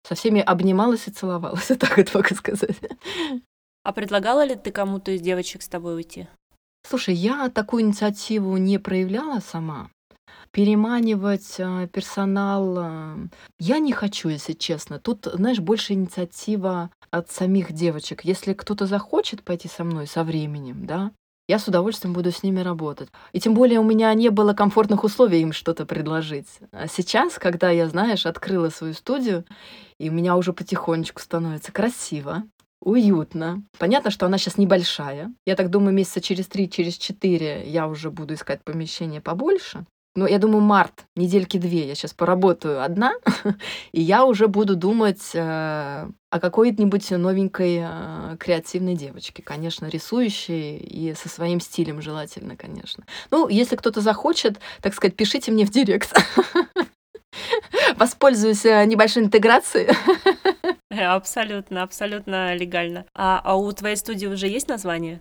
Со 0.06 0.14
всеми 0.14 0.40
обнималась 0.40 1.06
и 1.06 1.10
целовалась, 1.10 1.66
так 1.78 1.98
вот 1.98 2.14
могу 2.14 2.34
сказать. 2.34 2.78
А 3.84 3.92
предлагала 3.92 4.44
ли 4.44 4.54
ты 4.54 4.70
кому-то 4.70 5.12
из 5.12 5.20
девочек 5.20 5.62
с 5.62 5.68
тобой 5.68 5.96
уйти? 5.96 6.28
Слушай, 6.88 7.14
я 7.14 7.50
такую 7.50 7.82
инициативу 7.82 8.56
не 8.56 8.78
проявляла 8.78 9.40
сама. 9.40 9.90
Переманивать 10.50 11.56
э, 11.58 11.88
персонал 11.92 12.78
э, 12.78 13.16
я 13.58 13.78
не 13.78 13.92
хочу, 13.92 14.30
если 14.30 14.54
честно. 14.54 14.98
Тут, 14.98 15.26
знаешь, 15.26 15.58
больше 15.58 15.92
инициатива 15.92 16.90
от 17.10 17.30
самих 17.30 17.72
девочек. 17.72 18.24
Если 18.24 18.54
кто-то 18.54 18.86
захочет 18.86 19.44
пойти 19.44 19.68
со 19.68 19.84
мной 19.84 20.06
со 20.06 20.24
временем, 20.24 20.86
да, 20.86 21.12
я 21.48 21.58
с 21.58 21.66
удовольствием 21.66 22.12
буду 22.12 22.30
с 22.30 22.42
ними 22.42 22.60
работать. 22.60 23.08
И 23.32 23.40
тем 23.40 23.54
более 23.54 23.80
у 23.80 23.84
меня 23.84 24.12
не 24.14 24.28
было 24.28 24.52
комфортных 24.52 25.02
условий 25.02 25.40
им 25.40 25.52
что-то 25.52 25.86
предложить. 25.86 26.60
А 26.72 26.86
сейчас, 26.86 27.38
когда 27.38 27.70
я, 27.70 27.88
знаешь, 27.88 28.26
открыла 28.26 28.68
свою 28.68 28.92
студию, 28.92 29.44
и 29.98 30.10
у 30.10 30.12
меня 30.12 30.36
уже 30.36 30.52
потихонечку 30.52 31.20
становится 31.20 31.72
красиво, 31.72 32.44
уютно. 32.80 33.62
Понятно, 33.78 34.10
что 34.10 34.26
она 34.26 34.36
сейчас 34.36 34.58
небольшая. 34.58 35.32
Я 35.46 35.56
так 35.56 35.70
думаю, 35.70 35.94
месяца 35.94 36.20
через 36.20 36.46
три, 36.46 36.70
через 36.70 36.96
четыре 36.98 37.66
я 37.66 37.88
уже 37.88 38.10
буду 38.10 38.34
искать 38.34 38.62
помещение 38.62 39.20
побольше. 39.20 39.86
Ну, 40.14 40.26
я 40.26 40.38
думаю, 40.38 40.62
март, 40.62 41.04
недельки 41.14 41.58
две, 41.58 41.86
я 41.86 41.94
сейчас 41.94 42.12
поработаю 42.12 42.82
одна, 42.82 43.12
и 43.92 44.00
я 44.00 44.24
уже 44.24 44.48
буду 44.48 44.74
думать 44.74 45.30
э, 45.32 45.38
о 45.40 46.40
какой-нибудь 46.40 47.10
новенькой 47.12 47.82
э, 47.82 48.36
креативной 48.38 48.94
девочке, 48.94 49.42
конечно, 49.42 49.86
рисующей 49.86 50.76
и 50.78 51.14
со 51.14 51.28
своим 51.28 51.60
стилем 51.60 52.02
желательно, 52.02 52.56
конечно. 52.56 53.04
Ну, 53.30 53.48
если 53.48 53.76
кто-то 53.76 54.00
захочет, 54.00 54.58
так 54.82 54.94
сказать, 54.94 55.14
пишите 55.14 55.52
мне 55.52 55.64
в 55.64 55.70
директ. 55.70 56.12
Воспользуюсь 57.96 58.64
э, 58.64 58.84
небольшой 58.86 59.24
интеграцией. 59.24 59.94
Абсолютно, 60.90 61.82
абсолютно 61.82 62.56
легально. 62.56 63.04
А, 63.14 63.40
а 63.44 63.56
у 63.56 63.70
твоей 63.70 63.96
студии 63.96 64.26
уже 64.26 64.48
есть 64.48 64.68
название? 64.68 65.20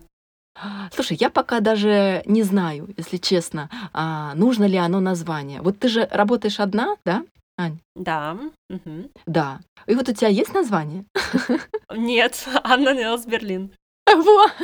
Слушай, 0.94 1.18
я 1.20 1.30
пока 1.30 1.60
даже 1.60 2.24
не 2.26 2.44
знаю, 2.44 2.90
если 2.98 3.18
честно, 3.18 3.70
а, 3.94 4.34
нужно 4.36 4.66
ли 4.66 4.78
оно 4.78 5.00
название. 5.00 5.62
Вот 5.62 5.80
ты 5.80 5.88
же 5.88 6.08
работаешь 6.12 6.60
одна, 6.60 6.96
да, 7.06 7.24
Ань? 7.60 7.80
Да. 7.96 8.38
Угу. 8.70 9.10
Да. 9.26 9.60
И 9.88 9.96
вот 9.96 10.08
у 10.08 10.14
тебя 10.14 10.28
есть 10.28 10.54
название? 10.54 11.06
Нет, 11.96 12.48
Анна 12.64 12.94
Нелс 12.94 13.26
Берлин. 13.26 13.72
Вот. 14.08 14.52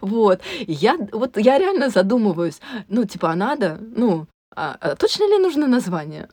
Вот. 0.00 0.42
Я, 0.66 0.98
вот 1.12 1.38
я 1.38 1.58
реально 1.58 1.88
задумываюсь. 1.88 2.60
Ну, 2.88 3.04
типа, 3.04 3.30
а 3.30 3.34
надо? 3.34 3.78
Ну, 3.80 4.26
а, 4.54 4.76
а 4.78 4.96
точно 4.96 5.24
ли 5.24 5.38
нужно 5.38 5.66
название? 5.66 6.28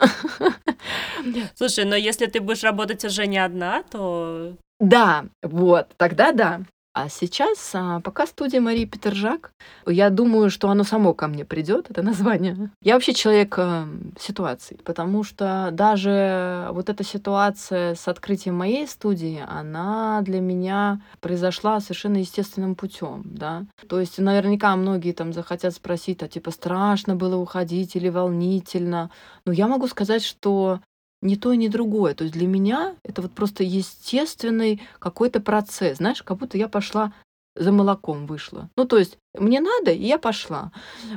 Слушай, 1.56 1.86
но 1.86 1.96
если 1.96 2.26
ты 2.26 2.42
будешь 2.42 2.64
работать 2.64 3.06
уже 3.06 3.28
не 3.28 3.38
одна, 3.38 3.84
то... 3.84 4.56
Да, 4.80 5.26
вот, 5.42 5.88
тогда 5.96 6.34
да. 6.34 6.62
А 6.94 7.08
сейчас, 7.08 7.72
а, 7.74 8.02
пока 8.02 8.28
студия 8.28 8.60
Марии 8.60 8.84
Петержак, 8.84 9.54
я 9.86 10.10
думаю, 10.10 10.50
что 10.50 10.70
оно 10.70 10.84
само 10.84 11.14
ко 11.14 11.28
мне 11.28 11.46
придет, 11.46 11.90
это 11.90 12.02
название. 12.02 12.70
Я 12.82 12.96
вообще 12.96 13.14
человек 13.14 13.56
э, 13.58 13.86
ситуаций, 14.20 14.78
потому 14.84 15.24
что 15.24 15.70
даже 15.72 16.68
вот 16.72 16.90
эта 16.90 17.06
ситуация 17.06 17.96
с 17.96 18.10
открытием 18.10 18.56
моей 18.56 18.88
студии, 18.88 19.42
она 19.48 20.22
для 20.24 20.42
меня 20.42 21.00
произошла 21.22 21.80
совершенно 21.80 22.18
естественным 22.18 22.76
путем, 22.76 23.22
да. 23.24 23.64
То 23.88 24.02
есть 24.02 24.20
наверняка 24.20 24.76
многие 24.76 25.14
там 25.14 25.32
захотят 25.32 25.74
спросить, 25.74 26.22
а 26.24 26.28
типа 26.28 26.52
страшно 26.52 27.16
было 27.16 27.38
уходить 27.38 27.96
или 27.96 28.10
волнительно. 28.10 29.12
Но 29.46 29.54
я 29.54 29.68
могу 29.68 29.88
сказать, 29.88 30.24
что 30.24 30.82
ни 31.22 31.36
то, 31.36 31.54
ни 31.54 31.68
другое. 31.68 32.14
То 32.14 32.24
есть 32.24 32.36
для 32.36 32.48
меня 32.48 32.96
это 33.04 33.22
вот 33.22 33.32
просто 33.32 33.64
естественный 33.64 34.82
какой-то 35.00 35.40
процесс. 35.40 35.98
Знаешь, 35.98 36.24
как 36.24 36.38
будто 36.38 36.58
я 36.58 36.68
пошла 36.68 37.14
за 37.56 37.72
молоком 37.72 38.28
вышла. 38.28 38.70
Ну, 38.78 38.86
то 38.86 38.98
есть 38.98 39.18
мне 39.38 39.60
надо, 39.60 39.92
и 39.92 40.06
я 40.06 40.18
пошла. 40.18 40.72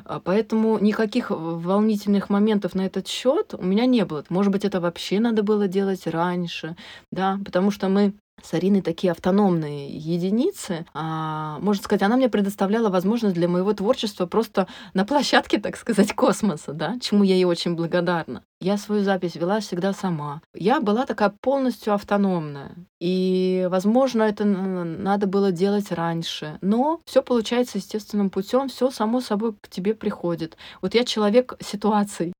А, 0.04 0.20
поэтому 0.20 0.78
никаких 0.78 1.30
волнительных 1.30 2.28
моментов 2.28 2.74
на 2.74 2.86
этот 2.86 3.06
счет 3.06 3.54
у 3.54 3.62
меня 3.62 3.86
не 3.86 4.04
было. 4.04 4.24
Может 4.28 4.52
быть, 4.52 4.64
это 4.64 4.80
вообще 4.80 5.20
надо 5.20 5.42
было 5.42 5.68
делать 5.68 6.06
раньше, 6.06 6.76
да, 7.12 7.38
потому 7.44 7.70
что 7.70 7.88
мы 7.88 8.14
с 8.44 8.52
Ариной 8.54 8.82
такие 8.82 9.10
автономные 9.10 9.88
единицы. 9.96 10.86
А, 10.92 11.58
можно 11.60 11.82
сказать, 11.82 12.02
она 12.02 12.16
мне 12.16 12.28
предоставляла 12.28 12.90
возможность 12.90 13.34
для 13.34 13.48
моего 13.48 13.72
творчества 13.72 14.26
просто 14.26 14.66
на 14.92 15.04
площадке, 15.04 15.58
так 15.58 15.76
сказать, 15.76 16.12
космоса, 16.14 16.72
да, 16.72 16.98
чему 17.00 17.24
я 17.24 17.34
ей 17.34 17.44
очень 17.44 17.74
благодарна. 17.74 18.42
Я 18.60 18.78
свою 18.78 19.02
запись 19.02 19.34
вела 19.34 19.60
всегда 19.60 19.92
сама. 19.92 20.40
Я 20.54 20.80
была 20.80 21.06
такая 21.06 21.34
полностью 21.40 21.92
автономная. 21.92 22.74
И, 23.00 23.66
возможно, 23.70 24.22
это 24.22 24.44
надо 24.44 25.26
было 25.26 25.52
делать 25.52 25.92
раньше. 25.92 26.58
Но 26.60 27.00
все 27.04 27.22
получается 27.22 27.78
естественным 27.78 28.30
путем, 28.30 28.68
все 28.68 28.90
само 28.90 29.20
собой 29.20 29.54
к 29.60 29.68
тебе 29.68 29.94
приходит. 29.94 30.56
Вот 30.80 30.94
я 30.94 31.04
человек 31.04 31.54
ситуаций. 31.60 32.32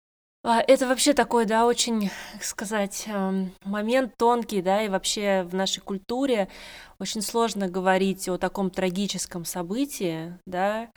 А, 0.46 0.60
это 0.60 0.86
вообще 0.86 1.14
такой, 1.14 1.46
да, 1.46 1.64
очень, 1.64 2.10
как 2.34 2.44
сказать, 2.44 3.04
эм, 3.06 3.52
момент 3.64 4.12
тонкий, 4.18 4.60
да, 4.60 4.82
и 4.82 4.90
вообще 4.90 5.42
в 5.50 5.54
нашей 5.54 5.80
культуре 5.80 6.48
очень 7.00 7.22
сложно 7.22 7.66
говорить 7.66 8.28
о 8.28 8.36
таком 8.36 8.68
трагическом 8.68 9.46
событии, 9.46 10.38
да, 10.46 10.90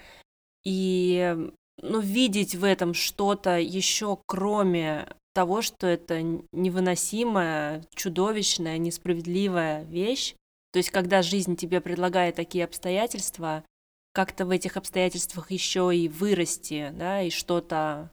и, 0.66 1.34
ну, 1.82 2.00
видеть 2.02 2.56
в 2.56 2.66
этом 2.66 2.94
что-то 2.94 3.58
еще 3.58 4.20
кроме 4.26 5.08
того, 5.34 5.62
что 5.62 5.88
это 5.88 6.22
невыносимая, 6.52 7.86
чудовищная, 7.96 8.78
несправедливая 8.78 9.84
вещь. 9.84 10.36
То 10.74 10.80
есть, 10.80 10.90
когда 10.90 11.22
жизнь 11.22 11.56
тебе 11.56 11.80
предлагает 11.80 12.36
такие 12.36 12.66
обстоятельства, 12.66 13.64
как-то 14.12 14.46
в 14.46 14.50
этих 14.50 14.76
обстоятельствах 14.76 15.52
еще 15.52 15.96
и 15.96 16.10
вырасти, 16.10 16.90
да, 16.92 17.22
и 17.22 17.30
что-то 17.30 18.12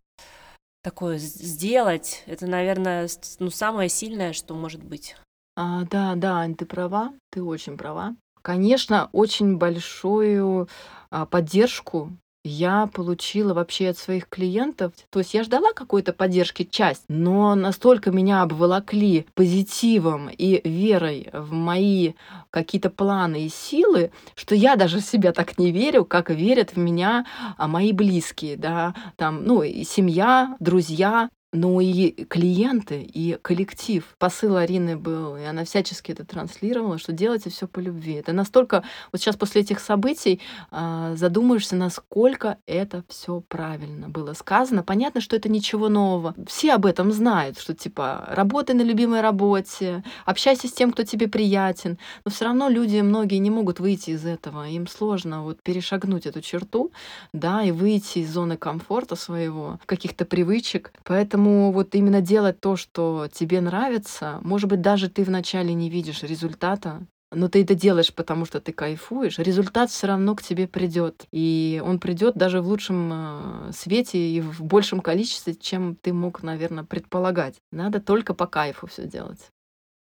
такое 0.85 1.19
сделать, 1.19 2.23
это, 2.27 2.47
наверное, 2.47 3.09
ну, 3.41 3.51
самое 3.51 3.89
сильное, 3.89 4.35
что 4.35 4.55
может 4.55 4.85
быть. 4.85 5.17
А, 5.57 5.85
да, 5.85 6.15
да, 6.15 6.39
Ань, 6.41 6.55
ты 6.55 6.67
права, 6.67 7.15
ты 7.31 7.43
очень 7.43 7.79
права. 7.79 8.15
Конечно, 8.43 9.09
очень 9.13 9.57
большую 9.57 10.69
а, 11.11 11.25
поддержку 11.25 12.13
я 12.45 12.87
получила 12.87 13.55
вообще 13.55 13.89
от 13.89 13.99
своих 13.99 14.29
клиентов. 14.29 14.93
То 15.11 15.21
есть 15.21 15.33
я 15.33 15.43
ждала 15.43 15.73
какой-то 15.73 16.13
поддержки, 16.13 16.63
часть, 16.63 17.05
но 17.09 17.55
настолько 17.55 18.11
меня 18.11 18.43
обволокли 18.43 19.27
позитивом 19.35 20.29
и 20.29 20.61
верой 20.69 21.31
в 21.33 21.53
мои 21.53 22.13
какие-то 22.51 22.91
планы 22.91 23.47
и 23.47 23.49
силы, 23.49 24.13
что 24.35 24.55
я 24.55 24.77
даже 24.77 24.99
в 24.99 25.05
себя 25.05 25.33
так 25.33 25.59
не 25.59 25.73
верю, 25.73 26.05
как 26.05 26.31
верят 26.31 26.73
в 26.73 26.77
меня 26.77 27.25
а, 27.57 27.67
мои 27.67 27.93
близкие, 27.93 28.57
да, 28.57 28.95
там, 29.17 29.45
ну, 29.45 29.63
и 29.63 29.83
семья, 29.83 30.57
друзья, 30.61 31.31
но 31.55 31.81
и 31.81 32.25
клиенты, 32.25 33.01
и 33.03 33.39
коллектив. 33.41 34.05
Посыл 34.19 34.57
Арины 34.57 34.97
был, 34.97 35.37
и 35.37 35.45
она 35.45 35.65
всячески 35.65 36.11
это 36.11 36.25
транслировала, 36.25 36.99
что 36.99 37.13
делайте 37.13 37.49
все 37.49 37.69
по 37.69 37.79
любви. 37.79 38.15
Это 38.15 38.33
настолько, 38.33 38.83
вот 39.13 39.21
сейчас 39.21 39.37
после 39.37 39.61
этих 39.61 39.79
событий 39.79 40.41
э, 40.73 41.15
задумаешься, 41.17 41.77
насколько 41.77 42.59
это 42.67 43.05
все 43.09 43.41
правильно 43.41 44.09
было 44.09 44.33
сказано. 44.33 44.83
Понятно, 44.83 45.21
что 45.21 45.37
это 45.37 45.49
ничего 45.49 45.89
нового. 45.89 46.35
Все 46.49 46.75
об 46.75 46.87
этом 46.87 47.13
знают, 47.13 47.61
что 47.61 47.73
типа 47.73 48.27
работай 48.31 48.75
на 48.75 48.83
любимой 48.83 49.21
работе, 49.21 50.03
общайся 50.25 50.67
с 50.67 50.73
тем, 50.73 50.91
кто 50.91 51.05
тебе 51.05 51.29
приятен. 51.29 51.99
Но 52.25 52.33
все 52.33 52.47
равно 52.47 52.69
люди, 52.69 53.01
многие 53.01 53.39
не 53.39 53.51
могут 53.51 53.79
выйти 53.79 54.11
из 54.11 54.27
этого. 54.27 54.69
Им 54.69 54.89
сложно 54.89 55.45
вот 55.45 55.63
перешагнуть 55.63 56.27
эту 56.27 56.41
черту, 56.41 56.91
да, 57.33 57.63
и 57.63 57.71
выйти 57.71 58.19
из 58.19 58.33
зоны 58.33 58.57
комфорта 58.57 59.15
своего, 59.15 59.79
каких-то 59.87 60.25
привычек. 60.25 60.93
Поэтому 61.05 61.44
Поэтому 61.45 61.73
вот 61.73 61.95
именно 61.95 62.23
делать 62.23 62.59
то, 62.61 62.75
что 62.75 63.29
тебе 63.31 63.61
нравится, 63.61 64.39
может 64.41 64.71
быть, 64.71 64.81
даже 64.81 65.11
ты 65.11 65.25
вначале 65.25 65.75
не 65.75 65.91
видишь 65.91 66.23
результата, 66.23 67.07
но 67.31 67.49
ты 67.49 67.63
это 67.63 67.75
делаешь, 67.75 68.15
потому 68.15 68.47
что 68.47 68.63
ты 68.63 68.73
кайфуешь, 68.73 69.39
результат 69.39 69.91
все 69.91 70.07
равно 70.07 70.35
к 70.35 70.43
тебе 70.43 70.67
придет. 70.67 71.27
И 71.33 71.83
он 71.85 71.99
придет 72.01 72.35
даже 72.35 72.63
в 72.63 72.67
лучшем 72.67 73.11
э, 73.13 73.73
свете 73.75 74.19
и 74.19 74.41
в 74.41 74.63
большем 74.63 75.01
количестве, 75.01 75.55
чем 75.55 75.97
ты 75.97 76.15
мог, 76.15 76.43
наверное, 76.43 76.85
предполагать. 76.85 77.57
Надо 77.71 78.01
только 78.01 78.33
по 78.33 78.47
кайфу 78.47 78.87
все 78.87 79.07
делать. 79.07 79.51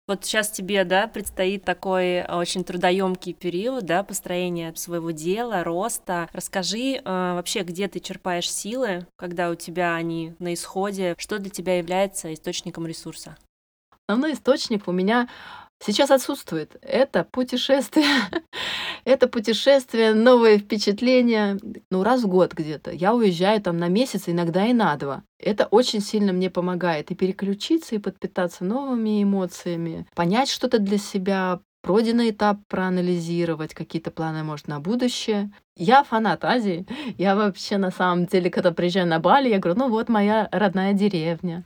Вот 0.06 0.26
сейчас 0.26 0.52
тебе, 0.52 0.84
да, 0.84 1.08
предстоит 1.08 1.64
такой 1.64 2.06
э, 2.16 2.36
очень 2.36 2.66
трудоемкий 2.66 3.34
период, 3.34 3.86
да, 3.86 4.04
построения 4.04 4.74
своего 4.76 5.12
дела, 5.12 5.64
роста. 5.64 6.30
Расскажи 6.34 6.96
э, 6.96 7.02
вообще, 7.06 7.64
где 7.64 7.88
ты 7.88 8.02
черпаешь 8.02 8.52
силы, 8.52 9.08
когда 9.16 9.50
у 9.50 9.56
тебя 9.56 9.96
они 9.96 10.36
на 10.40 10.54
исходе, 10.54 11.16
что 11.18 11.40
для 11.40 11.50
тебя 11.50 11.78
является 11.78 12.34
источником 12.34 12.86
ресурса? 12.86 13.38
Основной 14.06 14.34
источник 14.34 14.90
у 14.90 14.92
меня 14.92 15.30
сейчас 15.86 16.12
отсутствует. 16.12 16.76
Это 16.82 17.24
путешествие. 17.24 18.06
это 19.06 19.28
путешествие, 19.28 20.14
новые 20.14 20.58
впечатления. 20.58 21.60
Ну, 21.90 22.04
раз 22.04 22.24
в 22.24 22.28
год 22.28 22.54
где-то. 22.54 22.92
Я 22.92 23.14
уезжаю 23.14 23.62
там 23.62 23.78
на 23.78 23.88
месяц, 23.88 24.24
иногда 24.28 24.66
и 24.66 24.74
на 24.74 24.96
два. 24.98 25.24
Это 25.40 25.66
очень 25.66 26.02
сильно 26.02 26.32
мне 26.34 26.50
помогает 26.50 27.12
и 27.12 27.16
переключиться, 27.16 27.96
и 27.96 28.00
подпитаться 28.00 28.64
новыми 28.64 29.24
эмоциями, 29.24 30.08
понять 30.16 30.50
что-то 30.50 30.80
для 30.80 30.98
себя, 30.98 31.60
пройденный 31.84 32.32
этап 32.32 32.60
проанализировать, 32.68 33.74
какие-то 33.74 34.10
планы, 34.10 34.44
может, 34.44 34.68
на 34.68 34.80
будущее. 34.80 35.52
Я 35.76 36.04
фанат 36.04 36.46
Азии. 36.46 36.88
Я 37.18 37.36
вообще, 37.36 37.78
на 37.78 37.92
самом 37.92 38.26
деле, 38.26 38.50
когда 38.50 38.72
приезжаю 38.72 39.08
на 39.08 39.20
Бали, 39.20 39.50
я 39.50 39.60
говорю, 39.60 39.80
ну 39.80 39.90
вот 39.90 40.08
моя 40.08 40.48
родная 40.52 40.94
деревня. 40.94 41.66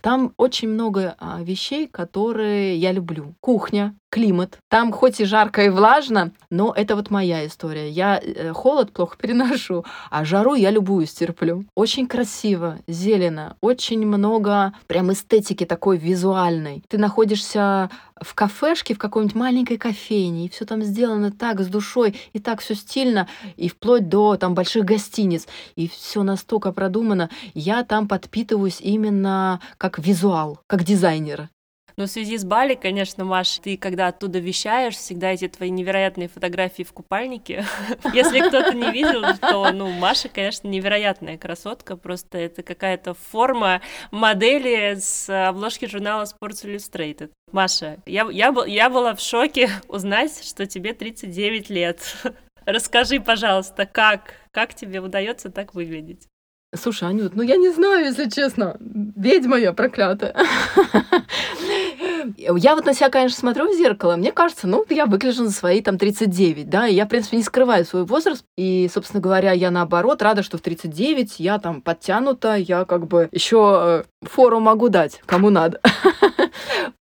Там 0.00 0.34
очень 0.36 0.68
много 0.68 1.14
а, 1.18 1.40
вещей, 1.42 1.86
которые 1.86 2.76
я 2.76 2.92
люблю. 2.92 3.34
Кухня, 3.40 3.94
климат. 4.14 4.58
Там 4.68 4.92
хоть 4.92 5.18
и 5.20 5.24
жарко 5.24 5.64
и 5.64 5.70
влажно, 5.70 6.30
но 6.48 6.72
это 6.72 6.94
вот 6.94 7.10
моя 7.10 7.44
история. 7.46 7.90
Я 7.90 8.20
э, 8.22 8.52
холод 8.52 8.92
плохо 8.92 9.16
переношу, 9.20 9.84
а 10.08 10.24
жару 10.24 10.54
я 10.54 10.70
любую 10.70 11.06
стерплю. 11.06 11.64
Очень 11.74 12.06
красиво, 12.06 12.78
зелено, 12.86 13.56
очень 13.60 14.06
много 14.06 14.72
прям 14.86 15.12
эстетики 15.12 15.66
такой 15.66 15.96
визуальной. 15.96 16.84
Ты 16.88 16.96
находишься 16.96 17.90
в 18.20 18.34
кафешке, 18.34 18.94
в 18.94 18.98
какой-нибудь 18.98 19.34
маленькой 19.34 19.78
кофейне, 19.78 20.46
и 20.46 20.48
все 20.48 20.64
там 20.64 20.82
сделано 20.82 21.32
так, 21.32 21.60
с 21.60 21.66
душой, 21.66 22.14
и 22.32 22.38
так 22.38 22.60
все 22.60 22.76
стильно, 22.76 23.26
и 23.56 23.68
вплоть 23.68 24.08
до 24.08 24.36
там 24.36 24.54
больших 24.54 24.84
гостиниц, 24.84 25.48
и 25.74 25.88
все 25.88 26.22
настолько 26.22 26.70
продумано. 26.70 27.30
Я 27.54 27.82
там 27.82 28.06
подпитываюсь 28.06 28.80
именно 28.80 29.60
как 29.76 29.98
визуал, 29.98 30.60
как 30.68 30.84
дизайнер. 30.84 31.48
Но 31.96 32.06
в 32.06 32.08
связи 32.08 32.36
с 32.38 32.44
Бали, 32.44 32.74
конечно, 32.74 33.24
Маш, 33.24 33.58
ты 33.58 33.76
когда 33.76 34.08
оттуда 34.08 34.40
вещаешь, 34.40 34.94
всегда 34.94 35.30
эти 35.32 35.46
твои 35.46 35.70
невероятные 35.70 36.28
фотографии 36.28 36.82
в 36.82 36.92
купальнике. 36.92 37.64
Если 38.12 38.40
кто-то 38.40 38.74
не 38.74 38.90
видел, 38.90 39.22
то, 39.40 39.70
ну, 39.72 39.90
Маша, 39.90 40.28
конечно, 40.28 40.66
невероятная 40.66 41.38
красотка, 41.38 41.96
просто 41.96 42.38
это 42.38 42.62
какая-то 42.62 43.14
форма 43.14 43.80
модели 44.10 44.96
с 44.98 45.28
обложки 45.48 45.86
журнала 45.86 46.24
Sports 46.24 46.64
Illustrated. 46.64 47.30
Маша, 47.52 47.98
я, 48.06 48.26
я, 48.30 48.52
я 48.66 48.90
была 48.90 49.14
в 49.14 49.20
шоке 49.20 49.70
узнать, 49.86 50.44
что 50.44 50.66
тебе 50.66 50.94
39 50.94 51.70
лет. 51.70 52.00
Расскажи, 52.66 53.20
пожалуйста, 53.20 53.86
как, 53.86 54.34
как 54.50 54.74
тебе 54.74 55.00
удается 55.00 55.50
так 55.50 55.74
выглядеть? 55.74 56.26
Слушай, 56.74 57.10
Анют, 57.10 57.36
ну 57.36 57.42
я 57.42 57.56
не 57.56 57.70
знаю, 57.70 58.04
если 58.04 58.28
честно. 58.28 58.76
Ведьма 58.80 59.58
я 59.58 59.72
проклятая. 59.72 60.34
Я 62.36 62.74
вот 62.74 62.86
на 62.86 62.94
себя, 62.94 63.10
конечно, 63.10 63.38
смотрю 63.38 63.72
в 63.72 63.76
зеркало, 63.76 64.16
мне 64.16 64.32
кажется, 64.32 64.66
ну, 64.66 64.84
я 64.90 65.06
выгляжу 65.06 65.44
на 65.44 65.50
свои 65.50 65.80
там 65.80 65.98
39, 65.98 66.68
да, 66.68 66.86
и 66.86 66.94
я, 66.94 67.06
в 67.06 67.08
принципе, 67.08 67.36
не 67.36 67.42
скрываю 67.42 67.84
свой 67.84 68.04
возраст, 68.04 68.44
и, 68.56 68.90
собственно 68.92 69.20
говоря, 69.20 69.52
я 69.52 69.70
наоборот 69.70 70.22
рада, 70.22 70.42
что 70.42 70.58
в 70.58 70.60
39 70.60 71.40
я 71.40 71.58
там 71.58 71.82
подтянута, 71.82 72.56
я 72.56 72.84
как 72.84 73.06
бы 73.06 73.28
еще 73.32 74.04
э, 74.22 74.26
фору 74.26 74.60
могу 74.60 74.88
дать, 74.88 75.20
кому 75.26 75.50
надо. 75.50 75.80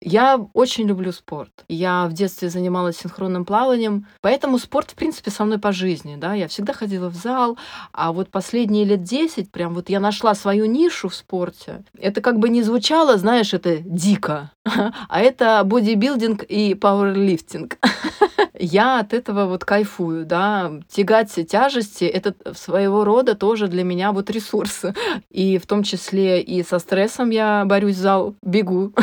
Я 0.01 0.45
очень 0.53 0.87
люблю 0.87 1.11
спорт. 1.11 1.65
Я 1.67 2.07
в 2.07 2.13
детстве 2.13 2.49
занималась 2.49 2.97
синхронным 2.97 3.45
плаванием, 3.45 4.07
поэтому 4.21 4.57
спорт, 4.59 4.91
в 4.91 4.95
принципе, 4.95 5.31
со 5.31 5.45
мной 5.45 5.59
по 5.59 5.71
жизни, 5.71 6.15
да, 6.15 6.33
я 6.33 6.47
всегда 6.47 6.73
ходила 6.73 7.09
в 7.09 7.15
зал, 7.15 7.57
а 7.91 8.11
вот 8.11 8.29
последние 8.29 8.85
лет 8.85 9.03
10 9.03 9.51
прям 9.51 9.73
вот 9.73 9.89
я 9.89 9.99
нашла 9.99 10.35
свою 10.35 10.65
нишу 10.65 11.09
в 11.09 11.15
спорте. 11.15 11.83
Это 11.97 12.21
как 12.21 12.39
бы 12.39 12.49
не 12.49 12.63
звучало, 12.63 13.17
знаешь, 13.17 13.53
это 13.53 13.77
дико, 13.77 14.51
а 14.65 15.19
это 15.19 15.61
бодибилдинг 15.65 16.43
и 16.43 16.73
пауэрлифтинг. 16.75 17.77
Я 18.59 18.99
от 18.99 19.13
этого 19.13 19.45
вот 19.45 19.63
кайфую, 19.63 20.25
да, 20.25 20.73
тягать 20.89 21.33
тяжести, 21.47 22.03
это 22.03 22.35
своего 22.53 23.05
рода 23.05 23.33
тоже 23.33 23.67
для 23.67 23.85
меня 23.85 24.11
вот 24.11 24.29
ресурс. 24.29 24.83
И 25.29 25.57
в 25.57 25.65
том 25.65 25.83
числе 25.83 26.41
и 26.41 26.61
со 26.63 26.79
стрессом 26.79 27.29
я 27.29 27.63
борюсь 27.65 27.95
в 27.95 27.99
зал, 27.99 28.35
бегу. 28.43 28.93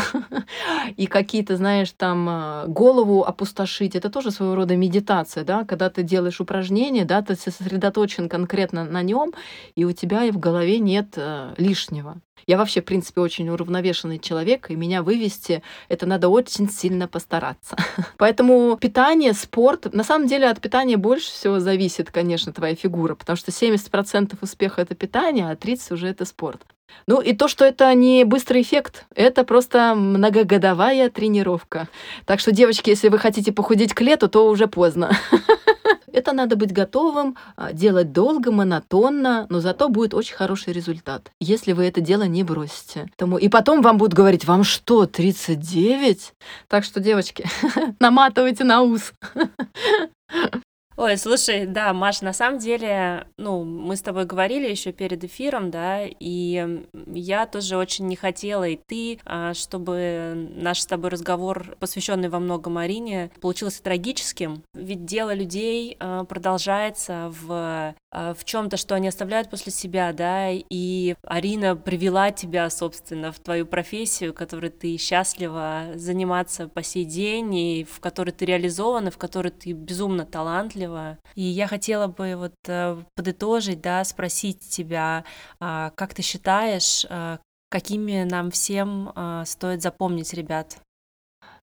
и 0.97 1.07
какие-то, 1.07 1.57
знаешь, 1.57 1.91
там 1.93 2.27
а, 2.29 2.65
голову 2.67 3.25
опустошить. 3.25 3.97
Это 3.97 4.11
тоже 4.11 4.31
своего 4.31 4.55
рода 4.55 4.77
медитация, 4.77 5.43
да, 5.43 5.65
когда 5.65 5.89
ты 5.89 6.03
делаешь 6.03 6.41
упражнение, 6.41 7.07
да, 7.07 7.23
ты 7.23 7.35
сосредоточен 7.35 8.29
конкретно 8.29 8.85
на 8.85 9.03
нем, 9.03 9.33
и 9.75 9.87
у 9.87 9.93
тебя 9.93 10.25
и 10.25 10.31
в 10.31 10.39
голове 10.39 10.79
нет 10.81 11.15
э, 11.17 11.55
лишнего. 11.57 12.21
Я 12.47 12.59
вообще, 12.59 12.80
в 12.80 12.84
принципе, 12.84 13.20
очень 13.20 13.49
уравновешенный 13.49 14.18
человек, 14.18 14.70
и 14.70 14.76
меня 14.76 15.03
вывести 15.03 15.62
это 15.89 16.07
надо 16.07 16.28
очень 16.28 16.68
сильно 16.70 17.09
постараться. 17.09 17.76
Поэтому 18.18 18.76
питание, 18.80 19.32
спорт, 19.32 19.93
на 19.93 20.05
самом 20.05 20.28
деле 20.28 20.49
от 20.49 20.61
питания 20.61 20.97
больше 20.97 21.30
всего 21.30 21.61
зависит, 21.61 22.11
конечно, 22.11 22.53
твоя 22.53 22.74
фигура, 22.74 23.14
потому 23.14 23.37
что 23.37 23.51
70% 23.51 24.37
успеха 24.41 24.82
это 24.82 24.95
питание, 24.95 25.51
а 25.51 25.55
30% 25.55 25.95
уже 25.95 26.09
это 26.09 26.24
спорт. 26.24 26.62
Ну 27.07 27.20
и 27.20 27.34
то, 27.34 27.49
что 27.49 27.64
это 27.64 27.93
не 27.95 28.24
быстрый 28.24 28.62
эффект, 28.62 29.07
это 29.14 29.45
просто 29.45 29.95
многогодовая 29.95 31.11
тренировка. 31.11 31.89
Так 32.24 32.41
что, 32.41 32.53
девочки, 32.53 32.91
если 32.91 33.09
вы 33.09 33.18
хотите 33.18 33.53
похудеть 33.53 33.95
к 33.95 34.01
лету, 34.01 34.28
то 34.28 34.49
уже 34.49 34.66
поздно. 34.66 35.11
Это 36.17 36.33
надо 36.33 36.57
быть 36.57 36.73
готовым 36.73 37.37
а, 37.57 37.75
делать 37.75 38.11
долго, 38.11 38.51
монотонно, 38.51 39.47
но 39.51 39.61
зато 39.61 39.91
будет 39.91 40.14
очень 40.14 40.35
хороший 40.35 40.73
результат, 40.73 41.31
если 41.41 41.73
вы 41.73 41.85
это 41.85 42.01
дело 42.01 42.23
не 42.23 42.43
бросите. 42.43 43.11
И 43.39 43.51
потом 43.51 43.83
вам 43.83 43.99
будут 43.99 44.14
говорить, 44.14 44.47
вам 44.47 44.64
что, 44.64 45.05
39? 45.05 46.33
Так 46.69 46.85
что, 46.85 47.01
девочки, 47.01 47.45
наматывайте 48.01 48.64
на 48.64 48.81
ус. 48.81 49.12
Ой, 50.99 51.19
слушай, 51.19 51.67
да, 51.67 51.93
Маш, 51.93 52.23
на 52.23 52.33
самом 52.33 52.59
деле, 52.59 53.27
ну, 53.37 53.65
мы 53.65 53.97
с 53.97 54.01
тобой 54.01 54.25
говорили 54.25 54.67
еще 54.67 54.93
перед 54.93 55.23
эфиром, 55.25 55.71
да, 55.71 56.07
и 56.07 56.87
я 57.13 57.45
тоже 57.45 57.77
очень 57.77 58.07
не 58.07 58.17
хотела, 58.17 58.67
и 58.67 58.77
ты, 58.77 59.21
а, 59.27 59.53
чтобы 59.53 60.49
наш 60.57 60.81
с 60.81 60.87
тобой 60.87 61.11
разговор, 61.11 61.77
посвященный 61.81 62.31
во 62.31 62.39
многом 62.39 62.75
Марине, 62.75 63.31
получился 63.43 63.83
трагическим, 63.83 64.63
ведь 64.73 65.05
дело 65.05 65.35
людей 65.35 65.99
а, 66.01 66.25
продолжается 66.25 67.31
в 67.43 67.95
а, 68.17 68.33
в 68.33 68.47
чем-то, 68.47 68.79
что 68.79 68.95
они 68.95 69.09
оставляют 69.09 69.51
после 69.51 69.71
себя, 69.71 70.11
да, 70.15 70.49
и 70.51 71.15
Арина 71.23 71.77
привела 71.77 72.31
тебя, 72.31 72.71
собственно, 72.71 73.31
в 73.31 73.39
твою 73.41 73.67
профессию, 73.67 74.33
которой 74.33 74.71
ты 74.71 74.97
счастлива 74.97 75.89
заниматься 75.97 76.67
по 76.67 76.83
сей 76.83 77.05
день, 77.05 77.55
и 77.55 77.85
в 77.85 78.01
которой 78.01 78.31
ты 78.31 78.47
реализована, 78.47 79.11
в 79.11 79.19
которой 79.19 79.51
ты 79.51 79.73
безумно 79.73 80.25
талантлива. 80.25 80.86
И 81.34 81.43
я 81.43 81.66
хотела 81.66 82.07
бы 82.07 82.34
вот 82.37 82.55
э, 82.66 83.03
подытожить, 83.14 83.80
да, 83.80 84.05
спросить 84.05 84.61
тебя, 84.61 85.24
а, 85.61 85.91
как 85.91 86.14
ты 86.14 86.22
считаешь, 86.22 87.07
а, 87.09 87.39
какими 87.70 88.22
нам 88.22 88.51
всем 88.51 89.12
стоит 89.45 89.82
запомнить 89.82 90.32
ребят? 90.32 90.78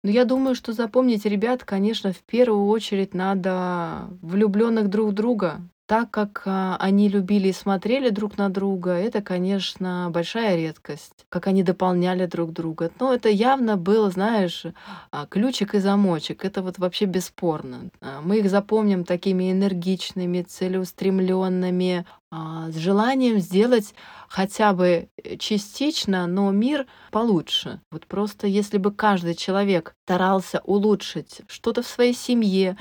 Ну, 0.03 0.11
я 0.11 0.26
думаю, 0.26 0.53
что 0.53 0.74
запомнить 0.74 1.26
ребят, 1.26 1.63
конечно, 1.63 2.11
в 2.11 2.19
первую 2.19 2.67
очередь 2.67 3.13
надо 3.13 4.09
влюбленных 4.21 4.89
друг 4.89 5.11
в 5.11 5.13
друга, 5.13 5.61
так 5.94 6.10
как, 6.10 6.41
а, 6.48 6.76
они 6.80 7.08
любили 7.08 7.50
и 7.50 7.54
смотрели 7.54 8.10
друг 8.10 8.39
на 8.39 8.50
друга, 8.50 8.94
это, 8.94 9.22
конечно, 9.22 10.10
большая 10.10 10.56
редкость. 10.56 11.28
Как 11.30 11.46
они 11.46 11.62
дополняли 11.62 12.26
друг 12.26 12.52
друга. 12.52 12.89
Но 13.00 13.14
это 13.14 13.30
явно 13.30 13.78
был, 13.78 14.10
знаешь, 14.10 14.66
а, 15.12 15.28
ключик 15.28 15.76
и 15.76 15.80
замочек. 15.80 16.46
Это 16.46 16.64
вот 16.64 16.80
вообще 16.80 17.06
бесспорно. 17.06 17.91
А, 18.02 18.22
мы 18.24 18.39
их 18.39 18.50
запомним 18.50 19.06
такими 19.06 19.52
энергичными, 19.52 20.41
целеустремленными, 20.41 22.08
с 22.32 22.76
желанием 22.76 23.38
сделать 23.38 23.94
хотя 24.28 24.74
бы 24.74 25.08
э, 25.24 25.38
частично, 25.38 26.26
но 26.26 26.50
мир 26.50 26.88
получше. 27.12 27.80
Вот 27.91 28.08
просто 28.08 28.48
если 28.48 28.80
бы 28.80 28.91
каждый 28.91 29.36
человек 29.36 29.94
старался 30.06 30.60
улучшить 30.64 31.41
что-то 31.48 31.84
в 31.84 31.88
своей 31.88 32.16
семье, 32.16 32.76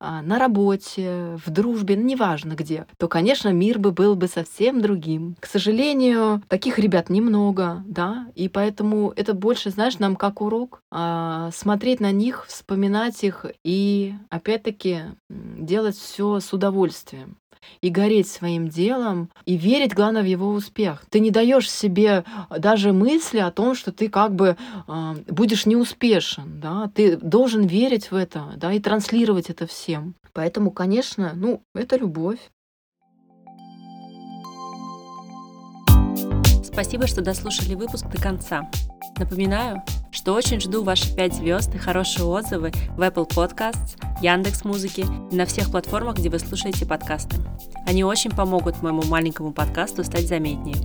на 0.00 0.38
работе, 0.38 1.38
в 1.44 1.50
дружбе, 1.50 1.96
ну, 1.96 2.02
неважно 2.04 2.54
где, 2.54 2.86
то, 2.96 3.08
конечно, 3.08 3.50
мир 3.50 3.78
бы 3.78 3.92
был 3.92 4.14
бы 4.14 4.28
совсем 4.28 4.80
другим. 4.80 5.36
К 5.40 5.46
сожалению, 5.46 6.42
таких 6.48 6.78
ребят 6.78 7.10
немного, 7.10 7.82
да, 7.86 8.26
и 8.34 8.48
поэтому 8.48 9.12
это 9.16 9.34
больше, 9.34 9.70
знаешь, 9.70 9.98
нам 9.98 10.16
как 10.16 10.40
урок, 10.40 10.82
а, 10.90 11.50
смотреть 11.52 12.00
на 12.00 12.12
них, 12.12 12.46
вспоминать 12.46 13.22
их 13.24 13.46
и, 13.64 14.14
опять-таки, 14.30 15.00
делать 15.28 15.96
все 15.96 16.40
с 16.40 16.52
удовольствием 16.52 17.36
и 17.80 17.88
гореть 17.88 18.28
своим 18.28 18.68
делом, 18.68 19.30
и 19.46 19.56
верить, 19.56 19.94
главное, 19.94 20.22
в 20.22 20.26
его 20.26 20.48
успех. 20.50 21.04
Ты 21.10 21.20
не 21.20 21.30
даешь 21.30 21.70
себе 21.70 22.24
даже 22.56 22.92
мысли 22.92 23.38
о 23.38 23.50
том, 23.50 23.74
что 23.74 23.92
ты 23.92 24.08
как 24.08 24.34
бы 24.34 24.56
э, 24.86 25.14
будешь 25.28 25.66
неуспешен, 25.66 26.60
да, 26.60 26.90
ты 26.94 27.16
должен 27.16 27.66
верить 27.66 28.10
в 28.10 28.14
это, 28.14 28.44
да, 28.56 28.72
и 28.72 28.80
транслировать 28.80 29.50
это 29.50 29.66
всем. 29.66 30.14
Поэтому, 30.32 30.70
конечно, 30.70 31.32
ну, 31.34 31.62
это 31.74 31.96
любовь. 31.96 32.38
Спасибо, 36.62 37.08
что 37.08 37.22
дослушали 37.22 37.74
выпуск 37.74 38.06
до 38.08 38.22
конца. 38.22 38.70
Напоминаю, 39.16 39.82
что 40.10 40.34
очень 40.34 40.60
жду 40.60 40.82
ваши 40.82 41.14
5 41.14 41.34
звезд 41.34 41.74
и 41.74 41.78
хорошие 41.78 42.24
отзывы 42.24 42.72
в 42.96 43.00
Apple 43.00 43.28
Podcasts, 43.28 43.96
Яндекс 44.22 44.64
Музыки 44.64 45.06
и 45.30 45.34
на 45.34 45.46
всех 45.46 45.70
платформах, 45.70 46.16
где 46.18 46.28
вы 46.28 46.38
слушаете 46.38 46.86
подкасты. 46.86 47.36
Они 47.86 48.04
очень 48.04 48.30
помогут 48.30 48.82
моему 48.82 49.02
маленькому 49.04 49.52
подкасту 49.52 50.04
стать 50.04 50.28
заметнее. 50.28 50.76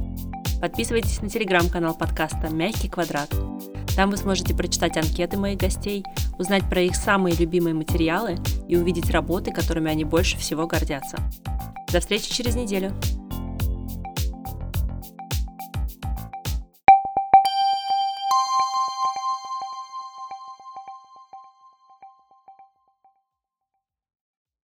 Подписывайтесь 0.61 1.21
на 1.21 1.29
телеграм-канал 1.29 1.93
подкаста 1.93 2.49
«Мягкий 2.49 2.89
квадрат». 2.89 3.29
Там 3.95 4.09
вы 4.09 4.17
сможете 4.17 4.55
прочитать 4.55 4.97
анкеты 4.97 5.37
моих 5.37 5.59
гостей, 5.59 6.03
узнать 6.39 6.67
про 6.69 6.81
их 6.81 6.95
самые 6.95 7.35
любимые 7.35 7.75
материалы 7.75 8.37
и 8.67 8.75
увидеть 8.75 9.11
работы, 9.11 9.51
которыми 9.51 9.91
они 9.91 10.03
больше 10.03 10.37
всего 10.37 10.65
гордятся. 10.65 11.17
До 11.91 11.99
встречи 11.99 12.33
через 12.33 12.55
неделю! 12.55 12.91